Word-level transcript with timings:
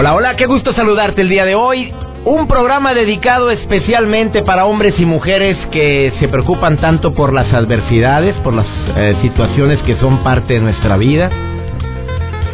Hola, 0.00 0.14
hola, 0.14 0.36
qué 0.36 0.46
gusto 0.46 0.72
saludarte 0.74 1.22
el 1.22 1.28
día 1.28 1.44
de 1.44 1.56
hoy. 1.56 1.92
Un 2.24 2.46
programa 2.46 2.94
dedicado 2.94 3.50
especialmente 3.50 4.44
para 4.44 4.64
hombres 4.64 4.94
y 4.96 5.04
mujeres 5.04 5.58
que 5.72 6.12
se 6.20 6.28
preocupan 6.28 6.76
tanto 6.76 7.14
por 7.14 7.32
las 7.32 7.52
adversidades, 7.52 8.36
por 8.44 8.52
las 8.52 8.66
eh, 8.94 9.16
situaciones 9.22 9.82
que 9.82 9.96
son 9.96 10.18
parte 10.18 10.54
de 10.54 10.60
nuestra 10.60 10.96
vida, 10.96 11.30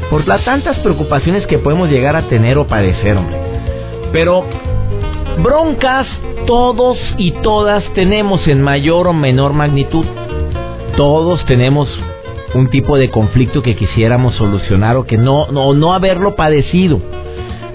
por 0.09 0.27
las 0.27 0.43
tantas 0.43 0.79
preocupaciones 0.79 1.47
que 1.47 1.59
podemos 1.59 1.91
llegar 1.91 2.17
a 2.17 2.29
tener 2.29 2.57
o 2.57 2.67
padecer, 2.67 3.15
hombre. 3.15 3.37
Pero 4.11 4.47
broncas 5.43 6.07
todos 6.47 6.97
y 7.19 7.33
todas 7.43 7.85
tenemos 7.93 8.49
en 8.49 8.63
mayor 8.63 9.07
o 9.07 9.13
menor 9.13 9.53
magnitud. 9.53 10.07
Todos 10.97 11.45
tenemos 11.45 11.91
un 12.55 12.71
tipo 12.71 12.97
de 12.97 13.11
conflicto 13.11 13.61
que 13.61 13.77
quisiéramos 13.77 14.35
solucionar 14.37 14.97
o 14.97 15.05
que 15.05 15.19
no 15.19 15.49
no 15.49 15.75
no 15.75 15.93
haberlo 15.93 16.37
padecido. 16.37 17.03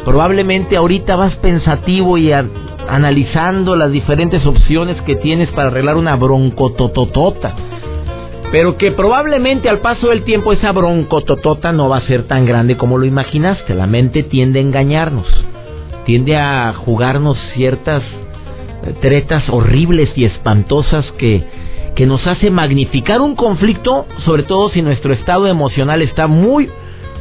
Probablemente 0.10 0.76
ahorita 0.76 1.16
vas 1.16 1.36
pensativo 1.36 2.18
y 2.18 2.32
analizando 2.32 3.76
las 3.76 3.92
diferentes 3.92 4.44
opciones 4.44 5.00
que 5.04 5.16
tienes 5.16 5.52
para 5.52 5.68
arreglar 5.68 5.98
una 5.98 6.16
broncotototota. 6.16 7.54
Pero 8.52 8.76
que 8.76 8.92
probablemente 8.92 9.70
al 9.70 9.82
paso 9.82 10.08
del 10.10 10.24
tiempo 10.24 10.52
esa 10.52 10.72
broncototota 10.72 11.74
no 11.74 11.90
va 11.90 11.98
a 11.98 12.08
ser 12.08 12.24
tan 12.24 12.48
grande 12.48 12.76
como 12.76 12.98
lo 12.98 13.06
imaginaste. 13.06 13.76
La 13.76 13.86
mente 13.86 14.24
tiende 14.24 14.58
a 14.58 14.64
engañarnos, 14.64 15.28
tiende 16.08 16.38
a 16.38 16.74
jugarnos 16.74 17.38
ciertas 17.54 18.02
eh, 18.02 18.96
tretas 19.02 19.48
horribles 19.48 20.10
y 20.16 20.26
espantosas 20.26 21.06
que, 21.20 21.44
que 21.96 22.08
nos 22.08 22.26
hace 22.26 22.50
magnificar 22.50 23.22
un 23.22 23.36
conflicto, 23.36 24.08
sobre 24.26 24.42
todo 24.42 24.72
si 24.72 24.82
nuestro 24.82 25.14
estado 25.14 25.46
emocional 25.46 26.02
está 26.02 26.26
muy, 26.26 26.68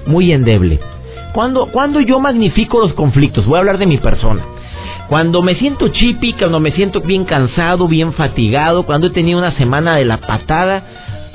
muy 0.07 0.33
endeble. 0.33 0.81
Cuando, 1.33 1.67
cuando 1.67 2.01
yo 2.01 2.21
magnifico 2.21 2.81
los 2.81 2.95
conflictos, 2.95 3.47
voy 3.47 3.57
a 3.57 3.61
hablar 3.61 3.79
de 3.79 3.87
mi 3.87 3.99
persona. 3.99 4.43
Cuando 5.09 5.43
me 5.43 5.55
siento 5.55 5.89
chipi, 5.89 6.35
cuando 6.35 6.61
me 6.61 6.73
siento 6.73 7.01
bien 7.01 7.25
cansado, 7.25 7.89
bien 7.89 8.13
fatigado, 8.13 8.85
cuando 8.85 9.07
he 9.07 9.11
tenido 9.11 9.39
una 9.39 9.53
semana 9.53 9.97
de 9.97 10.05
la 10.05 10.19
patada, 10.19 10.83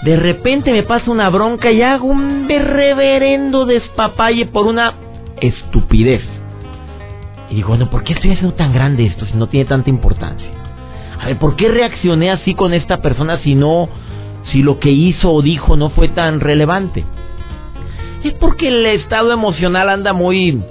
de 0.04 0.16
repente 0.16 0.72
me 0.72 0.84
pasa 0.84 1.10
una 1.10 1.30
bronca 1.30 1.72
y 1.72 1.82
hago 1.82 2.06
un 2.08 2.48
reverendo 2.48 3.66
despapalle 3.66 4.46
por 4.46 4.68
una 4.68 4.94
estupidez. 5.42 6.22
Y 7.50 7.56
digo, 7.56 7.70
bueno, 7.70 7.90
¿por 7.90 8.04
qué 8.04 8.14
estoy 8.14 8.32
haciendo 8.32 8.56
tan 8.56 8.74
grande 8.74 9.06
esto 9.06 9.26
si 9.26 9.34
no 9.34 9.48
tiene 9.48 9.66
tanta 9.66 9.90
importancia? 9.90 10.50
A 11.20 11.28
ver, 11.28 11.38
¿por 11.38 11.56
qué 11.56 11.70
reaccioné 11.70 12.32
así 12.32 12.54
con 12.54 12.74
esta 12.74 12.98
persona 12.98 13.40
si 13.40 13.56
no, 13.56 13.88
si 14.52 14.62
lo 14.62 14.80
que 14.80 14.92
hizo 14.92 15.32
o 15.32 15.42
dijo 15.42 15.78
no 15.78 15.90
fue 15.90 16.10
tan 16.10 16.42
relevante? 16.42 17.06
Es 18.30 18.34
porque 18.36 18.68
el 18.68 18.86
estado 18.86 19.32
emocional 19.32 19.90
anda 19.90 20.14
muy 20.14 20.62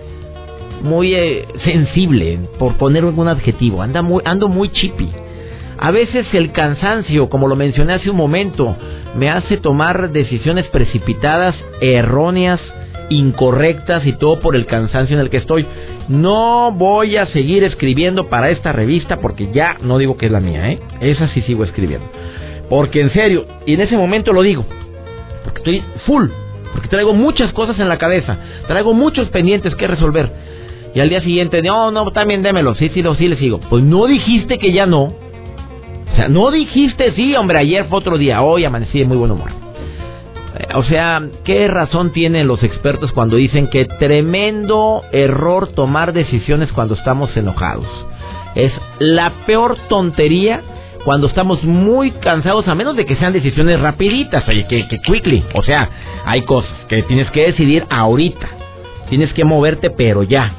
muy 0.83 1.15
eh, 1.15 1.47
sensible, 1.65 2.41
por 2.59 2.75
poner 2.75 3.05
algún 3.05 3.29
adjetivo, 3.29 3.83
anda 3.83 4.03
muy, 4.03 4.23
ando 4.25 4.49
muy 4.49 4.69
chippy. 4.71 5.11
A 5.79 5.91
veces 5.91 6.27
el 6.33 6.53
cansancio, 6.53 7.29
como 7.29 7.49
lo 7.49 7.57
mencioné 7.57 7.95
hace 7.95 8.11
un 8.11 8.17
momento, 8.17 8.77
me 9.17 9.31
hace 9.31 9.57
tomar 9.57 10.11
decisiones 10.11 10.67
precipitadas, 10.69 11.55
erróneas, 11.81 12.61
incorrectas 13.09 14.07
y 14.07 14.13
todo 14.13 14.41
por 14.41 14.57
el 14.57 14.67
cansancio 14.67 15.17
en 15.17 15.23
el 15.23 15.31
que 15.31 15.39
estoy. 15.39 15.67
No 16.09 16.73
voy 16.73 17.17
a 17.17 17.27
seguir 17.27 17.65
escribiendo 17.65 18.29
para 18.29 18.51
esta 18.51 18.73
revista 18.73 19.19
porque 19.19 19.51
ya 19.53 19.77
no 19.83 19.99
digo 19.99 20.17
que 20.17 20.27
es 20.27 20.33
la 20.33 20.41
mía, 20.41 20.71
¿eh? 20.71 20.81
Esa 21.01 21.29
sí 21.29 21.43
sigo 21.43 21.65
escribiendo. 21.65 22.07
Porque 22.69 23.01
en 23.01 23.13
serio, 23.13 23.47
y 23.67 23.75
en 23.75 23.81
ese 23.81 23.97
momento 23.97 24.33
lo 24.33 24.43
digo, 24.43 24.65
porque 25.45 25.59
estoy 25.59 25.85
full, 26.07 26.29
porque 26.73 26.89
traigo 26.89 27.15
muchas 27.15 27.53
cosas 27.53 27.79
en 27.79 27.89
la 27.89 27.99
cabeza, 27.99 28.39
traigo 28.67 28.95
muchos 28.95 29.29
pendientes 29.29 29.75
que 29.77 29.87
resolver. 29.87 30.31
Y 30.95 31.01
al 31.01 31.09
día 31.09 31.23
siguiente, 31.23 31.63
no, 31.63 31.91
no, 31.91 32.11
también 32.11 32.43
démelo, 32.43 32.75
sí, 32.75 32.91
sí, 32.93 33.03
sí, 33.19 33.29
le 33.29 33.37
sigo. 33.37 33.61
Pues 33.71 33.83
no 33.83 34.07
dijiste 34.07 34.59
que 34.59 34.73
ya 34.73 34.87
no. 34.87 35.05
O 35.05 36.17
sea, 36.17 36.29
no 36.29 36.51
dijiste 36.51 37.13
sí, 37.13 37.35
hombre, 37.35 37.59
ayer 37.59 37.87
fue 37.87 37.99
otro 37.99 38.19
día, 38.19 38.43
hoy 38.43 38.65
amanecí 38.65 38.99
de 38.99 39.07
muy 39.07 39.17
buen 39.17 39.31
humor. 39.31 39.51
Eh, 40.59 40.67
o 40.75 40.85
sea, 40.85 41.23
¿qué 41.45 41.67
razón 41.69 42.13
tienen 42.13 42.47
los 42.47 42.63
expertos 42.63 43.13
cuando 43.13 43.37
dicen 43.37 43.69
que 43.69 43.87
tremendo 43.87 45.03
error 45.13 45.69
tomar 45.69 46.13
decisiones 46.13 46.71
cuando 46.73 46.95
estamos 46.95 47.35
enojados? 47.37 47.87
Es 48.55 48.73
la 48.99 49.33
peor 49.47 49.79
tontería 49.89 50.61
cuando 51.05 51.27
estamos 51.27 51.65
muy 51.65 52.13
cansados, 52.13 52.69
a 52.69 52.75
menos 52.75 52.97
de 52.97 53.05
que 53.05 53.17
sean 53.17 53.33
decisiones 53.33 53.81
rapiditas, 53.81 54.47
oye, 54.47 54.67
que, 54.69 54.87
que 54.87 55.01
quickly. 55.01 55.45
O 55.55 55.63
sea, 55.63 55.89
hay 56.25 56.43
cosas 56.43 56.71
que 56.89 57.03
tienes 57.03 57.31
que 57.31 57.47
decidir 57.47 57.85
ahorita. 57.91 58.49
Tienes 59.09 59.33
que 59.33 59.45
moverte, 59.45 59.91
pero 59.91 60.23
ya. 60.23 60.55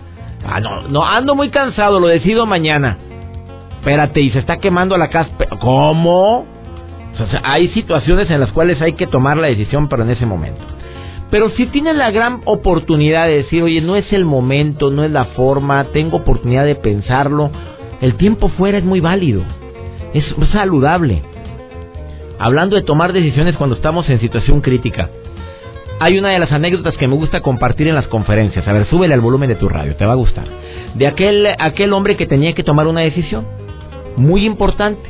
Ah, 0.46 0.60
no, 0.60 0.82
no, 0.90 1.06
ando 1.06 1.34
muy 1.36 1.50
cansado, 1.50 2.00
lo 2.00 2.08
decido 2.08 2.46
mañana. 2.46 2.98
Espérate, 3.80 4.20
y 4.20 4.32
se 4.32 4.40
está 4.40 4.58
quemando 4.58 4.98
la 4.98 5.10
casa. 5.10 5.30
¿Cómo? 5.60 6.46
O 7.14 7.28
sea, 7.28 7.42
hay 7.44 7.70
situaciones 7.70 8.30
en 8.30 8.40
las 8.40 8.52
cuales 8.52 8.82
hay 8.82 8.94
que 8.94 9.08
tomar 9.08 9.38
la 9.38 9.48
decisión, 9.48 9.88
pero 9.88 10.04
en 10.04 10.10
ese 10.10 10.26
momento. 10.26 10.62
Pero 11.32 11.50
si 11.52 11.68
tienes 11.68 11.96
la 11.96 12.12
gran 12.12 12.42
oportunidad 12.46 13.28
de 13.28 13.38
decir, 13.38 13.64
oye, 13.64 13.82
no 13.82 13.96
es 13.96 14.12
el 14.12 14.26
momento, 14.26 14.92
no 14.92 15.04
es 15.04 15.12
la 15.12 15.26
forma, 15.26 15.86
tengo 15.86 16.18
oportunidad 16.18 16.66
de 16.66 16.76
pensarlo, 16.76 17.50
el 18.02 18.16
tiempo 18.16 18.50
fuera 18.50 18.78
es 18.78 18.84
muy 18.84 19.00
válido 19.00 19.44
es 20.14 20.26
saludable. 20.52 21.22
Hablando 22.40 22.76
de 22.76 22.84
tomar 22.84 23.14
decisiones 23.14 23.58
cuando 23.58 23.76
estamos 23.76 24.10
en 24.10 24.20
situación 24.20 24.62
crítica. 24.62 25.10
Hay 26.00 26.18
una 26.18 26.30
de 26.30 26.40
las 26.40 26.52
anécdotas 26.52 26.98
que 26.98 27.08
me 27.08 27.16
gusta 27.16 27.42
compartir 27.42 27.88
en 27.88 27.96
las 27.96 28.08
conferencias. 28.08 28.68
A 28.68 28.74
ver, 28.74 28.88
súbele 28.88 29.14
al 29.14 29.22
volumen 29.22 29.50
de 29.50 29.56
tu 29.56 29.70
radio, 29.70 29.96
te 29.96 30.06
va 30.06 30.14
a 30.14 30.18
gustar. 30.18 30.46
De 30.96 31.08
aquel, 31.08 31.48
aquel 31.60 31.94
hombre 31.94 32.18
que 32.18 32.26
tenía 32.26 32.54
que 32.54 32.64
tomar 32.64 32.88
una 32.88 33.02
decisión 33.02 33.46
muy 34.18 34.46
importante. 34.46 35.10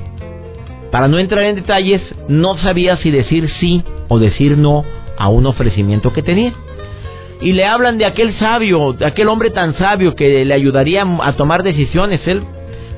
Para 0.92 1.08
no 1.08 1.18
entrar 1.18 1.44
en 1.46 1.56
detalles, 1.56 2.02
no 2.28 2.58
sabía 2.58 2.98
si 2.98 3.10
decir 3.10 3.50
sí 3.60 3.84
o 4.10 4.20
decir 4.20 4.58
no 4.58 4.84
a 5.18 5.30
un 5.30 5.46
ofrecimiento 5.48 6.14
que 6.14 6.22
tenía. 6.22 6.54
Y 7.42 7.54
le 7.54 7.66
hablan 7.66 7.98
de 7.98 8.06
aquel 8.06 8.38
sabio, 8.38 8.94
de 8.94 9.06
aquel 9.06 9.28
hombre 9.28 9.50
tan 9.50 9.76
sabio 9.78 10.16
que 10.16 10.46
le 10.46 10.54
ayudaría 10.54 11.06
a 11.24 11.34
tomar 11.34 11.64
decisiones. 11.64 12.22
Él 12.28 12.44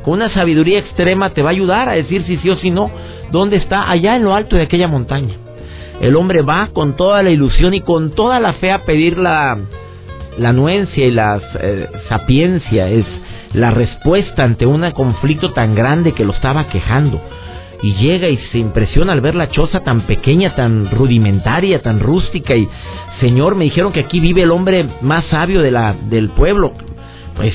con 0.06 0.14
una 0.14 0.30
sabiduría 0.30 0.78
extrema 0.78 1.32
te 1.32 1.42
va 1.42 1.50
a 1.50 1.54
ayudar 1.54 1.90
a 1.90 1.94
decir 1.94 2.24
si 2.28 2.38
sí 2.38 2.50
o 2.52 2.58
si 2.58 2.70
no, 2.70 2.92
dónde 3.32 3.58
está, 3.58 3.90
allá 3.90 4.16
en 4.16 4.24
lo 4.24 4.36
alto 4.36 4.56
de 4.56 4.62
aquella 4.62 4.88
montaña. 4.88 5.34
El 6.00 6.16
hombre 6.16 6.44
va 6.44 6.70
con 6.74 6.96
toda 6.96 7.24
la 7.24 7.32
ilusión 7.32 7.74
y 7.74 7.82
con 7.82 8.12
toda 8.12 8.40
la 8.40 8.54
fe 8.54 8.72
a 8.72 8.86
pedir 8.86 9.18
la, 9.18 9.58
la 10.38 10.50
anuencia 10.50 11.08
y 11.08 11.10
la 11.10 11.42
eh, 11.60 11.88
sapiencia, 12.08 12.88
es 12.88 13.06
la 13.54 13.72
respuesta 13.72 14.44
ante 14.44 14.68
un 14.68 14.88
conflicto 14.92 15.54
tan 15.54 15.74
grande 15.74 16.12
que 16.12 16.24
lo 16.24 16.34
estaba 16.34 16.68
quejando. 16.68 17.20
Y 17.82 17.96
llega 17.96 18.30
y 18.30 18.38
se 18.52 18.60
impresiona 18.60 19.12
al 19.12 19.22
ver 19.22 19.34
la 19.34 19.50
choza 19.50 19.80
tan 19.80 20.02
pequeña, 20.02 20.54
tan 20.54 20.92
rudimentaria, 20.92 21.82
tan 21.82 22.00
rústica. 22.00 22.56
Y, 22.56 22.68
Señor, 23.20 23.56
me 23.56 23.64
dijeron 23.64 23.92
que 23.92 24.02
aquí 24.02 24.20
vive 24.20 24.44
el 24.44 24.52
hombre 24.52 24.88
más 25.02 25.26
sabio 25.26 25.64
de 25.64 25.72
la, 25.72 25.94
del 25.94 26.30
pueblo 26.30 26.74
pues 27.36 27.54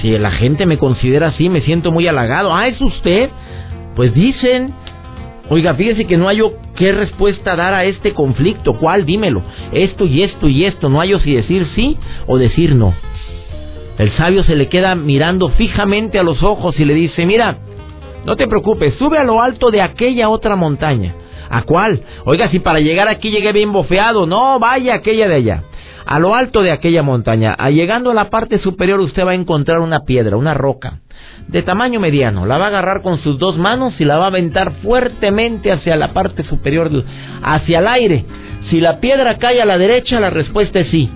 si 0.00 0.16
la 0.18 0.30
gente 0.30 0.66
me 0.66 0.78
considera 0.78 1.28
así, 1.28 1.48
me 1.48 1.60
siento 1.60 1.92
muy 1.92 2.06
halagado. 2.06 2.54
Ah, 2.54 2.68
es 2.68 2.80
usted. 2.80 3.30
Pues 3.94 4.14
dicen, 4.14 4.72
oiga, 5.50 5.74
fíjese 5.74 6.06
que 6.06 6.16
no 6.16 6.28
hay 6.28 6.40
qué 6.76 6.92
respuesta 6.92 7.56
dar 7.56 7.74
a 7.74 7.84
este 7.84 8.14
conflicto. 8.14 8.78
¿Cuál? 8.78 9.04
Dímelo. 9.04 9.42
Esto 9.72 10.06
y 10.06 10.22
esto 10.22 10.48
y 10.48 10.64
esto. 10.64 10.88
No 10.88 11.00
hay 11.00 11.18
si 11.20 11.34
decir 11.34 11.66
sí 11.74 11.98
o 12.26 12.38
decir 12.38 12.74
no. 12.74 12.94
El 13.98 14.12
sabio 14.12 14.44
se 14.44 14.54
le 14.54 14.68
queda 14.68 14.94
mirando 14.94 15.50
fijamente 15.50 16.18
a 16.18 16.22
los 16.22 16.42
ojos 16.42 16.78
y 16.78 16.84
le 16.84 16.94
dice, 16.94 17.26
mira, 17.26 17.58
no 18.24 18.36
te 18.36 18.46
preocupes, 18.46 18.94
sube 18.94 19.18
a 19.18 19.24
lo 19.24 19.42
alto 19.42 19.70
de 19.70 19.82
aquella 19.82 20.28
otra 20.28 20.54
montaña. 20.54 21.14
¿A 21.50 21.62
cuál? 21.62 22.02
Oiga, 22.24 22.48
si 22.50 22.60
para 22.60 22.78
llegar 22.78 23.08
aquí 23.08 23.30
llegué 23.30 23.52
bien 23.52 23.72
bofeado, 23.72 24.26
no, 24.26 24.60
vaya 24.60 24.94
aquella 24.94 25.26
de 25.28 25.34
allá. 25.34 25.62
A 26.08 26.18
lo 26.18 26.34
alto 26.34 26.62
de 26.62 26.72
aquella 26.72 27.02
montaña, 27.02 27.54
llegando 27.68 28.10
a 28.10 28.14
la 28.14 28.30
parte 28.30 28.58
superior, 28.60 28.98
usted 28.98 29.26
va 29.26 29.32
a 29.32 29.34
encontrar 29.34 29.80
una 29.80 30.06
piedra, 30.06 30.38
una 30.38 30.54
roca, 30.54 31.00
de 31.48 31.62
tamaño 31.62 32.00
mediano. 32.00 32.46
La 32.46 32.56
va 32.56 32.64
a 32.64 32.68
agarrar 32.68 33.02
con 33.02 33.18
sus 33.18 33.38
dos 33.38 33.58
manos 33.58 34.00
y 34.00 34.06
la 34.06 34.16
va 34.16 34.24
a 34.24 34.28
aventar 34.28 34.72
fuertemente 34.82 35.70
hacia 35.70 35.96
la 35.96 36.14
parte 36.14 36.44
superior, 36.44 36.90
hacia 37.42 37.80
el 37.80 37.88
aire. 37.88 38.24
Si 38.70 38.80
la 38.80 39.00
piedra 39.00 39.36
cae 39.36 39.60
a 39.60 39.66
la 39.66 39.76
derecha, 39.76 40.18
la 40.18 40.30
respuesta 40.30 40.80
es 40.80 40.88
sí. 40.88 41.10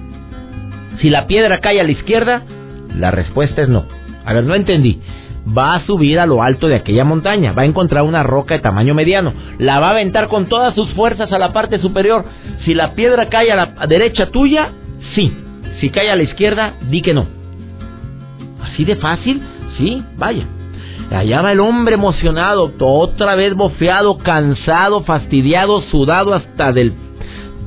Si 0.98 1.08
la 1.08 1.26
piedra 1.26 1.60
cae 1.60 1.80
a 1.80 1.84
la 1.84 1.90
izquierda, 1.90 2.42
la 2.94 3.10
respuesta 3.10 3.62
es 3.62 3.70
no. 3.70 3.86
A 4.26 4.34
ver, 4.34 4.44
no 4.44 4.54
entendí. 4.54 5.00
Va 5.56 5.74
a 5.74 5.86
subir 5.86 6.20
a 6.20 6.26
lo 6.26 6.42
alto 6.42 6.68
de 6.68 6.74
aquella 6.74 7.04
montaña, 7.04 7.52
va 7.52 7.62
a 7.62 7.66
encontrar 7.66 8.02
una 8.02 8.22
roca 8.22 8.56
de 8.56 8.60
tamaño 8.60 8.92
mediano, 8.92 9.32
la 9.58 9.80
va 9.80 9.88
a 9.88 9.92
aventar 9.92 10.28
con 10.28 10.50
todas 10.50 10.74
sus 10.74 10.90
fuerzas 10.90 11.32
a 11.32 11.38
la 11.38 11.54
parte 11.54 11.80
superior. 11.80 12.26
Si 12.66 12.74
la 12.74 12.92
piedra 12.92 13.30
cae 13.30 13.50
a 13.50 13.56
la 13.56 13.86
derecha 13.86 14.26
tuya, 14.26 14.70
sí. 15.14 15.36
Si 15.80 15.90
cae 15.90 16.10
a 16.10 16.16
la 16.16 16.22
izquierda, 16.22 16.74
di 16.88 17.02
que 17.02 17.14
no. 17.14 17.26
Así 18.62 18.84
de 18.84 18.96
fácil, 18.96 19.42
sí, 19.76 20.02
vaya. 20.16 20.46
Allá 21.10 21.42
va 21.42 21.52
el 21.52 21.60
hombre 21.60 21.94
emocionado, 21.94 22.72
otra 22.78 23.34
vez 23.34 23.54
bofeado, 23.54 24.18
cansado, 24.18 25.02
fastidiado, 25.02 25.82
sudado 25.82 26.34
hasta 26.34 26.72
del... 26.72 26.94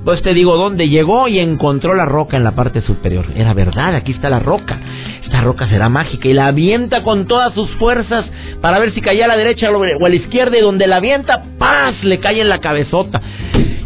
Pues 0.03 0.21
te 0.21 0.33
digo, 0.33 0.55
¿dónde 0.55 0.87
llegó 0.87 1.27
y 1.27 1.39
encontró 1.39 1.95
la 1.95 2.05
roca 2.05 2.37
en 2.37 2.43
la 2.43 2.51
parte 2.51 2.81
superior? 2.81 3.25
Era 3.35 3.53
verdad, 3.53 3.95
aquí 3.95 4.11
está 4.11 4.29
la 4.29 4.39
roca. 4.39 4.79
Esta 5.23 5.41
roca 5.41 5.67
será 5.67 5.89
mágica 5.89 6.27
y 6.27 6.33
la 6.33 6.47
avienta 6.47 7.01
con 7.01 7.27
todas 7.27 7.53
sus 7.55 7.69
fuerzas 7.71 8.25
para 8.61 8.77
ver 8.77 8.93
si 8.93 9.01
caía 9.01 9.25
a 9.25 9.27
la 9.27 9.37
derecha 9.37 9.71
o 9.71 9.83
a 9.83 10.09
la 10.09 10.15
izquierda 10.15 10.57
y 10.57 10.61
donde 10.61 10.85
la 10.85 10.97
avienta, 10.97 11.43
¡paz! 11.57 11.95
le 12.03 12.19
cae 12.19 12.41
en 12.41 12.49
la 12.49 12.59
cabezota. 12.59 13.19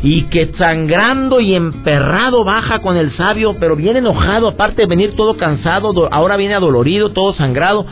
Y 0.02 0.24
que 0.26 0.54
sangrando 0.58 1.42
y 1.42 1.56
emperrado 1.56 2.46
baja 2.46 2.80
con 2.80 2.96
el 2.96 3.12
sabio, 3.18 3.58
pero 3.60 3.76
bien 3.76 3.98
enojado, 3.98 4.48
aparte 4.48 4.84
de 4.84 4.88
venir 4.88 5.16
todo 5.16 5.36
cansado, 5.36 6.08
ahora 6.12 6.38
viene 6.38 6.56
adolorido, 6.56 7.12
todo 7.12 7.34
sangrado 7.34 7.86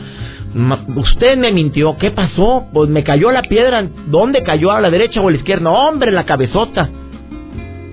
usted 0.96 1.36
me 1.36 1.52
mintió, 1.52 1.96
¿qué 1.98 2.10
pasó? 2.10 2.66
Pues 2.72 2.88
me 2.88 3.04
cayó 3.04 3.30
la 3.30 3.42
piedra, 3.42 3.86
¿dónde 4.06 4.42
cayó? 4.42 4.70
¿A 4.70 4.80
la 4.80 4.90
derecha 4.90 5.20
o 5.20 5.28
a 5.28 5.30
la 5.30 5.36
izquierda? 5.36 5.70
hombre, 5.70 6.10
la 6.10 6.24
cabezota. 6.24 6.88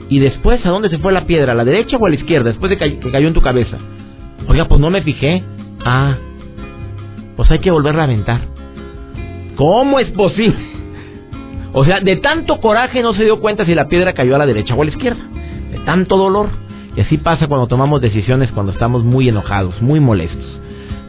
Y 0.07 0.19
después, 0.19 0.65
¿a 0.65 0.69
dónde 0.69 0.89
se 0.89 0.99
fue 0.99 1.11
la 1.11 1.25
piedra? 1.25 1.53
¿A 1.53 1.55
la 1.55 1.65
derecha 1.65 1.97
o 1.97 2.05
a 2.05 2.09
la 2.09 2.15
izquierda? 2.15 2.49
Después 2.49 2.69
de 2.69 2.77
que 2.77 2.99
cayó 3.11 3.27
en 3.27 3.33
tu 3.33 3.41
cabeza. 3.41 3.77
Oiga, 4.47 4.67
pues 4.67 4.79
no 4.79 4.89
me 4.89 5.01
fijé. 5.01 5.43
Ah, 5.83 6.15
pues 7.35 7.49
hay 7.51 7.59
que 7.59 7.71
volverla 7.71 8.01
a 8.01 8.05
aventar. 8.05 8.41
¿Cómo 9.55 9.99
es 9.99 10.09
posible? 10.11 10.74
O 11.77 11.83
sea, 11.83 11.99
de 11.99 12.15
tanto 12.15 12.61
coraje 12.61 13.03
no 13.03 13.13
se 13.13 13.25
dio 13.25 13.41
cuenta 13.41 13.65
si 13.65 13.75
la 13.75 13.89
piedra 13.89 14.13
cayó 14.13 14.33
a 14.35 14.37
la 14.37 14.45
derecha 14.45 14.73
o 14.73 14.81
a 14.81 14.85
la 14.85 14.91
izquierda. 14.91 15.21
De 15.71 15.79
tanto 15.79 16.15
dolor. 16.15 16.47
Y 16.95 17.01
así 17.01 17.17
pasa 17.17 17.47
cuando 17.47 17.67
tomamos 17.67 18.01
decisiones 18.01 18.49
cuando 18.53 18.71
estamos 18.71 19.03
muy 19.03 19.27
enojados, 19.27 19.81
muy 19.81 19.99
molestos. 19.99 20.61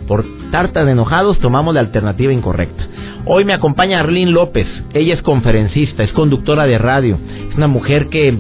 Por 0.09 0.25
tarta 0.51 0.85
de 0.85 0.91
enojados 0.91 1.39
tomamos 1.39 1.73
la 1.73 1.81
alternativa 1.81 2.33
incorrecta. 2.33 2.85
Hoy 3.27 3.45
me 3.45 3.53
acompaña 3.53 4.01
Arlene 4.01 4.33
López. 4.33 4.67
Ella 4.93 5.15
es 5.15 5.23
conferencista, 5.23 6.03
es 6.03 6.11
conductora 6.11 6.67
de 6.67 6.79
radio. 6.79 7.17
Es 7.49 7.55
una 7.55 7.69
mujer 7.69 8.09
que 8.09 8.37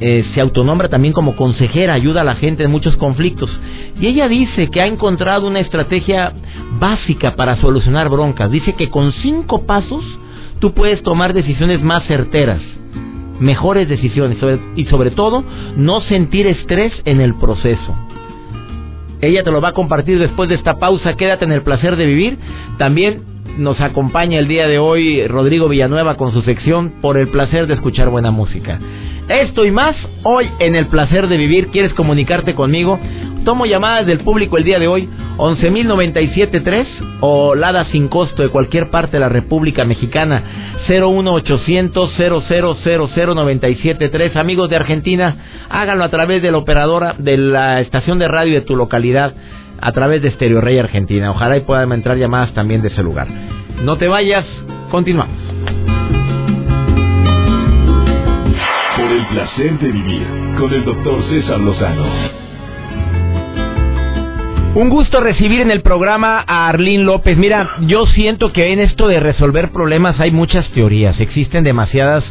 eh, 0.00 0.24
se 0.32 0.40
autonombra 0.40 0.88
también 0.88 1.12
como 1.12 1.36
consejera, 1.36 1.92
ayuda 1.92 2.22
a 2.22 2.24
la 2.24 2.36
gente 2.36 2.64
en 2.64 2.70
muchos 2.70 2.96
conflictos. 2.96 3.50
Y 4.00 4.06
ella 4.06 4.26
dice 4.26 4.70
que 4.70 4.80
ha 4.80 4.86
encontrado 4.86 5.48
una 5.48 5.60
estrategia 5.60 6.32
básica 6.78 7.36
para 7.36 7.56
solucionar 7.56 8.08
broncas. 8.08 8.50
Dice 8.50 8.72
que 8.72 8.88
con 8.88 9.12
cinco 9.20 9.66
pasos 9.66 10.02
tú 10.62 10.72
puedes 10.74 11.02
tomar 11.02 11.34
decisiones 11.34 11.82
más 11.82 12.06
certeras, 12.06 12.62
mejores 13.40 13.88
decisiones 13.88 14.38
y 14.76 14.84
sobre 14.84 15.10
todo 15.10 15.42
no 15.76 16.02
sentir 16.02 16.46
estrés 16.46 16.92
en 17.04 17.20
el 17.20 17.34
proceso. 17.34 17.96
Ella 19.20 19.42
te 19.42 19.50
lo 19.50 19.60
va 19.60 19.70
a 19.70 19.74
compartir 19.74 20.20
después 20.20 20.48
de 20.48 20.54
esta 20.54 20.78
pausa. 20.78 21.14
Quédate 21.14 21.46
en 21.46 21.50
el 21.50 21.62
placer 21.62 21.96
de 21.96 22.06
vivir. 22.06 22.38
También 22.78 23.22
nos 23.56 23.80
acompaña 23.80 24.38
el 24.38 24.48
día 24.48 24.66
de 24.66 24.78
hoy 24.78 25.26
Rodrigo 25.26 25.68
Villanueva 25.68 26.16
con 26.16 26.32
su 26.32 26.42
sección 26.42 26.94
por 27.00 27.16
el 27.16 27.28
placer 27.28 27.66
de 27.66 27.74
escuchar 27.74 28.08
buena 28.08 28.30
música. 28.30 28.78
Esto 29.28 29.64
y 29.64 29.70
más 29.70 29.94
hoy 30.24 30.50
en 30.58 30.74
el 30.74 30.86
placer 30.86 31.28
de 31.28 31.36
vivir. 31.36 31.68
¿Quieres 31.68 31.94
comunicarte 31.94 32.54
conmigo? 32.54 32.98
Tomo 33.44 33.66
llamadas 33.66 34.06
del 34.06 34.20
público 34.20 34.56
el 34.56 34.64
día 34.64 34.78
de 34.78 34.88
hoy, 34.88 35.08
11.097.3 35.36 36.86
o 37.20 37.54
Lada 37.54 37.86
sin 37.86 38.08
costo 38.08 38.42
de 38.42 38.50
cualquier 38.50 38.90
parte 38.90 39.12
de 39.12 39.20
la 39.20 39.28
República 39.28 39.84
Mexicana, 39.84 40.42
01800 40.88 42.18
0000973 42.18 44.36
Amigos 44.36 44.70
de 44.70 44.76
Argentina, 44.76 45.36
háganlo 45.68 46.04
a 46.04 46.10
través 46.10 46.40
de 46.42 46.52
la 46.52 46.58
operadora 46.58 47.16
de 47.18 47.36
la 47.36 47.80
estación 47.80 48.20
de 48.20 48.28
radio 48.28 48.54
de 48.54 48.60
tu 48.60 48.76
localidad, 48.76 49.34
a 49.82 49.92
través 49.92 50.22
de 50.22 50.30
Stereo 50.30 50.60
Rey 50.60 50.78
Argentina. 50.78 51.30
Ojalá 51.30 51.56
y 51.56 51.60
puedan 51.60 51.92
entrar 51.92 52.16
llamadas 52.16 52.54
también 52.54 52.80
de 52.82 52.88
ese 52.88 53.02
lugar. 53.02 53.26
No 53.82 53.98
te 53.98 54.06
vayas, 54.06 54.46
continuamos. 54.90 55.36
Por 58.96 59.10
el 59.10 59.26
placer 59.26 59.78
de 59.80 59.88
vivir 59.88 60.26
con 60.58 60.72
el 60.72 60.84
doctor 60.84 61.22
César 61.24 61.58
Lozano. 61.58 62.04
Un 64.74 64.88
gusto 64.88 65.20
recibir 65.20 65.60
en 65.60 65.70
el 65.70 65.82
programa 65.82 66.44
a 66.46 66.68
Arlín 66.68 67.04
López. 67.04 67.36
Mira, 67.36 67.68
yo 67.80 68.06
siento 68.06 68.52
que 68.52 68.72
en 68.72 68.78
esto 68.78 69.08
de 69.08 69.20
resolver 69.20 69.70
problemas 69.70 70.18
hay 70.20 70.30
muchas 70.30 70.66
teorías. 70.70 71.20
Existen 71.20 71.64
demasiadas 71.64 72.24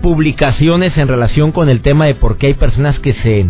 publicaciones 0.00 0.96
en 0.96 1.08
relación 1.08 1.50
con 1.50 1.68
el 1.68 1.80
tema 1.80 2.06
de 2.06 2.14
por 2.14 2.38
qué 2.38 2.48
hay 2.48 2.54
personas 2.54 2.98
que 3.00 3.14
se, 3.14 3.46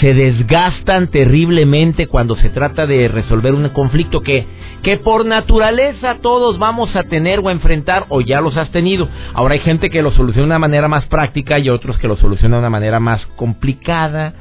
se 0.00 0.14
desgastan 0.14 1.08
terriblemente 1.08 2.06
cuando 2.06 2.36
se 2.36 2.50
trata 2.50 2.86
de 2.86 3.08
resolver 3.08 3.54
un 3.54 3.68
conflicto 3.70 4.20
que, 4.22 4.46
que 4.82 4.96
por 4.96 5.26
naturaleza 5.26 6.16
todos 6.20 6.58
vamos 6.58 6.94
a 6.96 7.04
tener 7.04 7.40
o 7.40 7.50
enfrentar 7.50 8.06
o 8.08 8.20
ya 8.20 8.40
los 8.40 8.56
has 8.56 8.70
tenido. 8.70 9.08
Ahora 9.34 9.54
hay 9.54 9.60
gente 9.60 9.90
que 9.90 10.02
lo 10.02 10.10
soluciona 10.12 10.42
de 10.42 10.50
una 10.50 10.58
manera 10.58 10.88
más 10.88 11.06
práctica 11.06 11.58
y 11.58 11.68
otros 11.68 11.98
que 11.98 12.08
lo 12.08 12.16
solucionan 12.16 12.58
de 12.58 12.60
una 12.60 12.70
manera 12.70 13.00
más 13.00 13.24
complicada, 13.36 14.34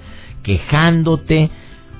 quejándote. 0.44 1.50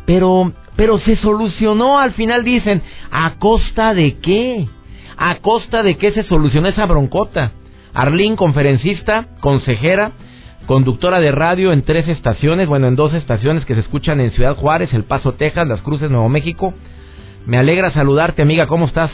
Pero 0.06 0.54
pero 0.76 1.00
se 1.00 1.16
solucionó, 1.18 2.00
al 2.00 2.14
final 2.14 2.44
dicen, 2.44 2.82
¿a 3.12 3.36
costa 3.36 3.94
de 3.94 4.18
qué? 4.18 4.68
¿A 5.18 5.36
costa 5.36 5.84
de 5.84 5.96
qué 5.98 6.12
se 6.12 6.24
solucionó 6.24 6.68
esa 6.68 6.86
broncota? 6.86 7.52
Arlín, 7.94 8.36
conferencista, 8.36 9.28
consejera, 9.42 10.14
conductora 10.72 11.20
de 11.20 11.34
radio 11.34 11.74
en 11.74 11.82
tres 11.82 12.08
estaciones, 12.08 12.70
bueno, 12.70 12.88
en 12.88 12.96
dos 12.96 13.14
estaciones 13.14 13.66
que 13.66 13.74
se 13.74 13.82
escuchan 13.82 14.22
en 14.22 14.32
Ciudad 14.32 14.56
Juárez, 14.56 14.94
El 14.94 15.04
Paso, 15.04 15.34
Texas, 15.34 15.68
Las 15.68 15.82
Cruces, 15.82 16.10
Nuevo 16.10 16.30
México. 16.30 16.74
Me 17.46 17.58
alegra 17.58 17.92
saludarte, 17.92 18.42
amiga, 18.42 18.68
¿cómo 18.68 18.86
estás? 18.86 19.12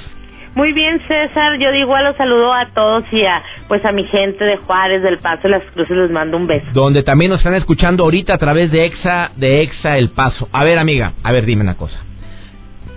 Muy 0.54 0.72
bien, 0.74 1.02
César. 1.08 1.58
Yo 1.58 1.72
de 1.72 1.80
igual 1.80 2.04
los 2.04 2.16
saludo 2.16 2.54
a 2.54 2.68
todos 2.76 3.06
y 3.12 3.26
a 3.26 3.42
pues 3.68 3.84
a 3.86 3.92
mi 3.92 4.04
gente 4.04 4.46
de 4.46 4.58
Juárez, 4.58 5.02
del 5.02 5.18
Paso, 5.18 5.48
Las 5.48 5.64
Cruces 5.74 5.98
les 5.98 6.12
mando 6.12 6.38
un 6.38 6.46
beso. 6.46 6.68
Donde 6.74 7.02
también 7.02 7.32
nos 7.32 7.40
están 7.40 7.56
escuchando 7.56 8.04
ahorita 8.04 8.36
a 8.36 8.38
través 8.38 8.70
de 8.72 8.86
Exa, 8.86 9.32
de 9.36 9.64
Exa 9.64 9.98
El 9.98 10.12
Paso. 10.12 10.48
A 10.52 10.64
ver, 10.64 10.78
amiga, 10.78 11.14
a 11.24 11.32
ver, 11.32 11.46
dime 11.46 11.64
una 11.64 11.76
cosa. 11.76 11.98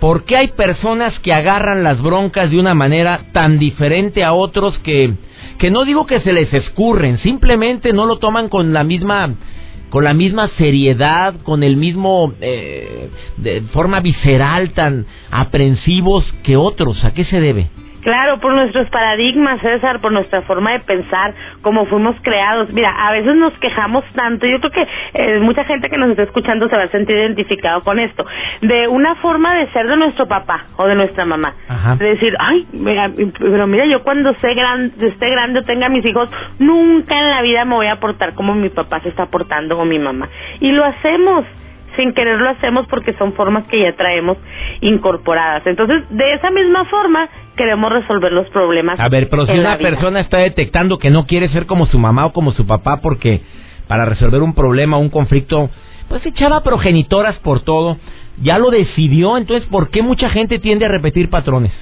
¿Por 0.01 0.25
qué 0.25 0.35
hay 0.35 0.47
personas 0.47 1.17
que 1.19 1.31
agarran 1.31 1.83
las 1.83 2.01
broncas 2.01 2.49
de 2.49 2.59
una 2.59 2.73
manera 2.73 3.27
tan 3.33 3.59
diferente 3.59 4.23
a 4.23 4.33
otros 4.33 4.77
que 4.79 5.13
que 5.59 5.69
no 5.69 5.85
digo 5.85 6.07
que 6.07 6.21
se 6.21 6.33
les 6.33 6.51
escurren, 6.51 7.19
simplemente 7.19 7.93
no 7.93 8.07
lo 8.07 8.17
toman 8.17 8.49
con 8.49 8.73
la 8.73 8.83
misma 8.83 9.35
con 9.91 10.03
la 10.03 10.15
misma 10.15 10.49
seriedad, 10.57 11.35
con 11.43 11.61
el 11.61 11.77
mismo 11.77 12.33
eh, 12.41 13.09
de 13.37 13.61
forma 13.73 13.99
visceral 13.99 14.71
tan 14.71 15.05
aprensivos 15.29 16.25
que 16.41 16.57
otros. 16.57 17.03
¿A 17.03 17.13
qué 17.13 17.25
se 17.25 17.39
debe? 17.39 17.69
Claro, 18.01 18.39
por 18.39 18.53
nuestros 18.53 18.89
paradigmas, 18.89 19.61
César, 19.61 19.99
por 19.99 20.11
nuestra 20.11 20.41
forma 20.43 20.71
de 20.71 20.79
pensar, 20.79 21.33
como 21.61 21.85
fuimos 21.85 22.15
creados. 22.21 22.71
Mira, 22.73 22.89
a 22.89 23.11
veces 23.11 23.35
nos 23.35 23.57
quejamos 23.59 24.03
tanto, 24.13 24.47
yo 24.47 24.59
creo 24.59 24.71
que 24.71 24.87
eh, 25.13 25.39
mucha 25.39 25.63
gente 25.65 25.89
que 25.89 25.97
nos 25.97 26.09
está 26.09 26.23
escuchando 26.23 26.67
se 26.67 26.75
va 26.75 26.83
a 26.83 26.87
sentir 26.89 27.15
identificado 27.15 27.81
con 27.81 27.99
esto, 27.99 28.25
de 28.61 28.87
una 28.87 29.15
forma 29.15 29.55
de 29.55 29.67
ser 29.71 29.87
de 29.87 29.97
nuestro 29.97 30.27
papá 30.27 30.65
o 30.77 30.87
de 30.87 30.95
nuestra 30.95 31.25
mamá. 31.25 31.53
De 31.97 32.05
decir, 32.05 32.35
ay, 32.39 32.67
pero 33.39 33.67
mira, 33.67 33.85
yo 33.85 34.03
cuando 34.03 34.33
sé 34.35 34.53
grande, 34.53 35.07
esté 35.07 35.29
grande 35.29 35.59
o 35.59 35.63
tenga 35.63 35.89
mis 35.89 36.05
hijos, 36.05 36.29
nunca 36.59 37.17
en 37.17 37.29
la 37.29 37.41
vida 37.41 37.65
me 37.65 37.75
voy 37.75 37.87
a 37.87 37.99
portar 37.99 38.33
como 38.33 38.53
mi 38.55 38.69
papá 38.69 38.99
se 39.01 39.09
está 39.09 39.27
portando 39.27 39.77
o 39.77 39.85
mi 39.85 39.99
mamá. 39.99 40.29
Y 40.59 40.71
lo 40.71 40.83
hacemos 40.85 41.45
sin 41.95 42.13
querer 42.13 42.39
lo 42.39 42.49
hacemos 42.49 42.87
porque 42.87 43.13
son 43.13 43.33
formas 43.33 43.67
que 43.67 43.81
ya 43.81 43.95
traemos 43.95 44.37
incorporadas. 44.81 45.65
Entonces, 45.65 46.03
de 46.09 46.33
esa 46.33 46.51
misma 46.51 46.85
forma, 46.85 47.29
queremos 47.55 47.91
resolver 47.91 48.31
los 48.31 48.47
problemas. 48.49 48.99
A 48.99 49.09
ver, 49.09 49.29
pero 49.29 49.45
si 49.45 49.57
una 49.57 49.77
persona 49.77 50.19
está 50.19 50.37
detectando 50.37 50.97
que 50.97 51.09
no 51.09 51.25
quiere 51.25 51.49
ser 51.49 51.65
como 51.65 51.85
su 51.85 51.99
mamá 51.99 52.25
o 52.27 52.33
como 52.33 52.51
su 52.51 52.65
papá 52.65 53.01
porque 53.01 53.41
para 53.87 54.05
resolver 54.05 54.41
un 54.41 54.53
problema, 54.53 54.97
un 54.97 55.09
conflicto, 55.09 55.69
pues 56.07 56.25
echaba 56.25 56.63
progenitoras 56.63 57.37
por 57.39 57.61
todo, 57.61 57.97
ya 58.41 58.57
lo 58.57 58.69
decidió, 58.69 59.37
entonces, 59.37 59.67
¿por 59.69 59.89
qué 59.89 60.01
mucha 60.01 60.29
gente 60.29 60.59
tiende 60.59 60.85
a 60.85 60.89
repetir 60.89 61.29
patrones? 61.29 61.73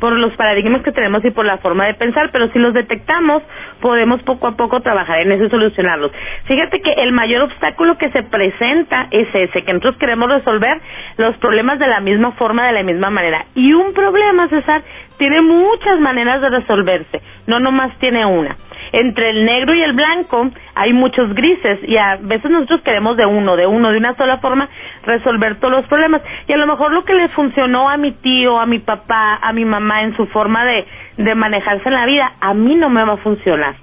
Por 0.00 0.12
los 0.12 0.34
paradigmas 0.34 0.82
que 0.82 0.92
tenemos 0.92 1.24
y 1.24 1.30
por 1.30 1.44
la 1.44 1.58
forma 1.58 1.86
de 1.86 1.94
pensar, 1.94 2.30
pero 2.32 2.48
si 2.52 2.58
los 2.58 2.74
detectamos, 2.74 3.42
podemos 3.80 4.22
poco 4.22 4.46
a 4.46 4.56
poco 4.56 4.80
trabajar 4.80 5.20
en 5.20 5.32
eso 5.32 5.44
y 5.44 5.50
solucionarlos. 5.50 6.12
Fíjate 6.44 6.80
que 6.80 6.92
el 6.92 7.12
mayor 7.12 7.42
obstáculo 7.42 7.96
que 7.98 8.10
se 8.10 8.22
presenta 8.22 9.08
es 9.10 9.28
ese, 9.34 9.62
que 9.62 9.72
nosotros 9.72 9.96
queremos 9.98 10.30
resolver 10.30 10.80
los 11.16 11.36
problemas 11.38 11.78
de 11.78 11.88
la 11.88 12.00
misma 12.00 12.32
forma, 12.32 12.66
de 12.66 12.72
la 12.72 12.82
misma 12.82 13.10
manera. 13.10 13.46
Y 13.54 13.72
un 13.72 13.92
problema, 13.92 14.48
César, 14.48 14.82
tiene 15.18 15.40
muchas 15.42 15.98
maneras 16.00 16.40
de 16.40 16.50
resolverse, 16.50 17.22
no 17.46 17.60
nomás 17.60 17.96
tiene 17.98 18.24
una 18.26 18.56
entre 18.92 19.30
el 19.30 19.44
negro 19.44 19.74
y 19.74 19.82
el 19.82 19.92
blanco 19.92 20.50
hay 20.74 20.92
muchos 20.92 21.34
grises 21.34 21.80
y 21.86 21.96
a 21.96 22.16
veces 22.20 22.50
nosotros 22.50 22.82
queremos 22.82 23.16
de 23.16 23.26
uno, 23.26 23.56
de 23.56 23.66
uno, 23.66 23.90
de 23.90 23.98
una 23.98 24.14
sola 24.16 24.38
forma 24.38 24.68
resolver 25.06 25.58
todos 25.60 25.72
los 25.72 25.86
problemas. 25.86 26.22
Y 26.46 26.52
a 26.52 26.56
lo 26.56 26.66
mejor 26.66 26.92
lo 26.92 27.04
que 27.04 27.14
le 27.14 27.28
funcionó 27.28 27.88
a 27.88 27.96
mi 27.96 28.12
tío, 28.12 28.58
a 28.58 28.66
mi 28.66 28.80
papá, 28.80 29.38
a 29.42 29.52
mi 29.52 29.64
mamá 29.64 30.02
en 30.02 30.16
su 30.16 30.26
forma 30.26 30.64
de, 30.64 30.86
de 31.16 31.34
manejarse 31.34 31.88
en 31.88 31.94
la 31.94 32.06
vida, 32.06 32.32
a 32.40 32.54
mí 32.54 32.74
no 32.74 32.90
me 32.90 33.04
va 33.04 33.14
a 33.14 33.18
funcionar. 33.18 33.76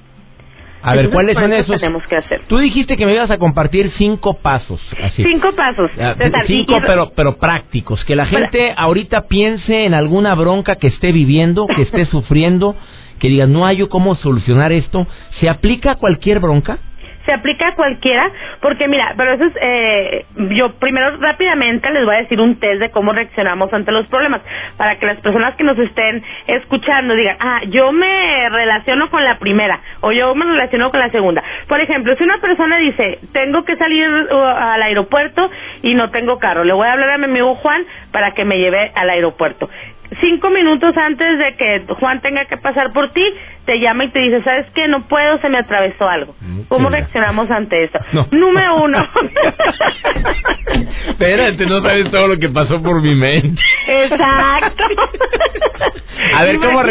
A 0.86 0.96
ver, 0.96 1.10
¿cuáles 1.12 1.36
son 1.36 1.54
esos? 1.54 1.80
Tenemos 1.80 2.06
que 2.08 2.18
hacer. 2.18 2.42
Tú 2.48 2.58
dijiste 2.58 2.98
que 2.98 3.06
me 3.06 3.14
ibas 3.14 3.32
a 3.32 3.38
compartir 3.38 3.90
cinco 3.98 4.34
pasos. 4.34 4.82
Así. 5.02 5.24
Cinco 5.24 5.54
pasos. 5.56 5.90
Ah, 5.98 6.16
cinco, 6.46 6.76
pero, 6.86 7.12
pero 7.16 7.38
prácticos. 7.38 8.04
Que 8.04 8.18
la 8.18 8.26
gente 8.26 8.74
ahorita 8.76 9.28
piense 9.30 9.86
en 9.86 9.94
alguna 9.94 10.36
bronca 10.36 10.76
que 10.76 10.88
esté 10.88 11.14
viviendo, 11.14 11.68
que 11.68 11.84
esté 11.84 12.06
sufriendo, 12.12 12.76
que 13.20 13.30
diga, 13.30 13.48
no 13.48 13.66
hay 13.66 13.88
cómo 13.88 14.16
solucionar 14.16 14.74
esto. 14.74 15.08
¿Se 15.40 15.50
aplica 15.50 15.92
a 15.92 15.96
cualquier 15.96 16.42
bronca? 16.42 16.80
Se 17.26 17.34
aplica 17.34 17.70
a 17.70 17.76
cualquiera, 17.76 18.30
porque 18.62 18.88
mira, 18.88 19.14
pero 19.16 19.34
eso 19.34 19.46
es, 19.46 19.54
eh, 19.62 20.26
yo 20.50 20.74
primero 20.74 21.18
rápidamente 21.18 21.90
les 21.92 22.06
voy 22.06 22.16
a 22.16 22.20
decir 22.20 22.40
un 22.42 22.60
test 22.60 22.80
de 22.80 22.92
cómo 22.92 23.14
reaccionamos 23.14 23.72
ante 23.74 23.92
los 23.92 24.08
problemas, 24.08 24.42
para 24.78 24.98
que 24.98 25.06
las 25.06 25.20
personas 25.20 25.56
que 25.56 25.64
nos 25.64 25.78
estén 25.78 26.24
escuchando 26.48 27.16
digan, 27.16 27.38
ah, 27.40 27.62
yo 27.70 27.92
me 27.92 28.50
relaciono 28.50 29.10
con 29.10 29.24
la 29.24 29.40
primera, 29.40 29.80
o 30.02 30.12
yo 30.12 30.36
me 30.36 30.46
relaciono 30.46 30.92
con 30.92 31.00
la 31.00 31.10
segunda. 31.10 31.44
Por 31.68 31.80
ejemplo, 31.82 32.16
si 32.18 32.24
una 32.24 32.40
persona 32.40 32.78
dice, 32.78 33.20
tengo 33.32 33.64
que 33.64 33.76
salir 33.78 34.10
uh, 34.10 34.36
al 34.36 34.82
aeropuerto 34.84 35.50
y 35.82 35.94
no 35.96 36.10
tengo 36.12 36.40
carro, 36.40 36.64
le 36.64 36.74
voy 36.74 36.88
a 36.88 36.94
hablar 36.94 37.12
a 37.12 37.18
mi 37.18 37.26
amigo 37.26 37.56
Juan 37.56 37.86
para 38.12 38.32
que 38.32 38.46
me 38.46 38.58
lleve 38.58 38.92
al 38.96 39.10
aeropuerto 39.10 39.70
cinco 40.22 40.50
minutos 40.50 40.96
antes 40.98 41.40
de 41.40 41.56
que 41.56 41.86
Juan 42.00 42.22
tenga 42.22 42.46
que 42.46 42.58
pasar 42.58 42.92
por 42.94 43.12
ti, 43.12 43.24
te 43.66 43.80
llama 43.80 44.06
y 44.06 44.10
te 44.10 44.20
dice, 44.20 44.44
¿sabes 44.44 44.66
qué? 44.74 44.88
No 44.88 45.08
puedo, 45.08 45.40
se 45.40 45.50
me 45.50 45.58
atravesó 45.58 46.08
algo. 46.08 46.36
Mm, 46.42 46.62
¿Cómo 46.68 46.90
reaccionamos 46.90 47.50
ante 47.50 47.86
eso? 47.86 48.00
Número 48.32 48.76
uno. 48.84 48.98
Espérate, 51.08 51.66
no 51.66 51.82
sabes 51.82 52.12
todo 52.12 52.28
lo 52.28 52.38
que 52.38 52.50
pasó 52.50 52.82
por 52.82 53.02
mi 53.02 53.16
mente. 53.16 53.62
Exacto. 53.88 54.84
a 56.36 56.44
ver, 56.44 56.58
¿cómo, 56.58 56.82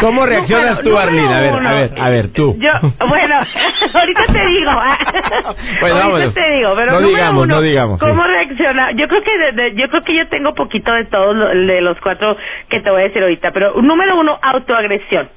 ¿cómo 0.00 0.26
reaccionas 0.26 0.80
tú, 0.82 0.96
Arlene? 0.96 1.34
A 1.34 1.40
ver, 1.40 1.54
a 1.54 1.72
ver, 1.72 1.92
a 1.98 2.08
ver, 2.10 2.32
tú. 2.32 2.56
Yo, 2.58 2.70
bueno, 3.06 3.36
ahorita 3.94 4.24
te 4.32 4.46
digo. 4.46 4.70
Bueno, 5.80 5.96
ahorita 5.96 6.32
te 6.32 6.50
digo, 6.56 6.74
pero 6.74 6.92
no 6.92 7.00
número 7.00 7.08
digamos, 7.08 7.44
uno, 7.44 7.54
no 7.54 7.60
digamos. 7.62 8.00
¿Cómo 8.00 8.22
reacciona? 8.24 8.92
Yo 8.92 9.08
creo 9.08 9.22
que 9.22 9.74
yo 9.74 9.88
creo 9.88 10.02
que 10.02 10.16
yo 10.16 10.28
tengo 10.28 10.54
poquito 10.54 10.92
de 10.92 11.04
todos 11.06 11.36
de 11.54 11.80
los 11.80 12.00
cuatro 12.00 12.36
que 12.68 12.80
te 12.80 12.90
voy 12.90 13.00
a 13.00 13.04
decir 13.04 13.22
ahorita, 13.22 13.50
pero 13.52 13.80
número 13.82 14.18
uno, 14.18 14.38
autoagresión. 14.40 15.28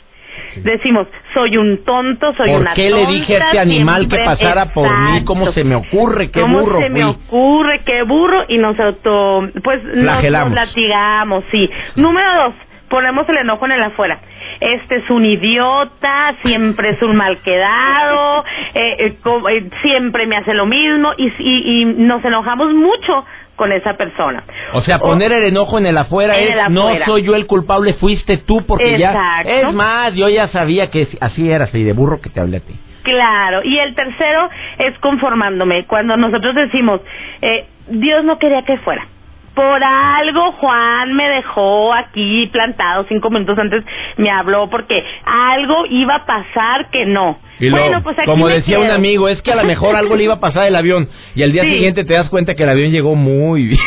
Decimos, 0.58 1.08
soy 1.34 1.58
un 1.58 1.84
tonto, 1.84 2.34
soy 2.36 2.50
una 2.51 2.72
¿Por 2.72 2.74
qué 2.75 2.89
le 2.89 3.05
dije 3.08 3.38
a 3.38 3.46
este 3.46 3.60
animal 3.60 4.08
que 4.08 4.17
pasara 4.17 4.74
por 4.74 4.89
mí? 4.89 5.24
¿Cómo 5.24 5.51
se 5.51 5.63
me 5.63 5.75
ocurre? 5.75 6.31
¿Qué 6.31 6.41
¿Cómo 6.41 6.62
burro 6.62 6.81
se 6.81 6.89
me 6.89 7.05
ocurre? 7.05 7.81
¿Qué 7.86 8.03
burro? 8.03 8.43
Y 8.48 8.58
nos 8.58 8.79
auto... 8.79 9.50
Pues 9.63 9.84
nos, 9.84 10.24
nos 10.24 10.51
latigamos, 10.51 11.43
sí. 11.51 11.70
Número 11.96 12.43
dos, 12.43 12.53
ponemos 12.89 13.27
el 13.29 13.38
enojo 13.38 13.65
en 13.65 13.72
el 13.72 13.84
afuera 13.84 14.20
este 14.61 14.97
es 14.97 15.09
un 15.09 15.25
idiota, 15.25 16.35
siempre 16.43 16.89
es 16.89 17.01
un 17.01 17.15
mal 17.15 17.39
quedado, 17.39 18.45
eh, 18.75 19.07
eh, 19.07 19.17
eh, 19.25 19.69
siempre 19.81 20.27
me 20.27 20.37
hace 20.37 20.53
lo 20.53 20.65
mismo 20.65 21.11
y, 21.17 21.31
y, 21.39 21.85
nos 21.85 22.23
enojamos 22.23 22.71
mucho 22.73 23.25
con 23.55 23.71
esa 23.71 23.95
persona. 23.95 24.43
O 24.73 24.81
sea, 24.81 24.99
poner 24.99 25.31
el 25.31 25.43
enojo 25.45 25.79
en 25.79 25.87
el 25.87 25.97
afuera 25.97 26.37
es 26.37 26.69
no 26.69 26.89
soy 27.05 27.23
yo 27.23 27.35
el 27.35 27.47
culpable, 27.47 27.95
fuiste 27.95 28.37
tú 28.37 28.65
porque 28.65 28.97
ya 28.97 29.41
es 29.43 29.73
más, 29.73 30.13
yo 30.13 30.29
ya 30.29 30.47
sabía 30.49 30.89
que 30.89 31.07
así 31.19 31.49
eras 31.49 31.73
y 31.73 31.83
de 31.83 31.93
burro 31.93 32.21
que 32.21 32.29
te 32.29 32.39
hablé 32.39 32.57
a 32.57 32.61
ti. 32.61 32.73
Claro, 33.03 33.61
y 33.63 33.77
el 33.79 33.95
tercero 33.95 34.49
es 34.77 34.97
conformándome. 34.99 35.85
Cuando 35.85 36.17
nosotros 36.17 36.53
decimos, 36.55 37.01
eh, 37.41 37.65
Dios 37.87 38.23
no 38.23 38.37
quería 38.37 38.63
que 38.63 38.77
fuera. 38.77 39.07
Por 39.53 39.84
algo 39.84 40.53
Juan 40.53 41.13
me 41.13 41.29
dejó 41.29 41.93
aquí 41.93 42.48
plantado 42.48 43.05
cinco 43.10 43.29
minutos 43.29 43.58
antes, 43.58 43.84
me 44.17 44.29
habló 44.29 44.70
porque 44.70 45.03
algo 45.25 45.86
iba 45.88 46.15
a 46.15 46.25
pasar 46.25 46.89
que 46.89 47.05
no 47.05 47.39
bueno, 47.70 48.01
pues 48.03 48.17
como 48.25 48.48
decía 48.48 48.79
un 48.79 48.89
amigo, 48.89 49.27
es 49.29 49.41
que 49.41 49.51
a 49.51 49.55
lo 49.55 49.63
mejor 49.63 49.96
algo 49.96 50.15
le 50.15 50.24
iba 50.24 50.36
a 50.36 50.39
pasar 50.39 50.67
el 50.67 50.75
avión 50.75 51.08
y 51.36 51.43
al 51.43 51.51
día 51.51 51.63
siguiente 51.63 52.03
te 52.03 52.13
das 52.13 52.29
cuenta 52.29 52.55
que 52.55 52.63
el 52.63 52.70
avión 52.70 52.91
llegó 52.91 53.15
muy 53.15 53.65
bien. 53.65 53.79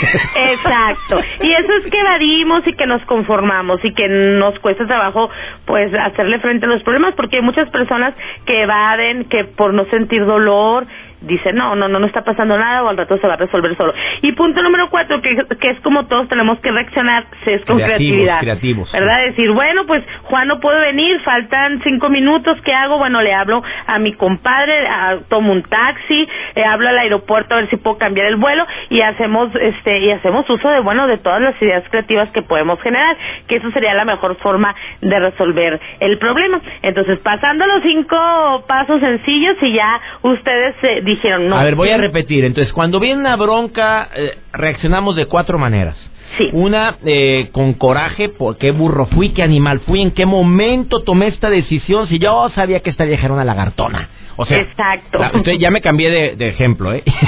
Exacto. 0.53 1.21
Y 1.41 1.53
eso 1.53 1.73
es 1.83 1.91
que 1.91 1.99
evadimos 1.99 2.67
y 2.67 2.73
que 2.75 2.87
nos 2.87 3.03
conformamos 3.07 3.85
y 3.85 3.93
que 3.93 4.07
nos 4.09 4.59
cuesta 4.61 4.87
trabajo 4.87 5.29
pues 5.65 5.93
hacerle 5.95 6.39
frente 6.39 6.67
a 6.67 6.69
los 6.69 6.83
problemas 6.83 7.15
porque 7.15 7.37
hay 7.37 7.43
muchas 7.43 7.69
personas 7.71 8.15
que 8.47 8.63
evaden, 8.63 9.25
que 9.25 9.45
por 9.45 9.75
no 9.75 9.85
sentir 9.87 10.25
dolor 10.25 10.87
dice, 11.27 11.53
no, 11.53 11.75
no, 11.77 11.89
no, 11.89 11.99
no 11.99 12.07
está 12.07 12.23
pasando 12.23 12.57
nada 12.59 12.83
o 12.83 12.89
al 12.89 12.97
rato 12.97 13.19
se 13.19 13.27
va 13.27 13.35
a 13.35 13.37
resolver 13.37 13.77
solo. 13.77 13.93
Y 14.23 14.33
punto 14.33 14.63
número 14.63 14.89
cuatro, 14.91 15.21
que, 15.21 15.37
que 15.61 15.71
es 15.71 15.81
como 15.81 16.07
todos 16.07 16.29
tenemos 16.29 16.59
que 16.61 16.71
reaccionar, 16.71 17.27
es 17.47 17.65
con 17.65 17.79
creatividad. 17.79 18.41
Creativos. 18.41 18.91
¿Verdad? 18.93 19.27
Decir, 19.27 19.51
bueno, 19.53 19.87
pues 19.87 20.03
Juan 20.25 20.49
no 20.49 20.61
puede 20.61 20.81
venir, 20.81 21.21
faltan 21.21 21.81
cinco 21.83 22.09
minutos, 22.09 22.59
¿qué 22.65 22.73
hago? 22.73 22.99
Bueno, 22.99 23.23
le 23.23 23.33
hablo 23.33 23.63
a 23.87 23.99
mi 23.99 24.13
compadre, 24.13 24.87
tomo 25.29 25.53
un 25.53 25.63
taxi, 25.63 26.29
hablo 26.65 26.89
al 26.89 26.99
aeropuerto 26.99 27.55
a 27.55 27.59
ver 27.59 27.71
si 27.71 27.77
puedo 27.77 27.99
cambiar 27.99 28.27
el 28.27 28.37
vuelo 28.37 28.67
y 28.91 29.01
hacemos, 29.01 29.51
este, 29.55 29.99
y 29.99 30.11
hacemos 30.11 30.49
uso 30.49 30.69
de, 30.69 30.81
bueno, 30.81 31.07
de 31.07 31.19
todas 31.19 31.41
las 31.41 31.61
ideas 31.61 31.85
creativas 31.91 32.31
que 32.31 32.43
podemos 32.43 32.81
generar, 32.81 33.17
que 33.49 33.57
eso 33.57 33.71
sería 33.71 33.95
la 33.95 34.05
mejor 34.05 34.37
forma 34.37 34.75
de 35.01 35.19
resolver 35.19 35.81
el 36.01 36.19
problema. 36.19 36.61
Entonces, 36.83 37.19
pasando 37.21 37.67
los 37.67 37.83
cinco 37.83 38.65
pasos 38.67 39.01
sencillos 39.01 39.57
y 39.63 39.73
ya 39.73 40.01
ustedes 40.23 40.75
eh, 40.83 41.01
dijeron 41.17 41.49
no. 41.49 41.57
A 41.57 41.65
ver, 41.65 41.75
voy 41.75 41.91
a 41.91 41.97
repetir. 41.97 42.45
Entonces, 42.45 42.73
cuando 42.73 43.01
viene 43.01 43.21
una 43.21 43.37
bronca, 43.37 44.09
eh, 44.15 44.39
reaccionamos 44.53 45.17
de 45.17 45.27
cuatro 45.27 45.59
maneras. 45.59 45.97
Sí. 46.39 46.49
Una, 46.53 46.97
eh, 47.05 47.51
con 47.53 47.75
coraje, 47.75 48.29
por 48.29 48.59
qué 48.59 48.73
burro 48.73 49.07
fui, 49.07 49.31
qué 49.31 49.43
animal 49.43 49.81
fui, 49.81 50.03
en 50.03 50.11
qué 50.11 50.27
momento 50.27 51.03
tomé 51.05 51.29
esta 51.29 51.49
decisión, 51.49 52.09
si 52.09 52.19
yo 52.19 52.49
sabía 52.55 52.81
que 52.81 52.91
esta 52.91 53.05
vieja 53.05 53.27
era 53.27 53.35
una 53.35 53.45
lagartona. 53.45 54.09
O 54.37 54.45
sea, 54.47 54.59
Exacto. 54.59 55.23
entonces 55.23 55.59
ya 55.61 55.71
me 55.71 55.81
cambié 55.81 56.35
de, 56.35 56.49
ejemplo, 56.49 56.93
¿eh? 56.93 57.05
Está 57.07 57.23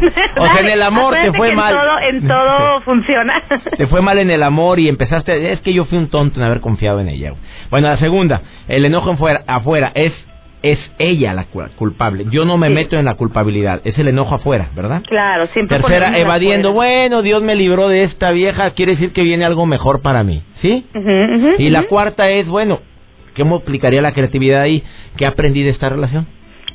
bien. 0.00 0.12
o 0.38 0.46
sea, 0.46 0.60
en 0.60 0.68
el 0.68 0.82
amor 0.82 1.14
te 1.14 1.32
fue 1.32 1.54
mal. 1.54 1.74
En 1.74 1.80
todo, 1.80 1.98
en 2.00 2.28
todo 2.28 2.80
funciona. 2.84 3.42
Te 3.76 3.86
fue 3.86 4.00
mal 4.00 4.18
en 4.18 4.30
el 4.30 4.42
amor 4.42 4.80
y 4.80 4.88
empezaste, 4.88 5.52
es 5.52 5.60
que 5.60 5.74
yo 5.74 5.84
fui 5.84 5.98
un 5.98 6.08
tonto 6.08 6.40
en 6.40 6.46
haber 6.46 6.60
confiado 6.60 7.00
en 7.00 7.08
ella. 7.08 7.34
Bueno, 7.70 7.88
la 7.88 7.98
segunda, 7.98 8.40
el 8.66 8.84
enojo 8.86 9.10
afuera, 9.10 9.42
afuera 9.46 9.92
es 9.94 10.12
es 10.62 10.78
ella 10.98 11.34
la 11.34 11.46
culpable. 11.76 12.26
Yo 12.30 12.44
no 12.44 12.56
me 12.56 12.68
meto 12.68 12.96
en 12.96 13.04
la 13.04 13.14
culpabilidad, 13.14 13.80
es 13.84 13.98
el 13.98 14.08
enojo 14.08 14.34
afuera, 14.34 14.68
¿verdad? 14.74 15.02
Claro, 15.06 15.46
siempre. 15.48 15.78
Tercera, 15.78 16.18
evadiendo, 16.18 16.72
bueno, 16.72 17.22
Dios 17.22 17.42
me 17.42 17.54
libró 17.54 17.88
de 17.88 18.04
esta 18.04 18.30
vieja, 18.30 18.70
quiere 18.72 18.92
decir 18.92 19.12
que 19.12 19.22
viene 19.22 19.44
algo 19.44 19.66
mejor 19.66 20.02
para 20.02 20.22
mí, 20.22 20.42
¿sí? 20.60 20.84
y 21.58 21.70
la 21.70 21.84
cuarta 21.84 22.28
es, 22.30 22.46
bueno, 22.46 22.80
¿cómo 23.36 23.56
aplicaría 23.56 24.02
la 24.02 24.12
creatividad 24.12 24.60
ahí? 24.60 24.82
¿Qué 25.16 25.26
aprendí 25.26 25.62
de 25.62 25.70
esta 25.70 25.88
relación? 25.88 26.26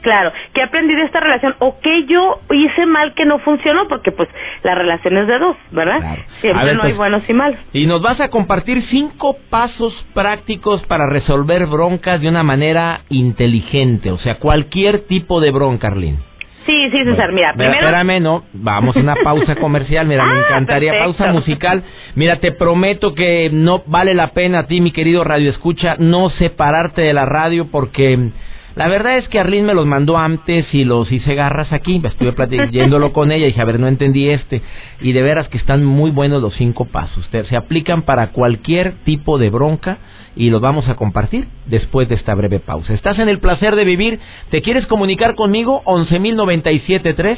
Claro, 0.06 0.32
¿qué 0.54 0.62
aprendí 0.62 0.94
de 0.94 1.02
esta 1.02 1.20
relación? 1.20 1.56
¿O 1.58 1.80
qué 1.82 2.06
yo 2.06 2.40
hice 2.52 2.86
mal 2.86 3.16
que 3.16 3.26
no 3.26 3.40
funcionó? 3.40 3.88
Porque 3.88 4.12
pues 4.12 4.30
la 4.62 4.76
relación 4.76 5.18
es 5.18 5.28
de 5.28 5.40
dos, 5.40 5.58
¿verdad? 5.72 6.20
Siempre 6.42 6.76
no 6.76 6.84
hay 6.84 6.90
pues, 6.90 6.98
buenos 6.98 7.28
y 7.28 7.34
malos. 7.34 7.60
Y 7.74 7.88
nos 7.88 8.04
vas 8.04 8.22
a 8.22 8.30
compartir 8.30 8.84
cinco 8.92 9.36
pasos 9.50 9.94
prácticos 10.14 10.86
para 10.86 11.10
resolver 11.10 11.66
broncas 11.66 12.22
de 12.22 12.30
una 12.30 12.44
manera 12.44 13.02
inteligente, 13.10 14.12
o 14.12 14.20
sea, 14.20 14.36
cualquier 14.36 15.08
tipo 15.08 15.42
de 15.42 15.50
bronca, 15.50 15.88
Arlene. 15.88 16.20
Sí, 16.68 16.90
sí, 16.92 17.04
César, 17.04 17.32
mira, 17.32 17.54
primero... 17.54 17.88
Espérame, 17.88 18.22
no, 18.22 18.44
vamos 18.54 18.96
a 18.96 19.00
una 19.00 19.16
pausa 19.16 19.56
comercial, 19.60 20.06
mira, 20.06 20.24
me 20.24 20.38
ah, 20.38 20.44
encantaría, 20.46 21.00
pausa 21.00 21.32
musical. 21.32 21.82
Mira, 22.14 22.36
te 22.36 22.52
prometo 22.52 23.16
que 23.16 23.50
no 23.52 23.82
vale 23.88 24.14
la 24.14 24.34
pena 24.34 24.60
a 24.60 24.68
ti, 24.68 24.82
mi 24.82 24.92
querido 24.92 25.24
Radio 25.24 25.50
Escucha, 25.50 25.96
no 25.98 26.30
separarte 26.30 27.02
de 27.02 27.14
la 27.14 27.26
radio 27.26 27.72
porque 27.72 28.30
la 28.76 28.90
verdad 28.90 29.18
es 29.18 29.28
que 29.30 29.40
Arlene 29.40 29.68
me 29.68 29.74
los 29.74 29.86
mandó 29.86 30.18
antes 30.18 30.66
y 30.74 30.84
los 30.84 31.10
hice 31.12 31.34
garras 31.34 31.72
aquí. 31.72 32.02
Estuve 32.04 32.34
platicándolo 32.34 33.14
con 33.14 33.32
ella 33.32 33.46
y 33.46 33.50
dije, 33.50 33.62
a 33.62 33.66
ver, 33.66 33.80
no 33.80 33.88
entendí 33.88 34.30
este. 34.30 34.62
Y 35.00 35.14
de 35.14 35.22
veras 35.22 35.48
que 35.48 35.58
están 35.58 35.86
muy 35.86 36.12
buenos 36.12 36.42
los 36.42 36.54
cinco 36.56 36.86
pasos. 36.86 37.30
Se 37.32 37.56
aplican 37.56 38.02
para 38.02 38.32
cualquier 38.32 38.96
tipo 39.06 39.38
de 39.38 39.50
bronca 39.50 40.00
y 40.36 40.50
los 40.50 40.60
vamos 40.60 40.90
a 40.90 40.96
compartir 40.96 41.48
después 41.68 42.10
de 42.10 42.16
esta 42.16 42.36
breve 42.36 42.60
pausa. 42.60 42.94
¿Estás 42.94 43.18
en 43.20 43.30
el 43.30 43.40
placer 43.40 43.78
de 43.78 43.86
vivir? 43.86 44.20
¿Te 44.50 44.62
quieres 44.62 44.86
comunicar 44.88 45.36
conmigo? 45.36 45.82
11.097.3 45.86 47.38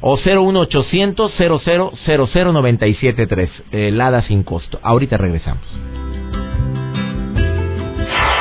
o 0.00 0.16
01800 0.16 1.32
00973 2.06 3.50
helada 3.72 4.22
sin 4.22 4.42
costo. 4.42 4.80
Ahorita 4.82 5.18
regresamos 5.18 5.62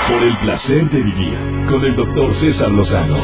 por 0.08 0.24
el 0.24 0.38
placer 0.38 0.89
de 0.89 1.01
vivir 1.01 1.38
con 1.70 1.84
el 1.84 1.96
doctor 1.96 2.34
César 2.39 2.72
Lozano. 2.72 3.17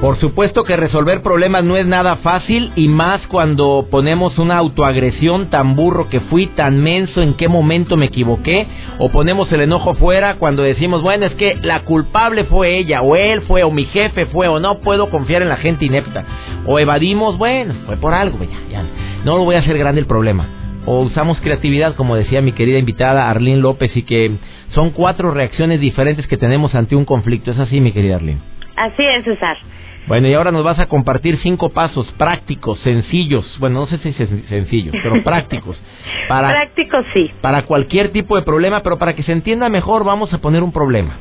Por 0.00 0.16
supuesto 0.20 0.62
que 0.62 0.76
resolver 0.76 1.22
problemas 1.22 1.64
no 1.64 1.76
es 1.76 1.84
nada 1.84 2.16
fácil 2.16 2.70
y 2.76 2.86
más 2.86 3.26
cuando 3.26 3.88
ponemos 3.90 4.38
una 4.38 4.56
autoagresión 4.56 5.50
tan 5.50 5.74
burro 5.74 6.08
que 6.08 6.20
fui, 6.20 6.46
tan 6.46 6.80
menso, 6.80 7.20
en 7.20 7.34
qué 7.34 7.48
momento 7.48 7.96
me 7.96 8.06
equivoqué, 8.06 8.68
o 8.98 9.08
ponemos 9.08 9.50
el 9.50 9.62
enojo 9.62 9.94
fuera 9.94 10.36
cuando 10.36 10.62
decimos, 10.62 11.02
bueno, 11.02 11.26
es 11.26 11.34
que 11.34 11.58
la 11.62 11.80
culpable 11.80 12.44
fue 12.44 12.78
ella, 12.78 13.02
o 13.02 13.16
él 13.16 13.42
fue, 13.42 13.64
o 13.64 13.72
mi 13.72 13.86
jefe 13.86 14.26
fue, 14.26 14.46
o 14.46 14.60
no 14.60 14.78
puedo 14.78 15.10
confiar 15.10 15.42
en 15.42 15.48
la 15.48 15.56
gente 15.56 15.84
inepta, 15.84 16.24
o 16.64 16.78
evadimos, 16.78 17.36
bueno, 17.36 17.74
fue 17.84 17.96
por 17.96 18.14
algo, 18.14 18.38
ya, 18.44 18.70
ya, 18.70 18.84
no 19.24 19.36
lo 19.36 19.44
voy 19.44 19.56
a 19.56 19.60
hacer 19.60 19.76
grande 19.78 20.00
el 20.00 20.06
problema. 20.06 20.57
O 20.90 21.00
usamos 21.00 21.38
creatividad, 21.42 21.96
como 21.96 22.16
decía 22.16 22.40
mi 22.40 22.52
querida 22.52 22.78
invitada 22.78 23.28
Arlene 23.28 23.58
López, 23.58 23.94
y 23.94 24.04
que 24.04 24.30
son 24.70 24.88
cuatro 24.88 25.30
reacciones 25.32 25.80
diferentes 25.80 26.26
que 26.26 26.38
tenemos 26.38 26.74
ante 26.74 26.96
un 26.96 27.04
conflicto. 27.04 27.50
¿Es 27.50 27.58
así, 27.58 27.78
mi 27.78 27.92
querida 27.92 28.16
Arlene? 28.16 28.40
Así 28.74 29.04
es, 29.04 29.22
César. 29.22 29.58
Bueno, 30.06 30.28
y 30.28 30.32
ahora 30.32 30.50
nos 30.50 30.64
vas 30.64 30.78
a 30.78 30.86
compartir 30.86 31.36
cinco 31.42 31.68
pasos 31.68 32.10
prácticos, 32.16 32.80
sencillos, 32.80 33.44
bueno, 33.60 33.80
no 33.80 33.86
sé 33.88 33.98
si 33.98 34.14
sencillos, 34.14 34.96
pero 35.02 35.22
prácticos. 35.24 35.78
Para, 36.26 36.48
prácticos, 36.48 37.04
sí. 37.12 37.30
Para 37.42 37.66
cualquier 37.66 38.08
tipo 38.08 38.36
de 38.36 38.42
problema, 38.42 38.82
pero 38.82 38.96
para 38.96 39.14
que 39.14 39.22
se 39.24 39.32
entienda 39.32 39.68
mejor, 39.68 40.04
vamos 40.04 40.32
a 40.32 40.38
poner 40.38 40.62
un 40.62 40.72
problema. 40.72 41.18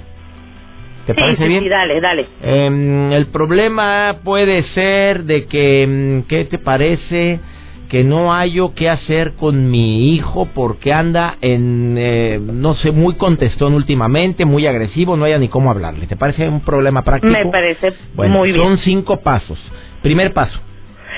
¿Te 1.07 1.13
parece 1.13 1.45
bien? 1.45 1.63
Sí, 1.63 1.69
dale, 1.69 2.00
dale. 2.00 2.27
Eh, 2.41 3.09
el 3.12 3.25
problema 3.27 4.19
puede 4.24 4.63
ser 4.74 5.25
de 5.25 5.45
que, 5.45 5.83
em, 5.83 6.24
¿qué 6.24 6.45
te 6.45 6.57
parece? 6.57 7.41
Que 7.89 8.03
no 8.03 8.34
hallo 8.34 8.74
qué 8.75 8.89
hacer 8.89 9.34
con 9.36 9.70
mi 9.70 10.13
hijo 10.13 10.48
porque 10.53 10.94
anda 10.94 11.36
en, 11.41 11.96
eh, 11.98 12.39
no 12.41 12.75
sé, 12.75 12.91
muy 12.91 13.15
contestón 13.15 13.74
últimamente, 13.74 14.46
muy 14.46 14.67
agresivo, 14.67 15.15
no 15.15 15.25
haya 15.25 15.38
ni 15.38 15.48
cómo 15.48 15.72
hablarle. 15.72 16.08
¿Te 16.08 16.17
parece 16.17 16.50
un 16.50 16.62
problema 16.62 17.03
práctico? 17.03 17.32
Me 17.32 17.46
parece 17.46 17.94
muy 18.15 18.51
bien. 18.51 18.62
Son 18.62 18.77
cinco 18.79 19.22
pasos. 19.22 19.60
Primer 20.01 20.34
paso. 20.34 20.60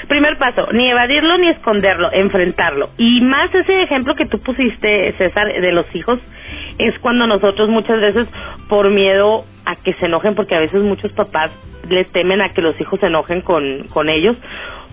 Primer 0.08 0.38
paso, 0.38 0.68
ni 0.72 0.90
evadirlo 0.90 1.38
ni 1.40 1.50
esconderlo, 1.50 2.10
enfrentarlo. 2.14 2.90
Y 2.98 3.22
más 3.22 3.54
ese 3.54 3.84
ejemplo 3.84 4.16
que 4.16 4.26
tú 4.26 4.40
pusiste, 4.40 5.14
César, 5.18 5.48
de 5.48 5.72
los 5.72 5.86
hijos, 5.94 6.20
es 6.78 6.98
cuando 7.00 7.28
nosotros 7.28 7.70
muchas 7.70 8.00
veces, 8.00 8.28
por 8.70 8.90
miedo 8.90 9.44
a 9.66 9.76
que 9.76 9.94
se 9.96 10.06
enojen, 10.06 10.36
porque 10.36 10.56
a 10.56 10.60
veces 10.60 10.82
muchos 10.82 11.12
papás 11.12 11.52
le 11.90 12.06
temen 12.06 12.42
a 12.42 12.54
que 12.54 12.62
los 12.62 12.80
hijos 12.80 13.00
se 13.00 13.08
enojen 13.08 13.42
con, 13.42 13.88
con 13.90 14.10
ellos, 14.10 14.38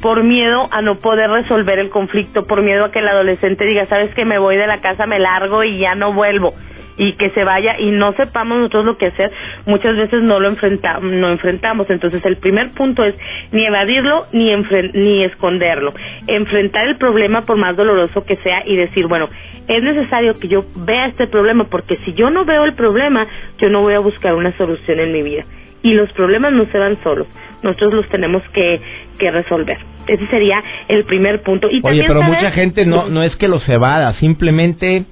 por 0.00 0.22
miedo 0.22 0.68
a 0.70 0.82
no 0.82 0.98
poder 0.98 1.30
resolver 1.30 1.78
el 1.78 1.90
conflicto, 1.90 2.46
por 2.46 2.62
miedo 2.62 2.84
a 2.84 2.92
que 2.92 2.98
el 2.98 3.08
adolescente 3.08 3.66
diga, 3.66 3.86
sabes 3.86 4.14
que 4.14 4.24
me 4.24 4.38
voy 4.38 4.56
de 4.56 4.66
la 4.66 4.80
casa, 4.80 5.06
me 5.06 5.18
largo 5.18 5.64
y 5.64 5.78
ya 5.78 5.94
no 5.94 6.12
vuelvo 6.12 6.54
y 6.96 7.12
que 7.12 7.30
se 7.30 7.44
vaya 7.44 7.78
y 7.78 7.90
no 7.90 8.12
sepamos 8.14 8.58
nosotros 8.58 8.84
lo 8.84 8.98
que 8.98 9.06
hacer, 9.06 9.30
muchas 9.66 9.96
veces 9.96 10.22
no 10.22 10.40
lo 10.40 10.48
enfrentamos, 10.48 11.12
no 11.12 11.30
enfrentamos. 11.30 11.88
Entonces 11.90 12.24
el 12.24 12.36
primer 12.36 12.70
punto 12.72 13.04
es 13.04 13.14
ni 13.52 13.66
evadirlo 13.66 14.26
ni 14.32 14.54
ni 14.94 15.24
esconderlo, 15.24 15.92
enfrentar 16.26 16.86
el 16.86 16.96
problema 16.96 17.42
por 17.42 17.56
más 17.56 17.76
doloroso 17.76 18.24
que 18.24 18.36
sea 18.36 18.62
y 18.64 18.76
decir, 18.76 19.06
bueno, 19.06 19.28
es 19.68 19.82
necesario 19.82 20.38
que 20.38 20.48
yo 20.48 20.64
vea 20.76 21.06
este 21.06 21.26
problema 21.26 21.64
porque 21.64 21.96
si 22.04 22.14
yo 22.14 22.30
no 22.30 22.44
veo 22.44 22.64
el 22.64 22.74
problema, 22.74 23.26
yo 23.58 23.68
no 23.68 23.82
voy 23.82 23.94
a 23.94 23.98
buscar 23.98 24.34
una 24.34 24.56
solución 24.56 25.00
en 25.00 25.12
mi 25.12 25.22
vida. 25.22 25.44
Y 25.82 25.92
los 25.92 26.10
problemas 26.12 26.52
no 26.52 26.66
se 26.66 26.78
van 26.78 26.98
solos, 27.02 27.26
nosotros 27.62 27.94
los 27.94 28.08
tenemos 28.08 28.42
que, 28.52 28.80
que 29.18 29.30
resolver. 29.30 29.78
Ese 30.06 30.26
sería 30.28 30.62
el 30.88 31.04
primer 31.04 31.42
punto. 31.42 31.68
Y 31.70 31.80
Oye, 31.82 32.04
pero 32.06 32.22
mucha 32.22 32.50
gente 32.52 32.86
no, 32.86 33.08
no 33.08 33.22
es 33.22 33.34
que 33.36 33.48
los 33.48 33.68
evada, 33.68 34.14
simplemente 34.14 35.04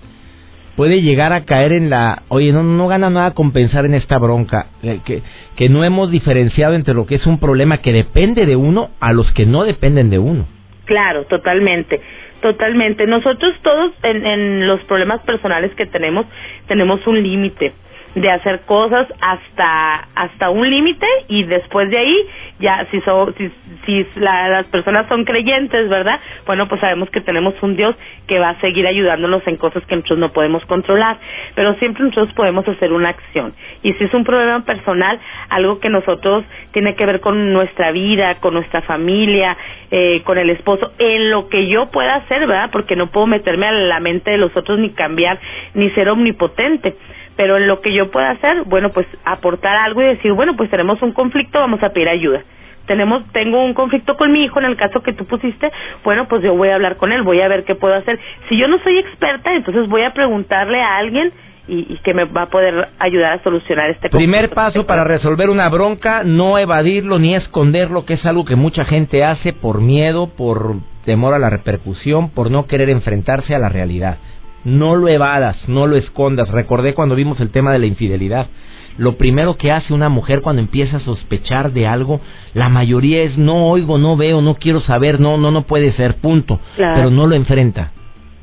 puede 0.76 1.02
llegar 1.02 1.32
a 1.32 1.44
caer 1.44 1.72
en 1.72 1.90
la, 1.90 2.22
oye, 2.28 2.52
no, 2.52 2.62
no 2.62 2.88
gana 2.88 3.10
nada 3.10 3.32
compensar 3.32 3.84
en 3.84 3.94
esta 3.94 4.18
bronca, 4.18 4.66
eh, 4.82 5.00
que, 5.04 5.22
que 5.56 5.68
no 5.68 5.84
hemos 5.84 6.10
diferenciado 6.10 6.74
entre 6.74 6.94
lo 6.94 7.06
que 7.06 7.16
es 7.16 7.26
un 7.26 7.38
problema 7.38 7.78
que 7.78 7.92
depende 7.92 8.46
de 8.46 8.56
uno 8.56 8.90
a 9.00 9.12
los 9.12 9.30
que 9.32 9.46
no 9.46 9.64
dependen 9.64 10.10
de 10.10 10.18
uno. 10.18 10.46
Claro, 10.84 11.24
totalmente. 11.24 12.00
Totalmente. 12.40 13.06
Nosotros 13.06 13.54
todos 13.62 13.92
en, 14.02 14.26
en 14.26 14.66
los 14.66 14.82
problemas 14.84 15.22
personales 15.22 15.74
que 15.76 15.86
tenemos 15.86 16.26
tenemos 16.68 17.06
un 17.06 17.22
límite 17.22 17.72
de 18.14 18.30
hacer 18.30 18.60
cosas 18.62 19.06
hasta 19.20 20.08
hasta 20.14 20.50
un 20.50 20.68
límite 20.68 21.06
y 21.28 21.44
después 21.44 21.90
de 21.90 21.98
ahí 21.98 22.16
ya 22.60 22.86
si 22.90 23.00
so, 23.00 23.32
si, 23.36 23.50
si 23.86 24.06
las 24.16 24.66
personas 24.66 25.06
son 25.08 25.24
creyentes 25.24 25.88
verdad 25.88 26.20
bueno 26.46 26.68
pues 26.68 26.80
sabemos 26.80 27.10
que 27.10 27.20
tenemos 27.20 27.54
un 27.62 27.76
Dios 27.76 27.96
que 28.26 28.38
va 28.38 28.50
a 28.50 28.60
seguir 28.60 28.86
ayudándonos 28.86 29.46
en 29.46 29.56
cosas 29.56 29.84
que 29.86 29.96
nosotros 29.96 30.18
no 30.18 30.32
podemos 30.32 30.64
controlar. 30.66 31.18
Pero 31.54 31.74
siempre 31.74 32.04
nosotros 32.04 32.32
podemos 32.34 32.66
hacer 32.66 32.92
una 32.92 33.10
acción. 33.10 33.54
Y 33.82 33.92
si 33.94 34.04
es 34.04 34.14
un 34.14 34.24
problema 34.24 34.64
personal 34.64 35.18
algo 35.48 35.78
que 35.80 35.90
nosotros 35.90 36.44
tiene 36.72 36.94
que 36.94 37.06
ver 37.06 37.20
con 37.20 37.52
nuestra 37.52 37.92
vida 37.92 38.36
con 38.40 38.54
nuestra 38.54 38.82
familia 38.82 39.56
eh, 39.90 40.22
con 40.24 40.38
el 40.38 40.50
esposo 40.50 40.92
en 40.98 41.30
lo 41.30 41.48
que 41.48 41.68
yo 41.68 41.86
pueda 41.90 42.16
hacer 42.16 42.46
verdad 42.46 42.70
porque 42.72 42.96
no 42.96 43.08
puedo 43.10 43.26
meterme 43.26 43.66
a 43.66 43.72
la 43.72 44.00
mente 44.00 44.30
de 44.32 44.38
los 44.38 44.56
otros 44.56 44.78
ni 44.78 44.90
cambiar 44.90 45.38
ni 45.74 45.90
ser 45.90 46.08
omnipotente 46.08 46.96
pero 47.36 47.56
en 47.56 47.66
lo 47.66 47.80
que 47.80 47.92
yo 47.92 48.10
pueda 48.10 48.30
hacer, 48.30 48.64
bueno, 48.64 48.90
pues 48.90 49.06
aportar 49.24 49.76
algo 49.76 50.02
y 50.02 50.06
decir, 50.06 50.32
bueno, 50.32 50.56
pues 50.56 50.70
tenemos 50.70 51.00
un 51.02 51.12
conflicto, 51.12 51.58
vamos 51.58 51.82
a 51.82 51.90
pedir 51.90 52.08
ayuda. 52.08 52.42
Tenemos, 52.86 53.24
tengo 53.32 53.64
un 53.64 53.72
conflicto 53.72 54.16
con 54.16 54.30
mi 54.30 54.44
hijo 54.44 54.58
en 54.58 54.66
el 54.66 54.76
caso 54.76 55.02
que 55.02 55.14
tú 55.14 55.24
pusiste, 55.24 55.72
bueno, 56.04 56.28
pues 56.28 56.42
yo 56.42 56.54
voy 56.54 56.68
a 56.68 56.74
hablar 56.74 56.96
con 56.96 57.12
él, 57.12 57.22
voy 57.22 57.40
a 57.40 57.48
ver 57.48 57.64
qué 57.64 57.74
puedo 57.74 57.94
hacer. 57.94 58.18
Si 58.48 58.58
yo 58.58 58.68
no 58.68 58.78
soy 58.80 58.98
experta, 58.98 59.54
entonces 59.54 59.88
voy 59.88 60.02
a 60.02 60.12
preguntarle 60.12 60.82
a 60.82 60.98
alguien 60.98 61.32
y, 61.66 61.96
que 62.04 62.12
me 62.12 62.24
va 62.24 62.42
a 62.42 62.46
poder 62.46 62.88
ayudar 62.98 63.38
a 63.38 63.42
solucionar 63.42 63.88
este 63.88 64.10
conflicto. 64.10 64.18
Primer 64.18 64.50
paso 64.50 64.86
para 64.86 65.04
resolver 65.04 65.48
una 65.48 65.68
bronca, 65.70 66.22
no 66.24 66.58
evadirlo 66.58 67.18
ni 67.18 67.34
esconderlo, 67.34 68.04
que 68.04 68.14
es 68.14 68.26
algo 68.26 68.44
que 68.44 68.56
mucha 68.56 68.84
gente 68.84 69.24
hace 69.24 69.54
por 69.54 69.80
miedo, 69.80 70.28
por 70.36 70.74
temor 71.06 71.32
a 71.32 71.38
la 71.38 71.50
repercusión, 71.50 72.30
por 72.30 72.50
no 72.50 72.66
querer 72.66 72.90
enfrentarse 72.90 73.54
a 73.54 73.58
la 73.58 73.70
realidad. 73.70 74.18
No 74.64 74.96
lo 74.96 75.08
evadas, 75.08 75.68
no 75.68 75.86
lo 75.86 75.96
escondas. 75.96 76.50
Recordé 76.50 76.94
cuando 76.94 77.14
vimos 77.14 77.40
el 77.40 77.50
tema 77.50 77.72
de 77.72 77.78
la 77.78 77.86
infidelidad. 77.86 78.48
Lo 78.96 79.16
primero 79.16 79.56
que 79.56 79.72
hace 79.72 79.92
una 79.92 80.08
mujer 80.08 80.40
cuando 80.40 80.62
empieza 80.62 80.98
a 80.98 81.00
sospechar 81.00 81.72
de 81.72 81.86
algo, 81.86 82.20
la 82.54 82.68
mayoría 82.68 83.22
es 83.22 83.36
no 83.36 83.66
oigo, 83.66 83.98
no 83.98 84.16
veo, 84.16 84.40
no 84.40 84.54
quiero 84.54 84.80
saber, 84.80 85.18
no, 85.20 85.36
no, 85.36 85.50
no 85.50 85.62
puede 85.62 85.92
ser, 85.92 86.16
punto. 86.16 86.60
Pero 86.76 87.10
no 87.10 87.26
lo 87.26 87.34
enfrenta. 87.34 87.90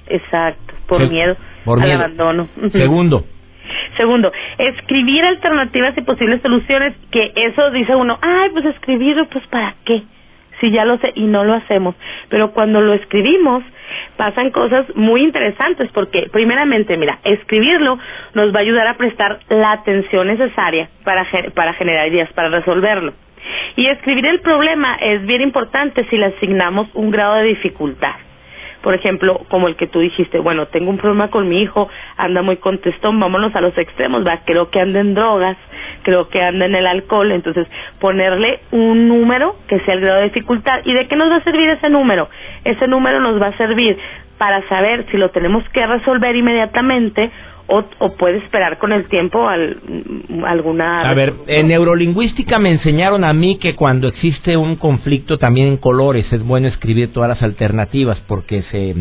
Exacto, 0.07 0.73
por 0.87 1.09
miedo 1.09 1.37
por 1.63 1.81
al 1.81 1.91
abandono. 1.91 2.47
Segundo. 2.71 3.23
Segundo, 3.97 4.31
escribir 4.57 5.23
alternativas 5.23 5.97
y 5.97 6.01
posibles 6.01 6.41
soluciones, 6.41 6.95
que 7.11 7.31
eso 7.35 7.71
dice 7.71 7.95
uno, 7.95 8.17
ay, 8.21 8.49
pues 8.51 8.65
escribirlo, 8.65 9.27
pues 9.29 9.45
para 9.47 9.75
qué, 9.85 10.03
si 10.61 10.71
ya 10.71 10.85
lo 10.85 10.97
sé 10.99 11.11
y 11.15 11.23
no 11.23 11.43
lo 11.43 11.53
hacemos. 11.53 11.95
Pero 12.29 12.51
cuando 12.51 12.79
lo 12.79 12.93
escribimos, 12.93 13.63
pasan 14.15 14.51
cosas 14.51 14.85
muy 14.95 15.23
interesantes 15.23 15.89
porque 15.93 16.29
primeramente, 16.31 16.95
mira, 16.95 17.19
escribirlo 17.23 17.97
nos 18.33 18.53
va 18.53 18.59
a 18.59 18.61
ayudar 18.61 18.87
a 18.87 18.97
prestar 18.97 19.39
la 19.49 19.73
atención 19.73 20.27
necesaria 20.27 20.89
para, 21.03 21.27
para 21.53 21.73
generar 21.73 22.07
ideas, 22.07 22.31
para 22.33 22.49
resolverlo. 22.49 23.13
Y 23.75 23.87
escribir 23.87 24.25
el 24.27 24.39
problema 24.39 24.95
es 25.01 25.25
bien 25.25 25.41
importante 25.41 26.05
si 26.09 26.17
le 26.17 26.27
asignamos 26.27 26.87
un 26.93 27.11
grado 27.11 27.35
de 27.35 27.43
dificultad 27.43 28.13
por 28.81 28.95
ejemplo, 28.95 29.41
como 29.49 29.67
el 29.67 29.75
que 29.75 29.87
tú 29.87 29.99
dijiste, 29.99 30.39
bueno, 30.39 30.67
tengo 30.67 30.89
un 30.89 30.97
problema 30.97 31.29
con 31.29 31.47
mi 31.47 31.61
hijo, 31.61 31.89
anda 32.17 32.41
muy 32.41 32.57
contestón, 32.57 33.19
vámonos 33.19 33.55
a 33.55 33.61
los 33.61 33.77
extremos, 33.77 34.25
va, 34.25 34.41
creo 34.45 34.69
que 34.69 34.79
anda 34.79 34.99
en 34.99 35.13
drogas, 35.13 35.57
creo 36.03 36.29
que 36.29 36.41
anda 36.41 36.65
en 36.65 36.75
el 36.75 36.87
alcohol, 36.87 37.31
entonces 37.31 37.67
ponerle 37.99 38.59
un 38.71 39.07
número 39.07 39.55
que 39.67 39.79
sea 39.81 39.93
el 39.93 40.01
grado 40.01 40.19
de 40.19 40.25
dificultad. 40.25 40.81
¿Y 40.85 40.93
de 40.93 41.07
qué 41.07 41.15
nos 41.15 41.31
va 41.31 41.37
a 41.37 41.43
servir 41.43 41.69
ese 41.69 41.89
número? 41.89 42.29
Ese 42.63 42.87
número 42.87 43.19
nos 43.19 43.41
va 43.41 43.47
a 43.47 43.57
servir 43.57 43.97
para 44.37 44.67
saber 44.67 45.05
si 45.11 45.17
lo 45.17 45.29
tenemos 45.29 45.67
que 45.69 45.85
resolver 45.85 46.35
inmediatamente 46.35 47.31
o, 47.67 48.09
puede 48.17 48.39
esperar 48.39 48.79
con 48.79 48.91
el 48.91 49.07
tiempo 49.07 49.47
al, 49.47 49.77
alguna... 50.45 51.09
A 51.09 51.13
ver, 51.13 51.33
en 51.47 51.67
neurolingüística 51.69 52.59
me 52.59 52.71
enseñaron 52.71 53.23
a 53.23 53.33
mí 53.33 53.57
que 53.59 53.75
cuando 53.75 54.09
existe 54.09 54.57
un 54.57 54.75
conflicto 54.75 55.37
también 55.37 55.67
en 55.67 55.77
colores 55.77 56.31
es 56.33 56.43
bueno 56.43 56.67
escribir 56.67 57.13
todas 57.13 57.29
las 57.29 57.41
alternativas 57.41 58.19
porque 58.27 58.63
se 58.63 58.95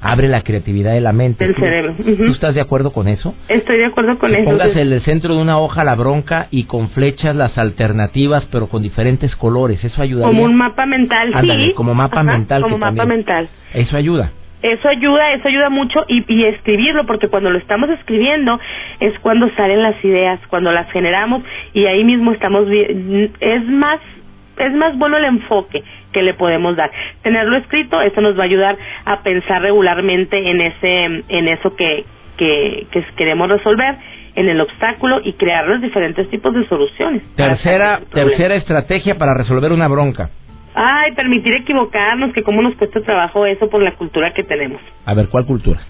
abre 0.00 0.28
la 0.28 0.42
creatividad 0.42 0.92
de 0.92 1.00
la 1.00 1.12
mente. 1.12 1.44
El 1.44 1.54
cerebro. 1.54 1.94
¿Tú 1.96 2.32
estás 2.32 2.54
de 2.54 2.60
acuerdo 2.60 2.92
con 2.92 3.08
eso? 3.08 3.34
Estoy 3.48 3.78
de 3.78 3.86
acuerdo 3.86 4.18
con 4.18 4.34
eso. 4.34 4.44
Pongas 4.44 4.76
en 4.76 4.92
el 4.92 5.00
centro 5.02 5.34
de 5.34 5.42
una 5.42 5.58
hoja 5.58 5.84
la 5.84 5.94
bronca 5.94 6.48
y 6.50 6.64
con 6.64 6.90
flechas 6.90 7.36
las 7.36 7.56
alternativas, 7.58 8.46
pero 8.50 8.68
con 8.68 8.82
diferentes 8.82 9.34
colores. 9.36 9.82
Eso 9.84 10.02
ayuda. 10.02 10.26
Como 10.26 10.44
un 10.44 10.54
mapa 10.54 10.86
mental, 10.86 11.32
sí. 11.40 11.72
Como 11.74 11.94
mapa 11.94 12.22
mental. 12.22 12.62
Como 12.62 12.78
mapa 12.78 13.04
mental. 13.04 13.48
Eso 13.74 13.96
ayuda. 13.96 14.32
Eso 14.62 14.88
ayuda, 14.88 15.32
eso 15.32 15.48
ayuda 15.48 15.70
mucho 15.70 16.04
y, 16.06 16.22
y, 16.28 16.44
escribirlo, 16.44 17.06
porque 17.06 17.28
cuando 17.28 17.50
lo 17.50 17.56
estamos 17.56 17.88
escribiendo 17.88 18.60
es 19.00 19.18
cuando 19.20 19.48
salen 19.54 19.82
las 19.82 20.04
ideas, 20.04 20.38
cuando 20.48 20.70
las 20.70 20.90
generamos 20.92 21.42
y 21.72 21.86
ahí 21.86 22.04
mismo 22.04 22.32
estamos. 22.32 22.66
Es 22.68 23.64
más, 23.64 24.00
es 24.58 24.72
más 24.74 24.98
bueno 24.98 25.16
el 25.16 25.24
enfoque 25.24 25.82
que 26.12 26.22
le 26.22 26.34
podemos 26.34 26.76
dar. 26.76 26.90
Tenerlo 27.22 27.56
escrito, 27.56 28.00
eso 28.02 28.20
nos 28.20 28.38
va 28.38 28.42
a 28.42 28.46
ayudar 28.46 28.76
a 29.04 29.22
pensar 29.22 29.62
regularmente 29.62 30.36
en 30.38 30.60
ese, 30.60 31.04
en 31.28 31.48
eso 31.48 31.74
que, 31.76 32.04
que, 32.36 32.86
que 32.90 33.04
queremos 33.16 33.48
resolver 33.48 33.96
en 34.34 34.48
el 34.48 34.60
obstáculo 34.60 35.20
y 35.24 35.34
crear 35.34 35.66
los 35.66 35.80
diferentes 35.80 36.28
tipos 36.30 36.54
de 36.54 36.66
soluciones. 36.68 37.22
Tercera, 37.34 38.00
tercera 38.12 38.54
estrategia 38.54 39.16
para 39.16 39.34
resolver 39.34 39.72
una 39.72 39.88
bronca. 39.88 40.30
Ay, 40.74 41.12
permitir 41.12 41.52
equivocarnos, 41.54 42.32
que 42.32 42.42
cómo 42.42 42.62
nos 42.62 42.74
cuesta 42.76 43.00
trabajo 43.00 43.44
eso 43.44 43.68
por 43.68 43.82
la 43.82 43.92
cultura 43.92 44.32
que 44.32 44.44
tenemos. 44.44 44.80
A 45.04 45.14
ver, 45.14 45.28
¿cuál 45.28 45.44
cultura? 45.44 45.80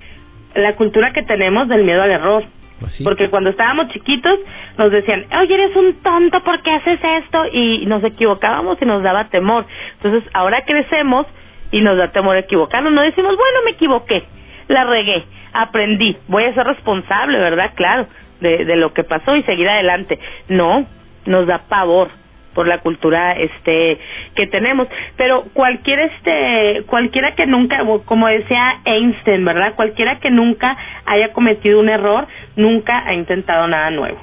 La 0.54 0.74
cultura 0.74 1.12
que 1.12 1.22
tenemos 1.22 1.68
del 1.68 1.84
miedo 1.84 2.02
al 2.02 2.10
error. 2.10 2.44
Pues. 2.80 2.98
Porque 3.04 3.28
cuando 3.28 3.50
estábamos 3.50 3.88
chiquitos 3.88 4.38
nos 4.78 4.90
decían, 4.90 5.26
oye, 5.38 5.54
eres 5.54 5.76
un 5.76 5.94
tonto, 6.02 6.42
¿por 6.42 6.62
qué 6.62 6.70
haces 6.70 6.98
esto? 7.02 7.44
Y 7.52 7.84
nos 7.86 8.02
equivocábamos 8.02 8.80
y 8.80 8.86
nos 8.86 9.02
daba 9.02 9.28
temor. 9.28 9.66
Entonces, 9.96 10.28
ahora 10.32 10.64
crecemos 10.64 11.26
y 11.70 11.82
nos 11.82 11.98
da 11.98 12.08
temor 12.08 12.36
equivocarnos. 12.36 12.92
No 12.92 13.02
decimos, 13.02 13.36
bueno, 13.36 13.58
me 13.64 13.72
equivoqué, 13.72 14.24
la 14.68 14.84
regué, 14.84 15.24
aprendí, 15.52 16.16
voy 16.28 16.44
a 16.44 16.54
ser 16.54 16.66
responsable, 16.66 17.38
¿verdad? 17.38 17.72
Claro, 17.74 18.06
de, 18.40 18.64
de 18.64 18.76
lo 18.76 18.92
que 18.92 19.04
pasó 19.04 19.36
y 19.36 19.42
seguir 19.42 19.68
adelante. 19.68 20.18
No, 20.48 20.86
nos 21.26 21.46
da 21.46 21.58
pavor 21.68 22.08
por 22.54 22.66
la 22.66 22.78
cultura 22.78 23.32
este 23.32 23.98
que 24.34 24.46
tenemos 24.46 24.88
pero 25.16 25.44
cualquier 25.52 26.00
este 26.00 26.82
cualquiera 26.86 27.34
que 27.34 27.46
nunca 27.46 27.84
como 28.04 28.26
decía 28.26 28.80
Einstein 28.84 29.44
verdad 29.44 29.74
cualquiera 29.76 30.18
que 30.18 30.30
nunca 30.30 30.76
haya 31.06 31.32
cometido 31.32 31.78
un 31.78 31.88
error 31.88 32.26
nunca 32.60 33.02
ha 33.06 33.14
intentado 33.14 33.66
nada 33.68 33.90
nuevo 33.90 34.18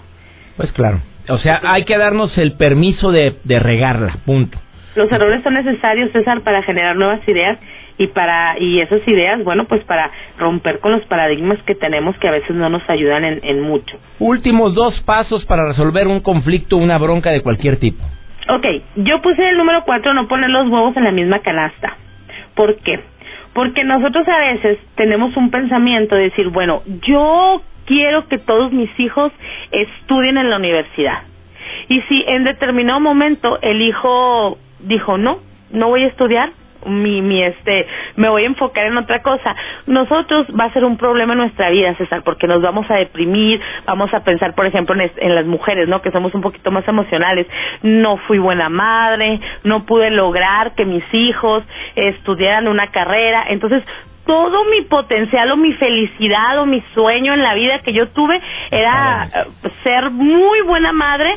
Pues 0.57 0.71
claro. 0.71 0.99
O 1.29 1.37
sea, 1.39 1.59
hay 1.63 1.83
que 1.83 1.97
darnos 1.97 2.37
el 2.37 2.53
permiso 2.53 3.11
de, 3.11 3.35
de 3.43 3.59
regarla, 3.59 4.13
punto. 4.25 4.57
los 4.95 5.11
errores 5.11 5.43
son 5.43 5.55
necesarios 5.55 6.11
César 6.13 6.41
para 6.41 6.63
generar 6.63 6.95
nuevas 6.95 7.19
ideas 7.27 7.57
y 7.99 8.07
para 8.07 8.57
y 8.59 8.79
esas 8.79 9.05
ideas 9.07 9.43
bueno 9.43 9.65
pues 9.65 9.83
para 9.83 10.09
romper 10.37 10.79
con 10.79 10.91
los 10.91 11.03
paradigmas 11.05 11.57
que 11.63 11.75
tenemos 11.75 12.15
que 12.19 12.27
a 12.27 12.31
veces 12.31 12.55
no 12.55 12.69
nos 12.69 12.87
ayudan 12.89 13.25
en, 13.25 13.39
en 13.43 13.61
mucho 13.61 13.97
Últimos 14.19 14.73
dos 14.75 14.99
pasos 15.01 15.43
para 15.45 15.67
resolver 15.67 16.07
un 16.07 16.19
conflicto, 16.21 16.77
una 16.77 16.97
bronca 16.99 17.31
de 17.31 17.41
cualquier 17.41 17.77
tipo. 17.77 18.03
Ok, 18.49 18.65
yo 18.97 19.21
puse 19.21 19.49
el 19.49 19.57
número 19.57 19.83
cuatro, 19.85 20.13
no 20.13 20.27
poner 20.27 20.49
los 20.49 20.69
huevos 20.69 20.95
en 20.95 21.03
la 21.03 21.11
misma 21.11 21.39
canasta. 21.39 21.97
¿Por 22.55 22.77
qué? 22.77 22.99
Porque 23.53 23.83
nosotros 23.83 24.25
a 24.27 24.37
veces 24.53 24.77
tenemos 24.95 25.35
un 25.35 25.49
pensamiento 25.51 26.15
de 26.15 26.23
decir, 26.29 26.47
bueno, 26.49 26.81
yo 27.05 27.61
quiero 27.87 28.27
que 28.27 28.37
todos 28.37 28.71
mis 28.71 28.91
hijos 28.99 29.31
estudien 29.71 30.37
en 30.37 30.51
la 30.51 30.57
universidad. 30.57 31.23
Y 31.87 32.01
si 32.01 32.23
en 32.27 32.43
determinado 32.43 32.99
momento 32.99 33.59
el 33.61 33.81
hijo 33.81 34.57
dijo, 34.79 35.17
no, 35.17 35.39
no 35.71 35.87
voy 35.87 36.03
a 36.03 36.07
estudiar, 36.07 36.51
mi, 36.85 37.21
mi 37.21 37.43
este, 37.43 37.87
me 38.15 38.29
voy 38.29 38.43
a 38.43 38.47
enfocar 38.47 38.85
en 38.85 38.97
otra 38.97 39.21
cosa. 39.21 39.55
Nosotros 39.87 40.47
va 40.57 40.65
a 40.65 40.73
ser 40.73 40.85
un 40.85 40.97
problema 40.97 41.33
en 41.33 41.39
nuestra 41.39 41.69
vida, 41.69 41.95
César, 41.95 42.21
porque 42.23 42.47
nos 42.47 42.61
vamos 42.61 42.89
a 42.89 42.95
deprimir, 42.95 43.59
vamos 43.85 44.13
a 44.13 44.23
pensar, 44.23 44.53
por 44.53 44.65
ejemplo, 44.65 44.95
en, 44.95 45.11
en 45.17 45.35
las 45.35 45.45
mujeres, 45.45 45.87
¿no? 45.87 46.01
Que 46.01 46.11
somos 46.11 46.33
un 46.33 46.41
poquito 46.41 46.71
más 46.71 46.87
emocionales. 46.87 47.47
No 47.81 48.17
fui 48.17 48.37
buena 48.37 48.69
madre, 48.69 49.39
no 49.63 49.85
pude 49.85 50.11
lograr 50.11 50.75
que 50.75 50.85
mis 50.85 51.03
hijos 51.13 51.63
estudiaran 51.95 52.67
una 52.67 52.87
carrera. 52.87 53.45
Entonces, 53.49 53.83
todo 54.27 54.65
mi 54.65 54.81
potencial 54.83 55.49
o 55.51 55.57
mi 55.57 55.73
felicidad 55.73 56.59
o 56.59 56.65
mi 56.67 56.83
sueño 56.93 57.33
en 57.33 57.41
la 57.41 57.55
vida 57.55 57.79
que 57.79 57.93
yo 57.93 58.09
tuve 58.09 58.39
era 58.69 59.25
eh, 59.33 59.45
ser 59.83 60.11
muy 60.11 60.61
buena 60.61 60.91
madre 60.91 61.35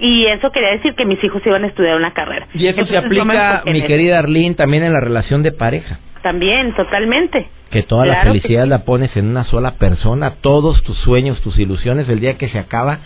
y 0.00 0.26
eso 0.26 0.50
quería 0.50 0.70
decir 0.72 0.94
que 0.94 1.04
mis 1.06 1.22
hijos 1.24 1.40
iban 1.46 1.64
a 1.64 1.68
estudiar 1.68 1.96
una 1.96 2.12
carrera. 2.12 2.48
Y 2.52 2.66
eso 2.66 2.84
se 2.84 2.96
Entonces, 2.96 3.04
aplica, 3.04 3.62
mi 3.64 3.82
querida 3.84 4.18
Arlene, 4.18 4.54
también 4.56 4.82
en 4.84 4.92
la 4.92 5.00
relación 5.00 5.42
de 5.42 5.52
pareja. 5.52 5.98
También, 6.22 6.74
totalmente. 6.74 7.46
Que 7.70 7.82
toda 7.82 8.04
la 8.06 8.14
Claro 8.14 8.30
felicidad 8.32 8.64
sí. 8.64 8.68
la 8.70 8.84
pones 8.84 9.16
en 9.16 9.26
una 9.28 9.44
sola 9.44 9.72
persona, 9.78 10.34
todos 10.40 10.82
tus 10.82 10.98
sueños, 10.98 11.40
tus 11.42 11.58
ilusiones, 11.58 12.08
el 12.08 12.18
día 12.20 12.36
que 12.38 12.48
se 12.48 12.58
acaba, 12.58 12.98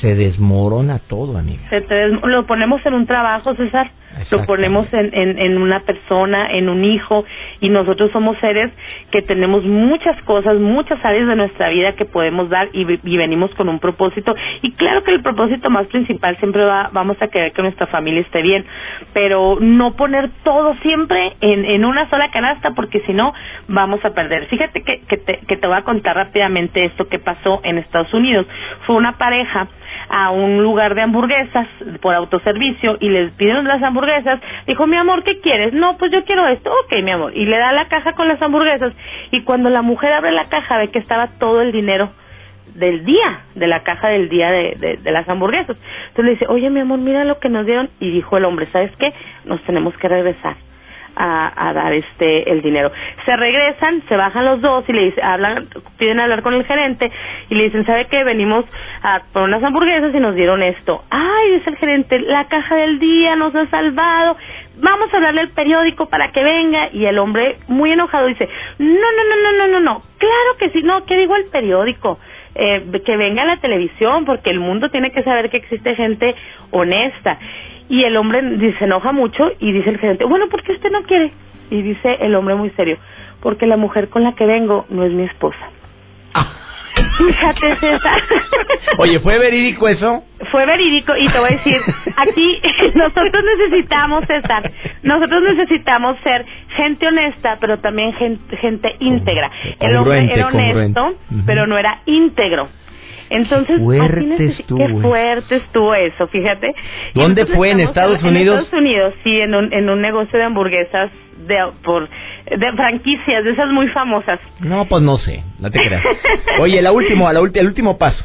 se 0.00 0.14
desmorona 0.14 0.98
todo, 1.08 1.38
amiga. 1.38 1.62
Se 1.70 1.80
te 1.82 1.94
des- 1.94 2.20
lo 2.22 2.46
ponemos 2.46 2.84
en 2.86 2.94
un 2.94 3.06
trabajo, 3.06 3.54
César. 3.54 3.90
Lo 4.30 4.44
ponemos 4.44 4.92
en, 4.92 5.10
en, 5.12 5.38
en 5.38 5.58
una 5.58 5.80
persona, 5.80 6.46
en 6.50 6.68
un 6.68 6.84
hijo, 6.84 7.24
y 7.60 7.68
nosotros 7.68 8.10
somos 8.12 8.36
seres 8.38 8.70
que 9.10 9.22
tenemos 9.22 9.64
muchas 9.64 10.20
cosas, 10.22 10.56
muchas 10.56 11.02
áreas 11.04 11.28
de 11.28 11.36
nuestra 11.36 11.68
vida 11.68 11.92
que 11.92 12.04
podemos 12.04 12.48
dar 12.48 12.68
y, 12.72 12.86
y 13.04 13.16
venimos 13.16 13.54
con 13.54 13.68
un 13.68 13.78
propósito. 13.78 14.34
Y 14.62 14.72
claro 14.72 15.02
que 15.02 15.12
el 15.12 15.22
propósito 15.22 15.70
más 15.70 15.86
principal 15.86 16.36
siempre 16.38 16.64
va, 16.64 16.90
vamos 16.92 17.20
a 17.20 17.28
querer 17.28 17.52
que 17.52 17.62
nuestra 17.62 17.86
familia 17.86 18.20
esté 18.20 18.42
bien, 18.42 18.64
pero 19.12 19.58
no 19.60 19.94
poner 19.96 20.30
todo 20.44 20.74
siempre 20.82 21.34
en, 21.40 21.64
en 21.64 21.84
una 21.84 22.08
sola 22.10 22.30
canasta 22.30 22.72
porque 22.72 23.00
si 23.00 23.12
no 23.12 23.32
vamos 23.68 24.04
a 24.04 24.14
perder. 24.14 24.46
Fíjate 24.46 24.82
que, 24.82 25.00
que, 25.08 25.16
te, 25.16 25.38
que 25.46 25.56
te 25.56 25.66
voy 25.66 25.76
a 25.76 25.82
contar 25.82 26.16
rápidamente 26.16 26.84
esto 26.84 27.08
que 27.08 27.18
pasó 27.18 27.60
en 27.64 27.78
Estados 27.78 28.12
Unidos. 28.14 28.46
Fue 28.86 28.96
una 28.96 29.18
pareja 29.18 29.68
a 30.14 30.30
un 30.30 30.62
lugar 30.62 30.94
de 30.94 31.00
hamburguesas 31.00 31.66
por 32.02 32.14
autoservicio 32.14 32.98
y 33.00 33.08
les 33.08 33.32
pidieron 33.32 33.66
las 33.66 33.82
hamburguesas. 33.82 34.40
Dijo, 34.66 34.86
mi 34.86 34.98
amor, 34.98 35.24
¿qué 35.24 35.40
quieres? 35.40 35.72
No, 35.72 35.96
pues 35.96 36.12
yo 36.12 36.22
quiero 36.26 36.46
esto. 36.48 36.70
Ok, 36.70 37.02
mi 37.02 37.10
amor. 37.10 37.34
Y 37.34 37.46
le 37.46 37.56
da 37.56 37.72
la 37.72 37.88
caja 37.88 38.12
con 38.12 38.28
las 38.28 38.40
hamburguesas. 38.42 38.92
Y 39.30 39.42
cuando 39.42 39.70
la 39.70 39.80
mujer 39.80 40.12
abre 40.12 40.30
la 40.30 40.50
caja 40.50 40.76
ve 40.76 40.88
que 40.88 40.98
estaba 40.98 41.28
todo 41.38 41.62
el 41.62 41.72
dinero 41.72 42.10
del 42.74 43.06
día, 43.06 43.40
de 43.54 43.66
la 43.66 43.84
caja 43.84 44.08
del 44.08 44.28
día 44.28 44.50
de, 44.50 44.76
de, 44.78 44.96
de 44.98 45.12
las 45.12 45.26
hamburguesas. 45.30 45.78
Entonces 46.08 46.24
le 46.24 46.30
dice, 46.32 46.46
oye, 46.46 46.68
mi 46.68 46.80
amor, 46.80 46.98
mira 46.98 47.24
lo 47.24 47.38
que 47.38 47.48
nos 47.48 47.64
dieron. 47.64 47.88
Y 47.98 48.10
dijo 48.10 48.36
el 48.36 48.44
hombre, 48.44 48.66
¿sabes 48.66 48.94
qué? 48.98 49.14
Nos 49.46 49.62
tenemos 49.62 49.96
que 49.96 50.08
regresar. 50.08 50.56
A, 51.14 51.68
a 51.68 51.72
dar 51.72 51.92
este 51.92 52.50
el 52.50 52.62
dinero. 52.62 52.90
Se 53.24 53.36
regresan 53.36 54.02
se 54.08 54.16
bajan 54.16 54.44
los 54.44 54.60
dos 54.60 54.84
y 54.88 54.92
le 54.92 55.14
hablan 55.22 55.68
piden 55.98 56.20
hablar 56.20 56.42
con 56.42 56.54
el 56.54 56.64
gerente 56.64 57.10
y 57.50 57.54
le 57.54 57.64
dicen 57.64 57.84
sabe 57.84 58.06
qué 58.06 58.24
venimos 58.24 58.64
a 59.02 59.22
por 59.32 59.42
unas 59.42 59.62
hamburguesas 59.62 60.14
y 60.14 60.20
nos 60.20 60.34
dieron 60.34 60.62
esto. 60.62 61.04
Ay 61.10 61.52
dice 61.52 61.70
el 61.70 61.76
gerente 61.76 62.18
la 62.20 62.46
caja 62.46 62.76
del 62.76 62.98
día 62.98 63.36
nos 63.36 63.54
ha 63.54 63.66
salvado. 63.66 64.36
Vamos 64.76 65.12
a 65.12 65.16
hablarle 65.16 65.42
al 65.42 65.50
periódico 65.50 66.06
para 66.06 66.32
que 66.32 66.42
venga. 66.42 66.88
Y 66.92 67.04
el 67.04 67.18
hombre 67.18 67.58
muy 67.68 67.92
enojado 67.92 68.26
dice 68.26 68.48
no 68.78 68.86
no 68.88 69.24
no 69.28 69.42
no 69.42 69.58
no 69.58 69.66
no 69.68 69.80
no. 69.80 70.02
Claro 70.18 70.56
que 70.58 70.70
sí. 70.70 70.82
No 70.82 71.04
qué 71.04 71.16
digo 71.16 71.36
el 71.36 71.46
periódico 71.46 72.18
eh, 72.54 72.82
que 73.04 73.16
venga 73.16 73.44
la 73.44 73.58
televisión 73.58 74.24
porque 74.24 74.50
el 74.50 74.60
mundo 74.60 74.90
tiene 74.90 75.10
que 75.10 75.22
saber 75.22 75.50
que 75.50 75.58
existe 75.58 75.94
gente 75.94 76.34
honesta 76.70 77.38
y 77.92 78.04
el 78.04 78.16
hombre 78.16 78.40
dice, 78.56 78.78
se 78.78 78.84
enoja 78.86 79.12
mucho 79.12 79.52
y 79.60 79.70
dice 79.70 79.90
el 79.90 79.98
gerente, 79.98 80.24
bueno, 80.24 80.48
¿por 80.48 80.62
qué 80.62 80.72
usted 80.72 80.90
no 80.90 81.02
quiere? 81.02 81.30
Y 81.70 81.82
dice 81.82 82.16
el 82.20 82.34
hombre 82.34 82.54
muy 82.54 82.70
serio, 82.70 82.96
porque 83.42 83.66
la 83.66 83.76
mujer 83.76 84.08
con 84.08 84.22
la 84.22 84.32
que 84.32 84.46
vengo 84.46 84.86
no 84.88 85.04
es 85.04 85.12
mi 85.12 85.24
esposa. 85.24 85.58
Fíjate, 87.18 87.76
César. 87.76 88.22
Oye, 88.96 89.20
¿fue 89.20 89.38
verídico 89.38 89.88
eso? 89.88 90.24
Fue 90.50 90.64
verídico 90.64 91.14
y 91.18 91.28
te 91.28 91.38
voy 91.38 91.50
a 91.50 91.56
decir, 91.56 91.80
aquí 92.16 92.60
nosotros 92.94 93.44
necesitamos, 93.58 94.24
César, 94.24 94.70
nosotros 95.02 95.42
necesitamos 95.42 96.16
ser 96.22 96.46
gente 96.76 97.06
honesta, 97.06 97.58
pero 97.60 97.78
también 97.78 98.14
gente, 98.14 98.56
gente 98.56 98.96
íntegra. 99.00 99.50
El 99.80 99.96
hombre 99.96 100.32
era 100.32 100.46
honesto, 100.46 101.14
pero 101.44 101.66
no 101.66 101.76
era 101.76 102.00
íntegro. 102.06 102.68
Entonces, 103.34 103.76
Qué 103.78 103.82
fuerte 103.84 104.44
estuvo 104.44 104.78
qué 104.78 104.84
eso. 104.84 105.00
fuerte 105.00 105.56
estuvo 105.56 105.94
eso, 105.94 106.26
fíjate. 106.28 106.74
¿Dónde 107.14 107.46
fue? 107.46 107.70
¿En 107.70 107.80
Estados 107.80 108.22
Unidos? 108.22 108.56
En 108.58 108.62
Estados 108.64 108.80
Unidos, 108.80 109.14
sí, 109.24 109.40
en 109.40 109.54
un, 109.54 109.72
en 109.72 109.88
un 109.88 110.00
negocio 110.00 110.38
de 110.38 110.44
hamburguesas 110.44 111.10
de, 111.46 111.56
por, 111.82 112.08
de 112.08 112.72
franquicias, 112.74 113.42
de 113.44 113.50
esas 113.52 113.68
muy 113.70 113.88
famosas. 113.88 114.38
No, 114.60 114.84
pues 114.86 115.02
no 115.02 115.18
sé, 115.18 115.42
no 115.58 115.70
te 115.70 115.78
creas. 115.78 116.02
Oye, 116.60 116.80
la 116.82 116.92
última, 116.92 117.32
la 117.32 117.40
ulti- 117.40 117.58
el 117.58 117.66
último 117.66 117.96
paso. 117.98 118.24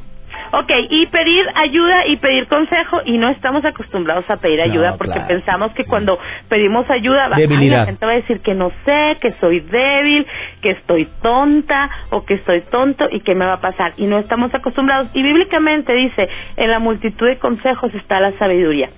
Ok, 0.52 0.72
y 0.90 1.06
pedir 1.08 1.46
ayuda 1.56 2.06
y 2.08 2.18
pedir 2.18 2.48
consejo 2.48 3.02
y 3.06 3.18
no 3.18 3.30
estamos 3.30 3.64
acostumbrados 3.66 4.30
a 4.30 4.38
pedir 4.38 4.60
No, 4.60 4.66
ayuda 4.66 4.96
porque 4.98 5.14
claro, 5.14 5.28
pensamos 5.28 5.72
que 5.74 5.84
sí. 5.84 5.90
cuando 5.90 6.18
pedimos 6.50 6.90
ayuda 6.90 7.28
va, 7.28 7.36
ay, 7.38 7.48
la 7.70 7.86
gente 7.86 8.06
va 8.06 8.12
a 8.14 8.16
decir 8.16 8.40
que 8.42 8.54
no 8.54 8.72
sé, 8.86 9.18
que 9.22 9.34
soy 9.40 9.60
débil, 9.60 10.26
que 10.62 10.72
estoy 10.72 11.08
tonta 11.22 11.90
o 12.12 12.26
que 12.26 12.36
estoy 12.36 12.62
tonto 12.62 13.08
y 13.12 13.22
qué 13.22 13.36
me 13.36 13.46
va 13.46 13.54
a 13.54 13.62
pasar 13.62 13.94
y 13.98 14.06
no 14.06 14.20
estamos 14.20 14.54
acostumbrados 14.54 15.10
y 15.14 15.22
bíblicamente 15.22 15.94
dice 15.94 16.30
en 16.56 16.72
la 16.72 16.80
multitud 16.80 17.28
de 17.28 17.38
consejos 17.38 17.94
está 17.94 18.20
la 18.20 18.32
sabiduría. 18.38 18.90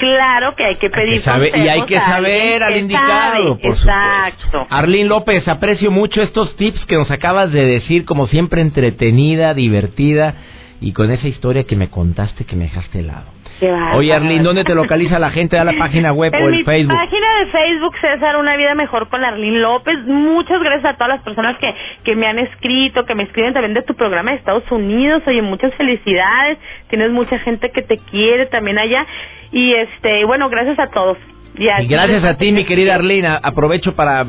Claro 0.00 0.54
que 0.56 0.64
hay 0.64 0.76
que 0.76 0.86
Hay 0.86 0.92
pedir 0.92 1.18
que 1.18 1.24
saber- 1.24 1.56
y 1.56 1.68
hay 1.68 1.82
que 1.82 1.98
saber 1.98 2.62
al 2.62 2.72
que 2.72 2.78
indicado, 2.78 3.08
sabe. 3.32 3.44
por 3.62 3.70
Exacto. 3.72 4.40
supuesto. 4.46 4.66
Arlene 4.74 5.08
López, 5.08 5.46
aprecio 5.46 5.90
mucho 5.90 6.22
estos 6.22 6.56
tips 6.56 6.84
que 6.86 6.96
nos 6.96 7.10
acabas 7.10 7.52
de 7.52 7.66
decir, 7.66 8.04
como 8.06 8.26
siempre 8.26 8.62
entretenida, 8.62 9.52
divertida 9.54 10.34
y 10.80 10.92
con 10.94 11.10
esa 11.10 11.28
historia 11.28 11.64
que 11.64 11.76
me 11.76 11.90
contaste 11.90 12.44
que 12.46 12.56
me 12.56 12.64
dejaste 12.64 13.00
helado. 13.00 13.26
Oye, 13.92 14.14
Arlene, 14.14 14.42
¿dónde 14.42 14.64
te 14.64 14.74
localiza 14.74 15.18
la 15.18 15.28
gente? 15.28 15.54
Da 15.54 15.64
la 15.64 15.74
página 15.78 16.14
web 16.14 16.34
En 16.34 16.42
o 16.44 16.48
el 16.48 16.54
mi 16.56 16.64
Facebook. 16.64 16.96
página 16.96 17.26
de 17.40 17.46
Facebook, 17.52 17.94
César, 18.00 18.36
Una 18.38 18.56
Vida 18.56 18.74
Mejor 18.74 19.10
con 19.10 19.22
Arlene 19.22 19.58
López. 19.58 19.98
Muchas 20.06 20.62
gracias 20.62 20.94
a 20.94 20.94
todas 20.94 21.08
las 21.10 21.20
personas 21.20 21.58
que, 21.58 21.70
que 22.02 22.16
me 22.16 22.26
han 22.26 22.38
escrito, 22.38 23.04
que 23.04 23.14
me 23.14 23.24
escriben 23.24 23.52
también 23.52 23.74
de 23.74 23.82
tu 23.82 23.94
programa 23.94 24.30
de 24.30 24.38
Estados 24.38 24.64
Unidos. 24.70 25.22
Oye, 25.26 25.42
muchas 25.42 25.74
felicidades. 25.74 26.56
Tienes 26.88 27.10
mucha 27.10 27.38
gente 27.40 27.70
que 27.70 27.82
te 27.82 27.98
quiere 27.98 28.46
también 28.46 28.78
allá. 28.78 29.06
Y 29.52 29.74
este, 29.74 30.24
bueno, 30.24 30.48
gracias 30.48 30.78
a 30.78 30.90
todos. 30.90 31.18
Y, 31.56 31.66
gracias 31.88 32.24
a 32.24 32.36
ti, 32.36 32.52
mi 32.52 32.64
querida 32.64 32.94
Arlina. 32.94 33.40
Aprovecho 33.42 33.94
para 33.94 34.24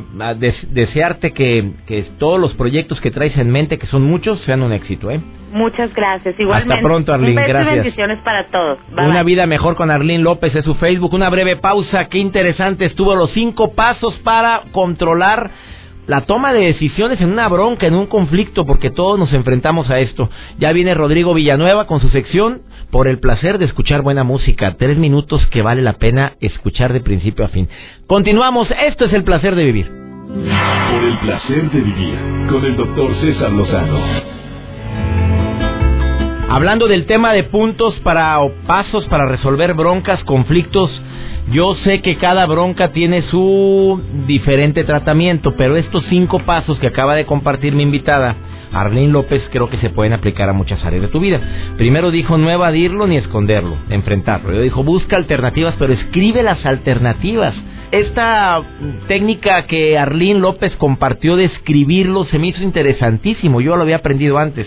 desearte 0.70 1.32
que, 1.32 1.72
que 1.86 2.04
todos 2.18 2.40
los 2.40 2.52
proyectos 2.54 3.00
que 3.00 3.10
traes 3.10 3.36
en 3.38 3.50
mente, 3.50 3.78
que 3.78 3.86
son 3.86 4.02
muchos, 4.02 4.40
sean 4.42 4.62
un 4.62 4.72
éxito, 4.72 5.10
¿eh? 5.10 5.20
Muchas 5.52 5.94
gracias. 5.94 6.34
Igualmente. 6.38 6.74
Hasta 6.74 6.86
pronto, 6.86 7.12
Arlene. 7.12 7.46
gracias. 7.46 7.74
bendiciones 7.76 8.18
para 8.24 8.46
todos. 8.46 8.78
Una 8.90 9.22
vida 9.22 9.46
mejor 9.46 9.76
con 9.76 9.90
Arlene 9.90 10.22
López 10.22 10.54
es 10.54 10.64
su 10.64 10.74
Facebook. 10.76 11.12
Una 11.14 11.28
breve 11.28 11.56
pausa. 11.56 12.06
Qué 12.06 12.18
interesante 12.18 12.86
estuvo 12.86 13.14
los 13.14 13.30
cinco 13.32 13.74
pasos 13.74 14.18
para 14.24 14.62
controlar 14.72 15.50
la 16.06 16.22
toma 16.22 16.52
de 16.52 16.66
decisiones 16.66 17.20
en 17.20 17.30
una 17.30 17.48
bronca, 17.48 17.86
en 17.86 17.94
un 17.94 18.06
conflicto, 18.06 18.66
porque 18.66 18.90
todos 18.90 19.18
nos 19.18 19.32
enfrentamos 19.32 19.88
a 19.90 20.00
esto. 20.00 20.28
Ya 20.58 20.72
viene 20.72 20.94
Rodrigo 20.94 21.34
Villanueva 21.34 21.86
con 21.86 22.00
su 22.00 22.08
sección 22.08 22.62
por 22.90 23.06
el 23.06 23.20
placer 23.20 23.58
de 23.58 23.66
escuchar 23.66 24.02
buena 24.02 24.24
música. 24.24 24.74
Tres 24.78 24.98
minutos 24.98 25.46
que 25.46 25.62
vale 25.62 25.82
la 25.82 25.94
pena 25.94 26.32
escuchar 26.40 26.92
de 26.92 27.00
principio 27.00 27.44
a 27.44 27.48
fin. 27.48 27.68
Continuamos. 28.06 28.68
Esto 28.86 29.04
es 29.04 29.12
el 29.12 29.24
placer 29.24 29.54
de 29.54 29.64
vivir. 29.64 29.86
Por 29.86 31.04
el 31.04 31.18
placer 31.18 31.70
de 31.70 31.80
vivir 31.80 32.14
con 32.48 32.64
el 32.64 32.76
doctor 32.76 33.14
César 33.20 33.52
Lozano. 33.52 34.00
Hablando 36.48 36.86
del 36.86 37.06
tema 37.06 37.32
de 37.32 37.44
puntos 37.44 37.98
para 38.00 38.38
o 38.40 38.52
pasos 38.66 39.06
para 39.06 39.26
resolver 39.26 39.72
broncas, 39.72 40.22
conflictos, 40.24 40.90
yo 41.50 41.74
sé 41.84 42.00
que 42.00 42.16
cada 42.16 42.46
bronca 42.46 42.92
tiene 42.92 43.22
su 43.22 44.00
diferente 44.26 44.84
tratamiento, 44.84 45.54
pero 45.56 45.76
estos 45.76 46.04
cinco 46.08 46.38
pasos 46.40 46.78
que 46.78 46.86
acaba 46.86 47.14
de 47.14 47.26
compartir 47.26 47.74
mi 47.74 47.82
invitada, 47.82 48.36
Arlene 48.72 49.12
López, 49.12 49.42
creo 49.50 49.68
que 49.68 49.76
se 49.78 49.90
pueden 49.90 50.12
aplicar 50.12 50.48
a 50.48 50.54
muchas 50.54 50.82
áreas 50.84 51.02
de 51.02 51.08
tu 51.08 51.20
vida. 51.20 51.40
Primero 51.76 52.10
dijo 52.10 52.38
no 52.38 52.50
evadirlo 52.50 53.06
ni 53.06 53.16
esconderlo, 53.16 53.76
enfrentarlo. 53.90 54.52
Yo 54.52 54.62
dijo 54.62 54.84
busca 54.84 55.16
alternativas, 55.16 55.74
pero 55.78 55.92
escribe 55.92 56.42
las 56.42 56.64
alternativas. 56.64 57.54
Esta 57.90 58.60
técnica 59.06 59.66
que 59.66 59.98
Arlene 59.98 60.40
López 60.40 60.74
compartió 60.76 61.36
de 61.36 61.44
escribirlo 61.44 62.24
se 62.24 62.38
me 62.38 62.46
hizo 62.46 62.62
interesantísimo. 62.62 63.60
Yo 63.60 63.76
lo 63.76 63.82
había 63.82 63.96
aprendido 63.96 64.38
antes. 64.38 64.66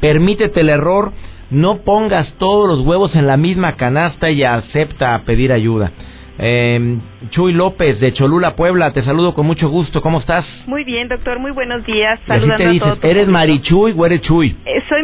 Permítete 0.00 0.60
el 0.60 0.68
error, 0.68 1.12
no 1.50 1.78
pongas 1.78 2.30
todos 2.34 2.68
los 2.68 2.86
huevos 2.86 3.14
en 3.14 3.26
la 3.26 3.38
misma 3.38 3.76
canasta 3.76 4.30
y 4.30 4.42
acepta 4.42 5.22
pedir 5.24 5.52
ayuda. 5.52 5.92
Eh, 6.38 6.98
Chuy 7.30 7.52
López 7.52 7.98
de 8.00 8.12
Cholula, 8.12 8.56
Puebla, 8.56 8.92
te 8.92 9.02
saludo 9.02 9.34
con 9.34 9.46
mucho 9.46 9.68
gusto. 9.68 10.02
¿Cómo 10.02 10.20
estás? 10.20 10.44
Muy 10.66 10.84
bien, 10.84 11.08
doctor. 11.08 11.38
Muy 11.38 11.50
buenos 11.50 11.84
días. 11.84 12.20
Saludando 12.26 12.56
te 12.56 12.70
dices, 12.70 12.98
¿eres 13.02 13.28
Marichuy 13.28 13.94
o 13.96 14.06
eres 14.06 14.20
Chuy? 14.22 14.56
Eh, 14.64 14.82
soy, 14.88 15.02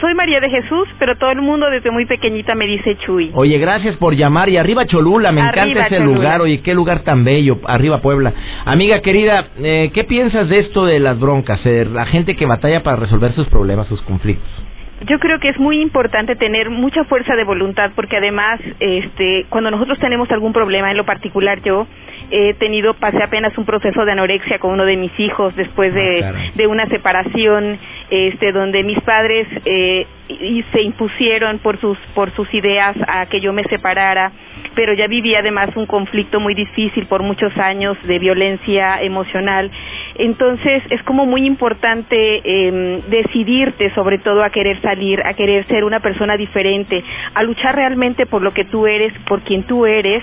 soy 0.00 0.14
María 0.14 0.40
de 0.40 0.50
Jesús, 0.50 0.88
pero 0.98 1.16
todo 1.16 1.30
el 1.30 1.40
mundo 1.42 1.68
desde 1.70 1.90
muy 1.90 2.06
pequeñita 2.06 2.54
me 2.54 2.66
dice 2.66 2.96
Chuy. 3.04 3.30
Oye, 3.34 3.58
gracias 3.58 3.96
por 3.96 4.14
llamar. 4.14 4.48
Y 4.48 4.58
arriba 4.58 4.86
Cholula, 4.86 5.32
me 5.32 5.40
encanta 5.40 5.86
ese 5.86 6.00
lugar. 6.00 6.40
Oye, 6.40 6.60
qué 6.60 6.74
lugar 6.74 7.00
tan 7.00 7.24
bello. 7.24 7.58
Arriba 7.66 8.00
Puebla. 8.00 8.32
Amiga 8.64 9.00
querida, 9.00 9.48
eh, 9.58 9.90
¿qué 9.94 10.04
piensas 10.04 10.48
de 10.48 10.60
esto 10.60 10.84
de 10.84 11.00
las 11.00 11.18
broncas? 11.18 11.60
Eh, 11.64 11.86
la 11.90 12.06
gente 12.06 12.36
que 12.36 12.46
batalla 12.46 12.82
para 12.82 12.96
resolver 12.96 13.32
sus 13.32 13.48
problemas, 13.48 13.86
sus 13.88 14.02
conflictos 14.02 14.65
yo 15.02 15.18
creo 15.18 15.38
que 15.38 15.50
es 15.50 15.58
muy 15.58 15.80
importante 15.80 16.36
tener 16.36 16.70
mucha 16.70 17.04
fuerza 17.04 17.36
de 17.36 17.44
voluntad 17.44 17.90
porque 17.94 18.16
además 18.16 18.60
este 18.80 19.44
cuando 19.50 19.70
nosotros 19.70 19.98
tenemos 19.98 20.30
algún 20.30 20.52
problema 20.52 20.90
en 20.90 20.96
lo 20.96 21.04
particular 21.04 21.60
yo 21.62 21.86
he 22.30 22.54
tenido 22.54 22.94
pasé 22.94 23.22
apenas 23.22 23.56
un 23.58 23.66
proceso 23.66 24.04
de 24.04 24.12
anorexia 24.12 24.58
con 24.58 24.72
uno 24.72 24.84
de 24.84 24.96
mis 24.96 25.12
hijos 25.20 25.54
después 25.54 25.94
de, 25.94 26.24
ah, 26.24 26.32
de 26.54 26.66
una 26.66 26.86
separación 26.86 27.78
este 28.08 28.52
donde 28.52 28.82
mis 28.84 29.00
padres 29.00 29.46
eh, 29.66 30.06
y 30.28 30.64
se 30.72 30.80
impusieron 30.82 31.58
por 31.58 31.78
sus 31.78 31.98
por 32.14 32.34
sus 32.34 32.52
ideas 32.54 32.96
a 33.06 33.26
que 33.26 33.40
yo 33.40 33.52
me 33.52 33.64
separara 33.64 34.32
pero 34.74 34.94
ya 34.94 35.06
vivía 35.08 35.40
además 35.40 35.76
un 35.76 35.86
conflicto 35.86 36.40
muy 36.40 36.54
difícil 36.54 37.06
por 37.06 37.22
muchos 37.22 37.56
años 37.58 37.98
de 38.04 38.18
violencia 38.18 39.02
emocional 39.02 39.70
entonces 40.18 40.82
es 40.90 41.02
como 41.04 41.26
muy 41.26 41.46
importante 41.46 42.16
eh, 42.16 43.02
decidirte 43.08 43.94
sobre 43.94 44.18
todo 44.18 44.42
a 44.42 44.50
querer 44.50 44.80
salir 44.80 45.20
a 45.24 45.34
querer 45.34 45.66
ser 45.66 45.84
una 45.84 46.00
persona 46.00 46.36
diferente 46.36 47.02
a 47.34 47.42
luchar 47.42 47.76
realmente 47.76 48.26
por 48.26 48.42
lo 48.42 48.52
que 48.52 48.64
tú 48.64 48.86
eres 48.86 49.12
por 49.26 49.42
quien 49.42 49.64
tú 49.64 49.86
eres 49.86 50.22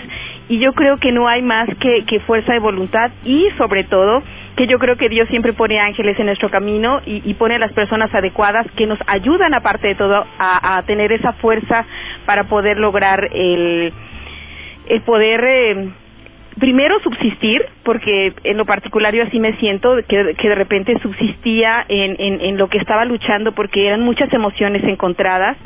y 0.50 0.60
yo 0.60 0.74
creo 0.74 0.98
que 0.98 1.12
no 1.12 1.28
hay 1.28 1.42
más 1.42 1.68
que, 1.80 2.20
fuerza 2.20 2.54
de 2.54 2.60
voluntad 2.60 3.12
y 3.24 3.48
sobre 3.58 3.84
todo 3.86 4.22
que 4.56 4.68
yo 4.68 4.78
creo 4.78 4.98
que 4.98 5.10
Dios 5.10 5.28
siempre 5.30 5.54
pone 5.54 5.80
ángeles 5.80 6.20
en 6.20 6.28
nuestro 6.28 6.50
camino 6.50 7.02
y, 7.06 7.34
pone 7.36 7.56
a 7.56 7.60
las 7.60 7.74
personas 7.74 8.14
adecuadas 8.14 8.68
que 8.76 8.86
nos 8.86 9.00
ayudan, 9.08 9.54
aparte 9.56 9.88
de 9.88 9.96
todo, 9.96 10.26
a, 10.38 10.84
tener 10.86 11.12
esa 11.12 11.34
fuerza 11.34 11.86
para 12.26 12.44
poder 12.44 12.78
lograr 12.78 13.30
el, 13.34 13.92
el 14.88 15.02
poder. 15.02 15.44
Eh, 15.44 15.90
primero 16.60 17.00
subsistir, 17.02 17.66
porque 17.84 18.34
en 18.44 18.58
lo 18.58 18.66
particular 18.66 19.14
yo 19.14 19.24
así 19.24 19.40
me 19.40 19.58
siento, 19.58 19.98
que, 20.08 20.36
que 20.36 20.50
de 20.50 20.56
repente 20.56 20.98
subsistía 21.02 21.86
en, 21.88 22.16
en, 22.20 22.58
lo 22.58 22.68
que 22.68 22.78
estaba 22.78 23.06
luchando 23.06 23.54
porque 23.54 23.88
eran 23.88 24.02
muchas 24.02 24.32
emociones 24.34 24.84
encontradas 24.84 25.58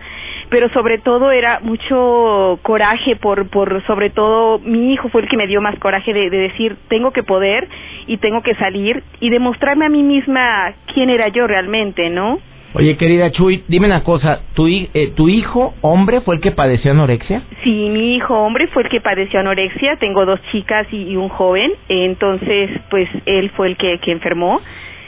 pero 0.49 0.69
sobre 0.69 0.97
todo 0.97 1.31
era 1.31 1.59
mucho 1.61 2.59
coraje 2.61 3.15
por, 3.17 3.49
por 3.49 3.85
sobre 3.85 4.09
todo 4.09 4.59
mi 4.59 4.93
hijo 4.93 5.09
fue 5.09 5.21
el 5.21 5.27
que 5.27 5.37
me 5.37 5.47
dio 5.47 5.61
más 5.61 5.77
coraje 5.79 6.13
de, 6.13 6.29
decir 6.29 6.77
tengo 6.87 7.11
que 7.11 7.23
poder 7.23 7.67
y 8.05 8.17
tengo 8.17 8.41
que 8.41 8.55
salir 8.55 9.03
y 9.19 9.29
demostrarme 9.29 9.85
a 9.85 9.89
mí 9.89 10.03
misma 10.03 10.73
quién 10.93 11.09
era 11.09 11.27
yo 11.27 11.47
realmente, 11.47 12.09
¿no? 12.09 12.39
Oye, 12.73 12.97
querida 12.97 13.31
Chuy, 13.31 13.63
dime 13.67 13.87
una 13.87 14.03
cosa, 14.03 14.41
¿tu, 14.53 14.67
eh, 14.67 15.13
¿tu 15.15 15.29
hijo 15.29 15.73
hombre 15.81 16.21
fue 16.21 16.35
el 16.35 16.41
que 16.41 16.51
padeció 16.51 16.91
anorexia? 16.91 17.43
Sí, 17.63 17.89
mi 17.89 18.15
hijo 18.15 18.35
hombre 18.35 18.67
fue 18.67 18.83
el 18.83 18.89
que 18.89 19.01
padeció 19.01 19.39
anorexia, 19.39 19.95
tengo 19.97 20.25
dos 20.25 20.39
chicas 20.51 20.85
y, 20.91 21.15
un 21.15 21.29
joven, 21.29 21.71
entonces 21.87 22.69
pues 22.89 23.09
él 23.25 23.49
fue 23.51 23.67
el 23.67 23.77
que, 23.77 23.99
que 23.99 24.11
enfermó 24.11 24.61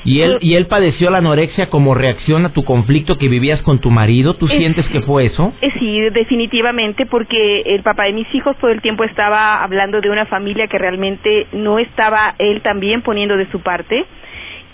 ¿Y 0.04 0.22
él, 0.22 0.38
¿Y 0.42 0.56
él 0.56 0.68
padeció 0.68 1.10
la 1.10 1.18
anorexia 1.18 1.70
como 1.70 1.94
reacción 1.94 2.46
a 2.46 2.54
tu 2.54 2.64
conflicto 2.64 3.18
que 3.18 3.28
vivías 3.28 3.62
con 3.62 3.80
tu 3.80 3.92
marido? 3.92 4.36
¿Tú 4.36 4.48
sientes 4.48 4.88
que 4.88 5.02
fue 5.02 5.26
eso? 5.26 5.54
Eh, 5.62 5.72
sí, 5.80 6.02
definitivamente, 6.12 7.06
porque 7.06 7.62
el 7.66 7.84
papá 7.84 8.06
de 8.06 8.14
mis 8.14 8.34
hijos 8.34 8.56
todo 8.60 8.72
el 8.72 8.82
tiempo 8.82 9.04
estaba 9.04 9.62
hablando 9.64 10.00
de 10.02 10.10
una 10.10 10.26
familia 10.26 10.68
que 10.68 10.78
realmente 10.78 11.48
no 11.52 11.80
estaba 11.80 12.36
él 12.40 12.62
también 12.62 13.02
poniendo 13.02 13.36
de 13.36 13.50
su 13.52 13.60
parte. 13.62 14.06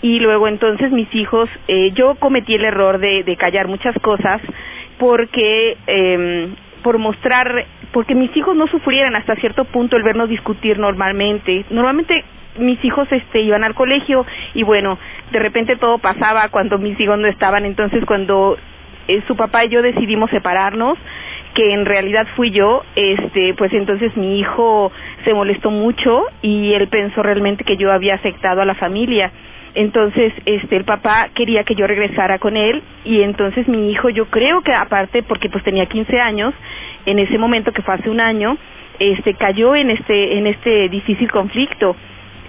Y 0.06 0.20
luego 0.20 0.46
entonces 0.46 0.92
mis 0.92 1.12
hijos, 1.16 1.50
eh, 1.66 1.90
yo 1.94 2.14
cometí 2.14 2.54
el 2.54 2.64
error 2.64 2.98
de, 2.98 3.24
de 3.24 3.36
callar 3.36 3.66
muchas 3.66 3.92
cosas 3.98 4.40
porque 4.98 5.76
eh, 5.88 6.48
por 6.84 6.98
mostrar, 6.98 7.66
porque 7.90 8.14
mis 8.14 8.34
hijos 8.36 8.54
no 8.54 8.68
sufrieran 8.68 9.16
hasta 9.16 9.34
cierto 9.34 9.64
punto 9.64 9.96
el 9.96 10.04
vernos 10.04 10.28
discutir 10.28 10.78
normalmente. 10.78 11.64
Normalmente 11.70 12.22
mis 12.56 12.84
hijos 12.84 13.08
este 13.10 13.40
iban 13.40 13.64
al 13.64 13.74
colegio 13.74 14.24
y 14.54 14.62
bueno, 14.62 14.96
de 15.32 15.40
repente 15.40 15.74
todo 15.74 15.98
pasaba 15.98 16.50
cuando 16.50 16.78
mis 16.78 16.98
hijos 17.00 17.18
no 17.18 17.26
estaban, 17.26 17.64
entonces 17.64 18.04
cuando 18.04 18.56
eh, 19.08 19.22
su 19.26 19.34
papá 19.34 19.64
y 19.64 19.70
yo 19.70 19.82
decidimos 19.82 20.30
separarnos, 20.30 20.98
que 21.56 21.72
en 21.72 21.84
realidad 21.84 22.28
fui 22.36 22.52
yo, 22.52 22.84
este, 22.94 23.54
pues 23.54 23.72
entonces 23.72 24.16
mi 24.16 24.38
hijo 24.38 24.92
se 25.24 25.34
molestó 25.34 25.72
mucho 25.72 26.26
y 26.42 26.74
él 26.74 26.86
pensó 26.86 27.24
realmente 27.24 27.64
que 27.64 27.76
yo 27.76 27.90
había 27.90 28.14
afectado 28.14 28.60
a 28.60 28.64
la 28.64 28.76
familia. 28.76 29.32
Entonces, 29.76 30.32
este, 30.44 30.76
el 30.76 30.84
papá 30.84 31.28
quería 31.34 31.62
que 31.62 31.76
yo 31.76 31.86
regresara 31.86 32.40
con 32.40 32.56
él 32.56 32.82
y 33.04 33.22
entonces 33.22 33.68
mi 33.68 33.92
hijo, 33.92 34.08
yo 34.08 34.26
creo 34.26 34.62
que 34.62 34.74
aparte, 34.74 35.22
porque 35.22 35.48
pues 35.48 35.62
tenía 35.62 35.86
15 35.86 36.18
años, 36.18 36.52
en 37.04 37.20
ese 37.20 37.38
momento 37.38 37.70
que 37.72 37.82
fue 37.82 37.94
hace 37.94 38.10
un 38.10 38.20
año, 38.20 38.56
este, 38.98 39.34
cayó 39.34 39.76
en 39.76 39.90
este, 39.90 40.38
en 40.38 40.48
este 40.48 40.88
difícil 40.88 41.30
conflicto 41.30 41.94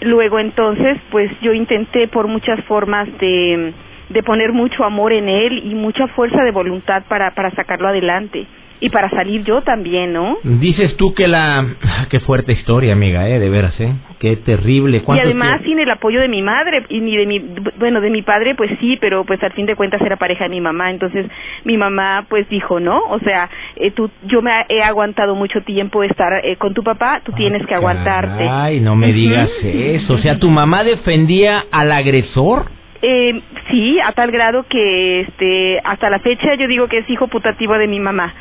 Luego 0.01 0.39
entonces, 0.39 0.97
pues 1.09 1.31
yo 1.41 1.53
intenté 1.53 2.07
por 2.07 2.27
muchas 2.27 2.63
formas 2.65 3.07
de, 3.19 3.73
de 4.09 4.23
poner 4.23 4.53
mucho 4.53 4.83
amor 4.83 5.11
en 5.11 5.27
él 5.27 5.61
y 5.65 5.73
mucha 5.73 6.07
fuerza 6.09 6.43
de 6.43 6.51
voluntad 6.51 7.03
para, 7.07 7.31
para 7.31 7.51
sacarlo 7.51 7.87
adelante 7.87 8.45
y 8.79 8.89
para 8.89 9.09
salir 9.09 9.43
yo 9.43 9.61
también, 9.61 10.13
¿no? 10.13 10.37
Dices 10.43 10.95
tú 10.97 11.13
que 11.15 11.27
la... 11.27 11.65
Qué 12.09 12.19
fuerte 12.19 12.53
historia, 12.53 12.93
amiga, 12.93 13.27
¿eh? 13.27 13.39
De 13.39 13.49
veras, 13.49 13.79
¿eh? 13.79 13.93
Qué 14.19 14.35
terrible. 14.37 15.03
Y 15.07 15.19
además 15.19 15.61
sin 15.63 15.79
el 15.79 15.91
apoyo 15.91 16.19
de 16.19 16.27
mi 16.27 16.41
madre 16.41 16.83
y 16.89 17.01
ni 17.01 17.15
de 17.15 17.25
mi... 17.27 17.39
Bueno, 17.77 18.01
de 18.01 18.09
mi 18.09 18.23
padre, 18.23 18.55
pues 18.55 18.71
sí, 18.79 18.97
pero 18.99 19.23
pues 19.25 19.41
al 19.43 19.51
fin 19.53 19.67
de 19.67 19.75
cuentas 19.75 20.01
era 20.01 20.15
pareja 20.15 20.45
de 20.45 20.49
mi 20.49 20.61
mamá. 20.61 20.89
Entonces 20.89 21.27
mi 21.65 21.77
mamá 21.77 22.25
pues 22.27 22.49
dijo, 22.49 22.79
no, 22.79 22.99
o 23.09 23.19
sea, 23.19 23.49
eh, 23.75 23.91
tú, 23.91 24.09
yo 24.23 24.41
me 24.41 24.51
he 24.69 24.81
aguantado 24.81 25.35
mucho 25.35 25.61
tiempo 25.61 26.03
estar 26.03 26.43
eh, 26.43 26.55
con 26.55 26.73
tu 26.73 26.83
papá, 26.83 27.21
tú 27.23 27.31
tienes 27.33 27.65
que 27.67 27.75
aguantarte. 27.75 28.47
Ay, 28.49 28.79
no 28.79 28.95
me 28.95 29.13
digas 29.13 29.49
eso. 29.63 30.15
O 30.15 30.17
sea, 30.17 30.39
¿tu 30.39 30.49
mamá 30.49 30.83
defendía 30.83 31.65
al 31.71 31.91
agresor? 31.91 32.65
Eh, 33.03 33.39
sí, 33.69 33.99
a 33.99 34.13
tal 34.13 34.31
grado 34.31 34.65
que 34.67 35.21
este 35.21 35.79
hasta 35.83 36.09
la 36.09 36.17
fecha 36.17 36.55
yo 36.55 36.67
digo 36.67 36.87
que 36.87 36.97
es 36.97 37.09
hijo 37.11 37.27
putativo 37.27 37.77
de 37.77 37.87
mi 37.87 37.99
mamá 37.99 38.33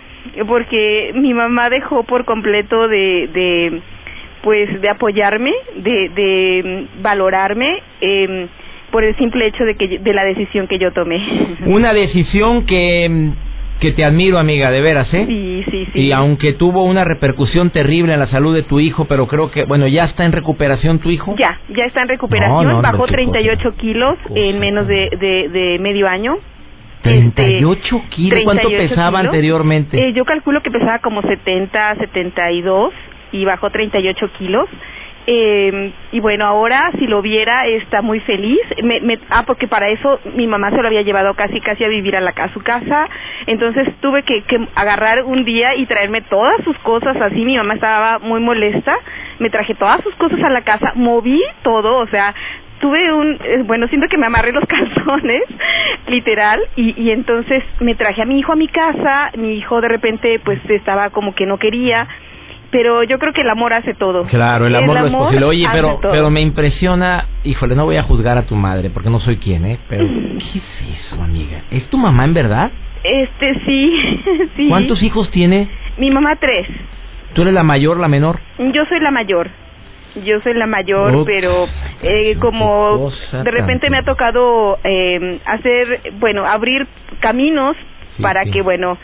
porque 0.48 1.12
mi 1.14 1.34
mamá 1.34 1.70
dejó 1.70 2.04
por 2.04 2.24
completo 2.24 2.88
de, 2.88 3.28
de 3.32 3.82
pues 4.46 4.80
de 4.80 4.88
apoyarme, 4.88 5.52
de, 5.74 6.08
de 6.10 6.86
valorarme 7.02 7.82
eh, 8.00 8.46
por 8.92 9.02
el 9.02 9.16
simple 9.16 9.44
hecho 9.48 9.64
de 9.64 9.74
que 9.74 9.98
de 9.98 10.14
la 10.14 10.22
decisión 10.22 10.68
que 10.68 10.78
yo 10.78 10.92
tomé. 10.92 11.20
Una 11.66 11.92
decisión 11.92 12.64
que 12.64 13.32
que 13.80 13.90
te 13.90 14.04
admiro, 14.04 14.38
amiga, 14.38 14.70
de 14.70 14.80
veras, 14.80 15.12
¿eh? 15.12 15.24
Sí, 15.26 15.64
sí, 15.68 15.88
sí. 15.92 16.00
Y 16.00 16.12
aunque 16.12 16.52
tuvo 16.52 16.84
una 16.84 17.02
repercusión 17.02 17.70
terrible 17.70 18.14
en 18.14 18.20
la 18.20 18.28
salud 18.28 18.54
de 18.54 18.62
tu 18.62 18.78
hijo, 18.78 19.06
pero 19.06 19.26
creo 19.26 19.50
que, 19.50 19.64
bueno, 19.64 19.88
¿ya 19.88 20.04
está 20.04 20.24
en 20.24 20.30
recuperación 20.30 21.00
tu 21.00 21.10
hijo? 21.10 21.34
Ya, 21.36 21.58
ya 21.68 21.84
está 21.84 22.02
en 22.02 22.08
recuperación. 22.08 22.64
No, 22.64 22.72
no, 22.74 22.82
Bajó 22.82 22.98
no, 22.98 23.06
qué 23.06 23.14
38 23.14 23.62
cosa, 23.64 23.76
kilos 23.76 24.16
en 24.32 24.60
menos 24.60 24.86
de, 24.86 25.10
de, 25.18 25.48
de 25.48 25.78
medio 25.80 26.06
año. 26.06 26.38
38 27.02 28.02
kilos. 28.10 28.40
¿Cuánto 28.44 28.68
38 28.68 28.88
pesaba 28.94 29.18
kilos. 29.18 29.34
anteriormente? 29.34 30.08
Eh, 30.08 30.12
yo 30.14 30.24
calculo 30.24 30.62
que 30.62 30.70
pesaba 30.70 31.00
como 31.00 31.20
70, 31.20 31.96
72 31.96 32.94
y 33.40 33.44
bajó 33.44 33.70
38 33.70 34.30
kilos. 34.38 34.68
Eh, 35.28 35.90
y 36.12 36.20
bueno, 36.20 36.46
ahora 36.46 36.92
si 37.00 37.06
lo 37.08 37.20
viera 37.20 37.66
está 37.66 38.00
muy 38.00 38.20
feliz. 38.20 38.60
Me, 38.84 39.00
me- 39.00 39.18
ah, 39.30 39.42
porque 39.44 39.66
para 39.66 39.88
eso 39.88 40.20
mi 40.34 40.46
mamá 40.46 40.70
se 40.70 40.76
lo 40.80 40.86
había 40.86 41.02
llevado 41.02 41.34
casi 41.34 41.60
casi 41.60 41.82
a 41.84 41.88
vivir 41.88 42.14
a, 42.14 42.20
la, 42.20 42.30
a 42.30 42.52
su 42.52 42.60
casa. 42.62 43.08
Entonces 43.46 43.88
tuve 44.00 44.22
que, 44.22 44.42
que 44.42 44.60
agarrar 44.76 45.24
un 45.24 45.44
día 45.44 45.74
y 45.74 45.86
traerme 45.86 46.20
todas 46.22 46.62
sus 46.62 46.78
cosas 46.78 47.16
así. 47.20 47.44
Mi 47.44 47.56
mamá 47.56 47.74
estaba 47.74 48.20
muy 48.20 48.38
molesta. 48.40 48.96
Me 49.40 49.50
traje 49.50 49.74
todas 49.74 50.00
sus 50.02 50.14
cosas 50.14 50.42
a 50.44 50.48
la 50.50 50.62
casa, 50.62 50.92
moví 50.94 51.42
todo, 51.62 51.98
o 51.98 52.06
sea, 52.06 52.34
tuve 52.80 53.12
un, 53.12 53.32
eh, 53.44 53.62
bueno, 53.64 53.86
siento 53.88 54.06
que 54.08 54.16
me 54.16 54.26
amarré 54.26 54.50
los 54.52 54.64
calzones, 54.68 55.42
literal, 56.08 56.60
y, 56.76 56.94
y 57.02 57.10
entonces 57.10 57.62
me 57.80 57.94
traje 57.94 58.22
a 58.22 58.24
mi 58.24 58.38
hijo 58.38 58.52
a 58.52 58.56
mi 58.56 58.68
casa, 58.68 59.30
mi 59.36 59.54
hijo 59.58 59.80
de 59.80 59.88
repente 59.88 60.40
pues 60.44 60.58
estaba 60.70 61.10
como 61.10 61.34
que 61.34 61.44
no 61.46 61.58
quería, 61.58 62.06
pero 62.70 63.02
yo 63.04 63.18
creo 63.18 63.32
que 63.32 63.42
el 63.42 63.50
amor 63.50 63.72
hace 63.72 63.94
todo. 63.94 64.24
Claro, 64.24 64.66
el 64.66 64.74
amor, 64.74 65.00
no 65.00 65.06
es 65.06 65.12
posible. 65.12 65.46
Oye, 65.46 65.66
pero, 65.72 65.98
todo. 66.00 66.12
pero 66.12 66.30
me 66.30 66.40
impresiona, 66.40 67.26
híjole, 67.44 67.74
no 67.74 67.84
voy 67.84 67.96
a 67.96 68.02
juzgar 68.02 68.38
a 68.38 68.42
tu 68.46 68.54
madre 68.54 68.90
porque 68.90 69.10
no 69.10 69.20
soy 69.20 69.36
quien, 69.36 69.64
¿eh? 69.64 69.78
Pero, 69.88 70.04
¿qué 70.52 70.58
es 70.58 70.98
eso, 71.06 71.22
amiga? 71.22 71.62
¿Es 71.70 71.88
tu 71.88 71.98
mamá 71.98 72.24
en 72.24 72.34
verdad? 72.34 72.70
Este, 73.04 73.54
sí, 73.64 73.92
sí. 74.56 74.68
¿Cuántos 74.68 75.02
hijos 75.02 75.30
tiene? 75.30 75.68
Mi 75.98 76.10
mamá 76.10 76.36
tres. 76.36 76.66
¿Tú 77.34 77.42
eres 77.42 77.54
la 77.54 77.62
mayor, 77.62 77.98
la 78.00 78.08
menor? 78.08 78.40
Yo 78.58 78.84
soy 78.86 79.00
la 79.00 79.10
mayor. 79.10 79.50
Yo 80.24 80.40
soy 80.40 80.54
la 80.54 80.66
mayor, 80.66 81.14
Ups, 81.14 81.26
pero 81.26 81.66
eh, 82.02 82.36
como 82.40 83.10
de 83.32 83.50
repente 83.50 83.90
me 83.90 83.98
ha 83.98 84.02
tocado 84.02 84.78
eh, 84.82 85.40
hacer, 85.44 86.14
bueno, 86.18 86.46
abrir 86.46 86.86
caminos 87.20 87.76
Sí, 88.16 88.22
para 88.22 88.44
sí. 88.44 88.50
que, 88.50 88.62
bueno, 88.62 88.96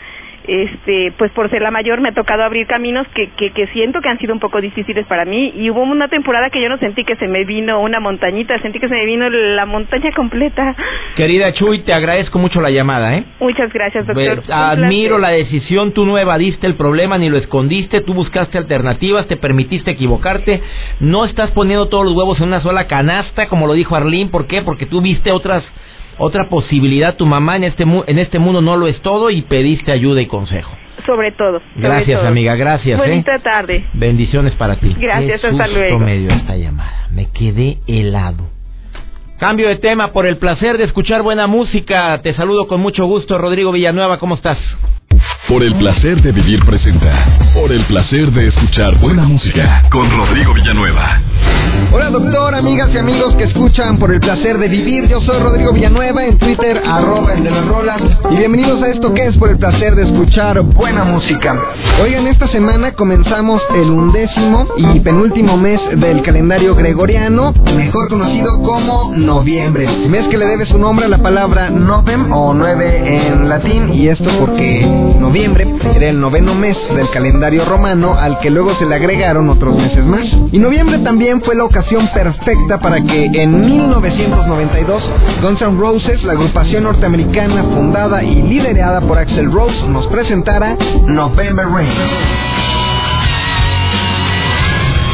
este, 0.47 1.13
pues 1.17 1.31
por 1.31 1.49
ser 1.49 1.61
la 1.61 1.71
mayor 1.71 2.01
me 2.01 2.09
ha 2.09 2.13
tocado 2.13 2.43
abrir 2.43 2.67
caminos 2.67 3.07
que, 3.15 3.29
que, 3.31 3.51
que 3.51 3.67
siento 3.67 4.01
que 4.01 4.09
han 4.09 4.19
sido 4.19 4.33
un 4.33 4.39
poco 4.39 4.61
difíciles 4.61 5.05
para 5.07 5.25
mí 5.25 5.53
y 5.55 5.69
hubo 5.69 5.81
una 5.81 6.07
temporada 6.07 6.49
que 6.49 6.61
yo 6.61 6.69
no 6.69 6.77
sentí 6.77 7.03
que 7.03 7.15
se 7.15 7.27
me 7.27 7.45
vino 7.45 7.81
una 7.81 7.99
montañita, 7.99 8.59
sentí 8.61 8.79
que 8.79 8.87
se 8.87 8.93
me 8.93 9.05
vino 9.05 9.29
la 9.29 9.65
montaña 9.65 10.11
completa. 10.11 10.75
Querida 11.15 11.53
Chuy, 11.53 11.79
te 11.79 11.93
agradezco 11.93 12.39
mucho 12.39 12.61
la 12.61 12.69
llamada, 12.69 13.15
¿eh? 13.15 13.25
Muchas 13.39 13.71
gracias, 13.71 14.05
doctor. 14.05 14.43
Admiro 14.49 15.17
la 15.17 15.29
decisión, 15.29 15.93
tú 15.93 16.05
no 16.05 16.17
evadiste 16.17 16.67
el 16.67 16.75
problema 16.75 17.17
ni 17.17 17.29
lo 17.29 17.37
escondiste, 17.37 18.01
tú 18.01 18.13
buscaste 18.13 18.57
alternativas, 18.57 19.27
te 19.27 19.37
permitiste 19.37 19.91
equivocarte, 19.91 20.61
no 20.99 21.25
estás 21.25 21.51
poniendo 21.51 21.87
todos 21.87 22.05
los 22.05 22.13
huevos 22.13 22.39
en 22.39 22.47
una 22.47 22.61
sola 22.61 22.87
canasta, 22.87 23.47
como 23.47 23.67
lo 23.67 23.73
dijo 23.73 23.95
Arlene, 23.95 24.29
¿por 24.29 24.47
qué? 24.47 24.61
Porque 24.61 24.85
tú 24.85 25.01
viste 25.01 25.31
otras 25.31 25.63
otra 26.17 26.49
posibilidad, 26.49 27.15
tu 27.15 27.25
mamá 27.25 27.55
en 27.57 27.63
este 27.65 27.85
mu- 27.85 28.03
en 28.07 28.19
este 28.19 28.39
mundo 28.39 28.61
no 28.61 28.77
lo 28.77 28.87
es 28.87 29.01
todo 29.01 29.29
y 29.29 29.41
pediste 29.43 29.91
ayuda 29.91 30.21
y 30.21 30.25
consejo. 30.27 30.71
Sobre 31.05 31.31
todo. 31.33 31.59
sobre 31.59 31.81
Gracias, 31.81 32.19
todo. 32.19 32.29
amiga, 32.29 32.55
gracias, 32.55 32.97
¿eh? 32.97 33.01
Bonita 33.09 33.37
tarde. 33.39 33.85
Bendiciones 33.93 34.53
para 34.55 34.77
ti. 34.77 34.95
Gracias, 34.97 35.41
Qué 35.41 35.47
hasta 35.47 35.67
luego. 35.67 35.99
me 35.99 36.17
dio 36.17 36.29
esta 36.31 36.55
llamada. 36.55 37.07
Me 37.11 37.29
quedé 37.31 37.79
helado. 37.87 38.49
Cambio 39.37 39.67
de 39.67 39.75
tema 39.75 40.13
por 40.13 40.25
el 40.25 40.37
placer 40.37 40.77
de 40.77 40.85
escuchar 40.85 41.21
buena 41.21 41.47
música. 41.47 42.21
Te 42.21 42.33
saludo 42.33 42.67
con 42.67 42.79
mucho 42.79 43.05
gusto, 43.05 43.37
Rodrigo 43.37 43.71
Villanueva. 43.73 44.17
¿Cómo 44.19 44.35
estás? 44.35 44.57
Por 45.47 45.61
el 45.61 45.75
placer 45.75 46.21
de 46.21 46.31
vivir 46.31 46.63
presenta. 46.63 47.37
Por 47.53 47.73
el 47.73 47.85
placer 47.85 48.31
de 48.31 48.47
escuchar 48.47 48.97
buena 48.99 49.23
música. 49.23 49.83
Con 49.91 50.09
Rodrigo 50.09 50.53
Villanueva. 50.53 51.21
Hola 51.91 52.09
doctor, 52.11 52.55
amigas 52.55 52.89
y 52.93 52.97
amigos 52.97 53.35
que 53.35 53.43
escuchan 53.43 53.97
por 53.97 54.13
el 54.13 54.21
placer 54.21 54.57
de 54.57 54.69
vivir. 54.69 55.05
Yo 55.09 55.19
soy 55.21 55.39
Rodrigo 55.39 55.73
Villanueva 55.73 56.23
en 56.23 56.37
Twitter, 56.37 56.81
arroba 56.85 57.33
el 57.33 57.43
de 57.43 57.51
las 57.51 57.65
rolas. 57.67 58.01
Y 58.31 58.35
bienvenidos 58.37 58.81
a 58.81 58.87
esto 58.87 59.13
que 59.13 59.25
es 59.25 59.37
por 59.37 59.49
el 59.49 59.57
placer 59.57 59.95
de 59.95 60.03
escuchar 60.03 60.61
buena 60.61 61.03
música. 61.03 61.59
Oigan, 62.01 62.25
esta 62.27 62.47
semana 62.47 62.93
comenzamos 62.93 63.61
el 63.75 63.89
undécimo 63.89 64.67
y 64.77 65.01
penúltimo 65.01 65.57
mes 65.57 65.81
del 65.97 66.21
calendario 66.21 66.73
gregoriano, 66.73 67.53
mejor 67.75 68.07
conocido 68.07 68.61
como 68.63 69.13
noviembre. 69.13 69.87
Mes 70.07 70.25
que 70.29 70.37
le 70.37 70.45
debe 70.45 70.65
su 70.67 70.77
nombre 70.77 71.05
a 71.05 71.09
la 71.09 71.17
palabra 71.17 71.69
novem 71.69 72.31
o 72.31 72.53
nueve 72.53 73.27
en 73.27 73.49
latín. 73.49 73.93
Y 73.93 74.07
esto 74.07 74.29
porque 74.39 74.85
noviembre 75.19 75.32
era 75.35 76.09
el 76.09 76.19
noveno 76.19 76.53
mes 76.53 76.77
del 76.95 77.09
calendario 77.09 77.65
romano 77.65 78.13
al 78.13 78.39
que 78.39 78.51
luego 78.51 78.75
se 78.75 78.85
le 78.85 78.93
agregaron 78.93 79.49
otros 79.49 79.75
meses 79.75 80.05
más. 80.05 80.25
Y 80.51 80.59
noviembre 80.59 80.99
también 80.99 81.41
fue 81.41 81.55
la 81.55 81.63
ocasión 81.63 82.07
perfecta 82.13 82.79
para 82.79 83.01
que 83.01 83.25
en 83.25 83.61
1992 83.61 85.03
Guns 85.41 85.61
N' 85.61 85.79
Roses, 85.79 86.23
la 86.23 86.33
agrupación 86.33 86.83
norteamericana 86.83 87.63
fundada 87.63 88.23
y 88.23 88.43
liderada 88.43 89.01
por 89.01 89.17
Axel 89.17 89.51
Rose, 89.51 89.87
nos 89.87 90.05
presentara 90.07 90.77
November 91.07 91.65
Rain. 91.67 92.62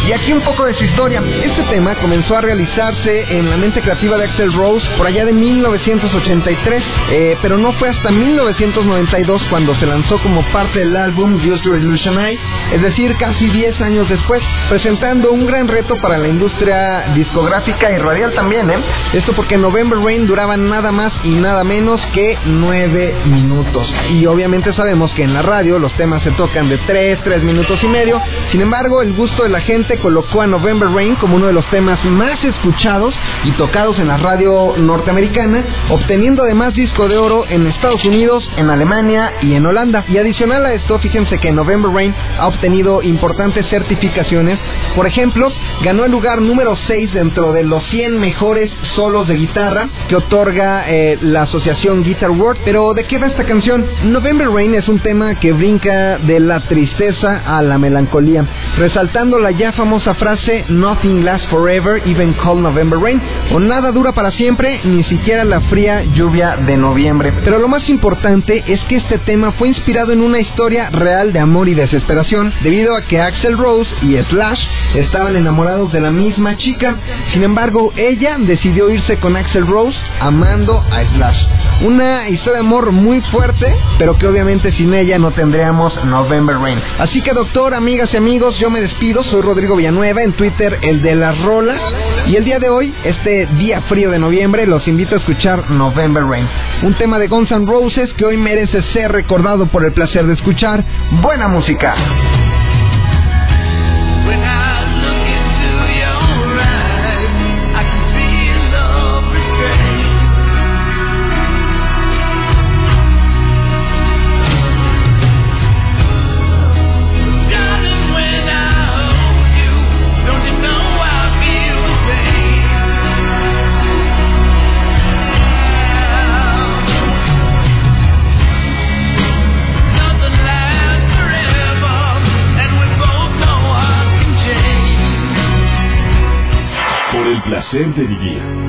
Y 0.10 0.12
aquí 0.12 0.34
un 0.34 0.42
poco 0.42 0.66
de 0.66 0.74
su 0.74 0.84
historia. 0.86 1.22
Este 1.44 1.62
tema 1.70 1.94
comenzó 1.94 2.36
a 2.36 2.42
realizarse 2.42 3.38
en 3.38 3.48
la 3.48 3.58
mente 3.58 3.80
creativa 3.80 4.18
de 4.18 4.24
Axel 4.24 4.52
Rose 4.54 4.84
por 4.98 5.06
allá 5.06 5.24
de 5.24 5.34
1983, 5.34 6.84
eh, 7.12 7.38
pero 7.44 7.60
no 7.60 7.74
fue 7.74 7.90
hasta 7.90 8.10
1992 8.10 9.40
cuando 9.52 9.76
se 9.76 9.86
lanzó 9.86 10.18
como 10.24 10.42
parte 10.52 10.80
del 10.80 10.98
álbum 10.98 11.36
Use 11.36 11.64
Your 11.64 11.78
Illusion 11.78 12.18
Eye, 12.18 12.40
es 12.72 12.82
decir, 12.82 13.16
casi 13.18 13.50
10 13.50 13.82
años 13.82 14.10
después, 14.10 14.42
presentando 14.68 15.32
un 15.32 15.46
gran 15.46 15.68
reto 15.68 15.96
para 16.02 16.18
la 16.18 16.28
industria 16.28 17.14
discográfica 17.14 17.92
y 17.92 18.00
radial 18.00 18.34
también, 18.34 18.68
¿eh? 18.72 18.80
Esto 19.14 19.34
porque 19.34 19.60
November 19.60 20.00
Rain 20.00 20.26
duraba 20.26 20.58
nada 20.58 20.92
más 20.92 21.14
y 21.24 21.30
nada 21.36 21.64
menos 21.64 22.02
que 22.14 22.36
9 22.46 23.16
minutos. 23.26 23.88
Y 24.10 24.26
obviamente 24.26 24.74
sabemos 24.74 25.14
que 25.14 25.22
en 25.22 25.36
la 25.36 25.44
radio 25.44 25.78
los 25.78 25.94
temas 25.98 26.24
se 26.24 26.32
tocan 26.32 26.68
de 26.68 26.80
3, 26.80 27.20
3 27.24 27.44
minutos 27.44 27.80
y 27.84 27.88
medio. 27.88 28.20
Sin 28.50 28.62
embargo, 28.62 29.04
el 29.04 29.14
gusto 29.14 29.44
de 29.44 29.50
la 29.50 29.62
gente 29.62 29.99
colocó 30.00 30.42
a 30.42 30.48
November 30.48 30.90
Rain 30.90 31.16
como 31.16 31.36
uno 31.36 31.48
de 31.48 31.54
los 31.54 31.66
temas 31.70 32.04
más 32.06 32.44
escuchados 32.44 33.14
y 33.46 33.52
tocados 33.52 34.00
en 34.00 34.08
la 34.08 34.18
radio 34.18 34.76
norteamericana, 34.78 35.64
obteniendo 35.90 36.44
además 36.44 36.74
disco 36.74 37.08
de 37.08 37.18
oro 37.18 37.46
en 37.48 37.68
Estados 37.68 38.04
Unidos, 38.06 38.50
en 38.58 38.70
Alemania 38.70 39.34
y 39.42 39.54
en 39.54 39.66
Holanda. 39.66 40.06
Y 40.08 40.18
adicional 40.18 40.66
a 40.66 40.74
esto, 40.74 41.00
fíjense 41.00 41.38
que 41.40 41.52
November 41.52 41.92
Rain 41.92 42.14
ha 42.40 42.48
obtenido 42.48 43.02
importantes 43.02 43.68
certificaciones. 43.68 44.58
Por 44.96 45.06
ejemplo, 45.06 45.52
ganó 45.84 46.06
el 46.06 46.12
lugar 46.12 46.42
número 46.42 46.76
6 46.88 47.14
dentro 47.14 47.52
de 47.52 47.64
los 47.64 47.86
100 47.88 48.20
mejores 48.20 48.72
solos 48.96 49.28
de 49.28 49.36
guitarra 49.36 49.90
que 50.08 50.16
otorga 50.16 50.90
eh, 50.90 51.18
la 51.22 51.44
asociación 51.44 52.04
Guitar 52.04 52.32
World. 52.32 52.62
Pero 52.66 52.94
¿de 52.94 53.06
qué 53.06 53.18
va 53.18 53.28
esta 53.28 53.46
canción? 53.46 53.86
November 54.04 54.50
Rain 54.50 54.74
es 54.76 54.88
un 54.88 55.00
tema 55.00 55.36
que 55.36 55.52
brinca 55.52 56.18
de 56.18 56.40
la 56.40 56.62
tristeza 56.62 57.44
a 57.46 57.62
la 57.62 57.78
melancolía, 57.78 58.46
resaltando 58.78 59.40
la 59.40 59.52
ya 59.52 59.72
famosa 59.72 59.89
frase 59.98 60.66
Nothing 60.70 61.24
lasts 61.24 61.48
forever, 61.50 62.02
even 62.06 62.34
cold 62.36 62.62
November 62.62 63.00
rain, 63.00 63.20
o 63.52 63.60
nada 63.60 63.92
dura 63.92 64.12
para 64.12 64.32
siempre, 64.32 64.82
ni 64.84 65.04
siquiera 65.06 65.44
la 65.44 65.62
fría 65.62 66.04
lluvia 66.04 66.58
de 66.58 66.78
noviembre. 66.78 67.34
Pero 67.44 67.58
lo 67.58 67.68
más 67.68 67.90
importante 67.90 68.64
es 68.68 68.80
que 68.82 68.98
este 68.98 69.18
tema 69.20 69.52
fue 69.54 69.70
inspirado 69.70 70.12
en 70.12 70.22
una 70.22 70.40
historia 70.40 70.90
real 70.92 71.34
de 71.34 71.40
amor 71.40 71.68
y 71.70 71.74
desesperación, 71.74 72.54
debido 72.62 72.96
a 72.96 73.02
que 73.02 73.20
Axel 73.20 73.58
Rose 73.58 73.90
y 74.04 74.16
Slash 74.18 74.64
estaban 74.96 75.36
enamorados 75.36 75.92
de 75.92 76.02
la 76.02 76.12
misma 76.12 76.58
chica. 76.58 76.96
Sin 77.34 77.44
embargo, 77.44 77.92
ella 77.96 78.38
decidió 78.40 78.90
irse 78.90 79.18
con 79.18 79.36
Axel 79.36 79.66
Rose, 79.66 79.98
amando 80.20 80.84
a 80.92 81.04
Slash. 81.16 81.44
Una 81.82 82.30
historia 82.30 82.62
de 82.62 82.68
amor 82.68 82.92
muy 82.92 83.22
fuerte, 83.22 83.76
pero 83.98 84.18
que 84.18 84.28
obviamente 84.28 84.72
sin 84.74 84.94
ella 84.94 85.18
no 85.18 85.32
tendríamos 85.32 85.94
November 86.06 86.58
Rain. 86.58 86.80
Así 87.00 87.22
que 87.22 87.34
doctor, 87.34 87.74
amigas 87.74 88.14
y 88.14 88.18
amigos, 88.18 88.58
yo 88.60 88.70
me 88.70 88.82
despido, 88.82 89.24
soy 89.24 89.42
Rodrigo 89.42 89.69
Villanueva 89.76 90.22
en 90.24 90.34
Twitter, 90.34 90.80
el 90.82 91.02
de 91.02 91.16
las 91.16 91.38
rolas. 91.40 91.80
Y 92.28 92.36
el 92.36 92.46
día 92.46 92.60
de 92.60 92.70
hoy, 92.70 92.94
este 93.04 93.48
día 93.58 93.82
frío 93.84 94.12
de 94.12 94.20
noviembre, 94.20 94.66
los 94.68 94.88
invito 94.88 95.16
a 95.16 95.18
escuchar 95.20 95.72
November 95.72 96.24
Rain. 96.24 96.48
Un 96.84 96.94
tema 96.96 97.18
de 97.18 97.28
Guns 97.28 97.52
N' 97.52 97.66
Roses 97.66 98.12
que 98.14 98.26
hoy 98.26 98.38
merece 98.38 98.82
ser 98.94 99.12
recordado 99.12 99.68
por 99.68 99.84
el 99.84 99.94
placer 99.94 100.26
de 100.26 100.34
escuchar 100.34 100.84
buena 101.22 101.48
música. 101.48 101.96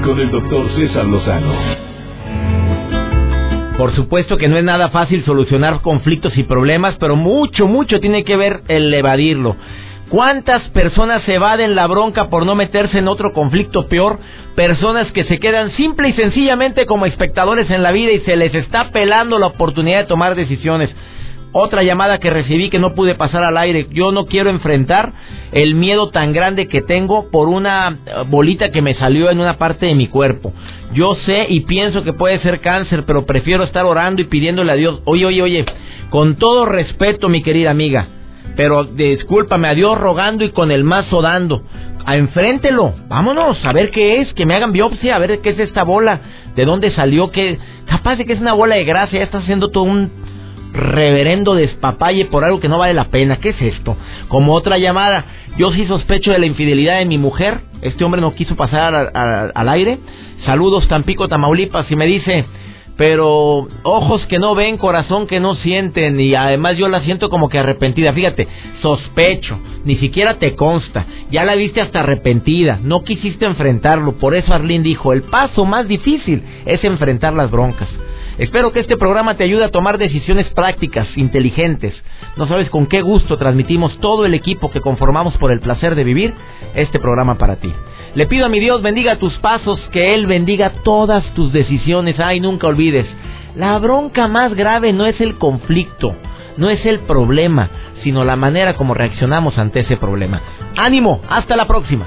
Con 0.04 0.20
el 0.20 0.30
doctor 0.30 0.70
César 0.76 1.06
Lozano. 1.06 1.54
Por 3.78 3.94
supuesto 3.94 4.36
que 4.36 4.46
no 4.46 4.58
es 4.58 4.64
nada 4.64 4.90
fácil 4.90 5.24
solucionar 5.24 5.80
conflictos 5.80 6.36
y 6.36 6.42
problemas, 6.42 6.96
pero 7.00 7.16
mucho, 7.16 7.66
mucho 7.66 7.98
tiene 7.98 8.24
que 8.24 8.36
ver 8.36 8.60
el 8.68 8.92
evadirlo. 8.92 9.56
¿Cuántas 10.10 10.68
personas 10.70 11.22
se 11.22 11.36
evaden 11.36 11.74
la 11.74 11.86
bronca 11.86 12.28
por 12.28 12.44
no 12.44 12.54
meterse 12.54 12.98
en 12.98 13.08
otro 13.08 13.32
conflicto 13.32 13.86
peor? 13.88 14.18
Personas 14.54 15.10
que 15.12 15.24
se 15.24 15.38
quedan 15.38 15.72
simple 15.72 16.10
y 16.10 16.12
sencillamente 16.12 16.84
como 16.84 17.06
espectadores 17.06 17.70
en 17.70 17.82
la 17.82 17.92
vida 17.92 18.12
y 18.12 18.20
se 18.20 18.36
les 18.36 18.54
está 18.54 18.90
pelando 18.90 19.38
la 19.38 19.46
oportunidad 19.46 20.00
de 20.00 20.08
tomar 20.08 20.34
decisiones. 20.34 20.90
Otra 21.52 21.82
llamada 21.82 22.18
que 22.18 22.30
recibí 22.30 22.70
que 22.70 22.78
no 22.78 22.94
pude 22.94 23.16
pasar 23.16 23.42
al 23.42 23.56
aire. 23.58 23.88
Yo 23.90 24.12
no 24.12 24.26
quiero 24.26 24.50
enfrentar 24.50 25.12
el 25.50 25.74
miedo 25.74 26.10
tan 26.10 26.32
grande 26.32 26.68
que 26.68 26.80
tengo 26.80 27.28
por 27.30 27.48
una 27.48 27.98
eh, 28.06 28.12
bolita 28.28 28.70
que 28.70 28.82
me 28.82 28.94
salió 28.94 29.30
en 29.30 29.40
una 29.40 29.58
parte 29.58 29.86
de 29.86 29.96
mi 29.96 30.06
cuerpo. 30.06 30.52
Yo 30.92 31.16
sé 31.26 31.46
y 31.48 31.60
pienso 31.62 32.04
que 32.04 32.12
puede 32.12 32.38
ser 32.40 32.60
cáncer, 32.60 33.04
pero 33.04 33.26
prefiero 33.26 33.64
estar 33.64 33.84
orando 33.84 34.22
y 34.22 34.26
pidiéndole 34.26 34.70
a 34.70 34.76
Dios. 34.76 35.00
Oye, 35.04 35.26
oye, 35.26 35.42
oye, 35.42 35.64
con 36.10 36.36
todo 36.36 36.66
respeto, 36.66 37.28
mi 37.28 37.42
querida 37.42 37.72
amiga, 37.72 38.06
pero 38.56 38.84
discúlpame, 38.84 39.68
a 39.68 39.74
Dios 39.74 39.98
rogando 39.98 40.44
y 40.44 40.50
con 40.50 40.70
el 40.70 40.84
mazo 40.84 41.20
dando. 41.20 41.62
A 42.06 42.16
enfréntelo, 42.16 42.94
vámonos, 43.08 43.58
a 43.64 43.72
ver 43.72 43.90
qué 43.90 44.20
es, 44.20 44.32
que 44.34 44.46
me 44.46 44.54
hagan 44.54 44.72
biopsia, 44.72 45.16
a 45.16 45.18
ver 45.18 45.40
qué 45.40 45.50
es 45.50 45.58
esta 45.58 45.82
bola, 45.82 46.20
de 46.54 46.64
dónde 46.64 46.92
salió, 46.92 47.30
que 47.30 47.58
capaz 47.86 48.16
de 48.16 48.24
que 48.24 48.32
es 48.32 48.40
una 48.40 48.54
bola 48.54 48.76
de 48.76 48.84
grasa, 48.84 49.16
ya 49.16 49.24
está 49.24 49.38
haciendo 49.38 49.68
todo 49.68 49.84
un 49.84 50.10
reverendo 50.72 51.54
despapalle 51.54 52.26
por 52.26 52.44
algo 52.44 52.60
que 52.60 52.68
no 52.68 52.78
vale 52.78 52.94
la 52.94 53.06
pena. 53.10 53.36
¿Qué 53.36 53.50
es 53.50 53.60
esto? 53.60 53.96
Como 54.28 54.54
otra 54.54 54.78
llamada, 54.78 55.24
yo 55.58 55.72
sí 55.72 55.86
sospecho 55.86 56.32
de 56.32 56.38
la 56.38 56.46
infidelidad 56.46 56.98
de 56.98 57.06
mi 57.06 57.18
mujer. 57.18 57.60
Este 57.82 58.04
hombre 58.04 58.20
no 58.20 58.34
quiso 58.34 58.56
pasar 58.56 58.94
a- 58.94 59.50
al 59.54 59.68
aire. 59.68 59.98
Saludos 60.44 60.86
Tampico, 60.88 61.28
Tamaulipas. 61.28 61.90
Y 61.90 61.96
me 61.96 62.06
dice, 62.06 62.44
pero 62.96 63.66
ojos 63.82 64.26
que 64.26 64.38
no 64.38 64.54
ven, 64.54 64.76
corazón 64.76 65.26
que 65.26 65.40
no 65.40 65.54
sienten. 65.56 66.20
Y 66.20 66.34
además 66.34 66.76
yo 66.76 66.88
la 66.88 67.00
siento 67.00 67.30
como 67.30 67.48
que 67.48 67.58
arrepentida. 67.58 68.12
Fíjate, 68.12 68.46
sospecho. 68.82 69.58
Ni 69.84 69.96
siquiera 69.96 70.34
te 70.38 70.54
consta. 70.54 71.06
Ya 71.30 71.44
la 71.44 71.54
viste 71.54 71.80
hasta 71.80 72.00
arrepentida. 72.00 72.78
No 72.82 73.02
quisiste 73.02 73.46
enfrentarlo. 73.46 74.12
Por 74.18 74.34
eso 74.34 74.52
Arlene 74.52 74.84
dijo, 74.84 75.12
el 75.14 75.22
paso 75.22 75.64
más 75.64 75.88
difícil 75.88 76.42
es 76.66 76.84
enfrentar 76.84 77.32
las 77.32 77.50
broncas. 77.50 77.88
Espero 78.40 78.72
que 78.72 78.80
este 78.80 78.96
programa 78.96 79.36
te 79.36 79.44
ayude 79.44 79.66
a 79.66 79.70
tomar 79.70 79.98
decisiones 79.98 80.48
prácticas, 80.54 81.06
inteligentes. 81.14 81.92
No 82.38 82.48
sabes 82.48 82.70
con 82.70 82.86
qué 82.86 83.02
gusto 83.02 83.36
transmitimos 83.36 83.98
todo 84.00 84.24
el 84.24 84.32
equipo 84.32 84.70
que 84.70 84.80
conformamos 84.80 85.36
por 85.36 85.52
el 85.52 85.60
placer 85.60 85.94
de 85.94 86.04
vivir 86.04 86.32
este 86.74 86.98
programa 86.98 87.36
para 87.36 87.56
ti. 87.56 87.70
Le 88.14 88.26
pido 88.26 88.46
a 88.46 88.48
mi 88.48 88.58
Dios 88.58 88.80
bendiga 88.80 89.16
tus 89.16 89.34
pasos, 89.40 89.78
que 89.92 90.14
Él 90.14 90.26
bendiga 90.26 90.70
todas 90.84 91.22
tus 91.34 91.52
decisiones. 91.52 92.18
Ay, 92.18 92.40
nunca 92.40 92.66
olvides, 92.66 93.04
la 93.56 93.78
bronca 93.78 94.26
más 94.26 94.54
grave 94.54 94.94
no 94.94 95.04
es 95.04 95.20
el 95.20 95.36
conflicto, 95.36 96.14
no 96.56 96.70
es 96.70 96.86
el 96.86 97.00
problema, 97.00 97.68
sino 98.02 98.24
la 98.24 98.36
manera 98.36 98.74
como 98.74 98.94
reaccionamos 98.94 99.58
ante 99.58 99.80
ese 99.80 99.98
problema. 99.98 100.40
Ánimo, 100.78 101.20
hasta 101.28 101.56
la 101.56 101.66
próxima. 101.66 102.06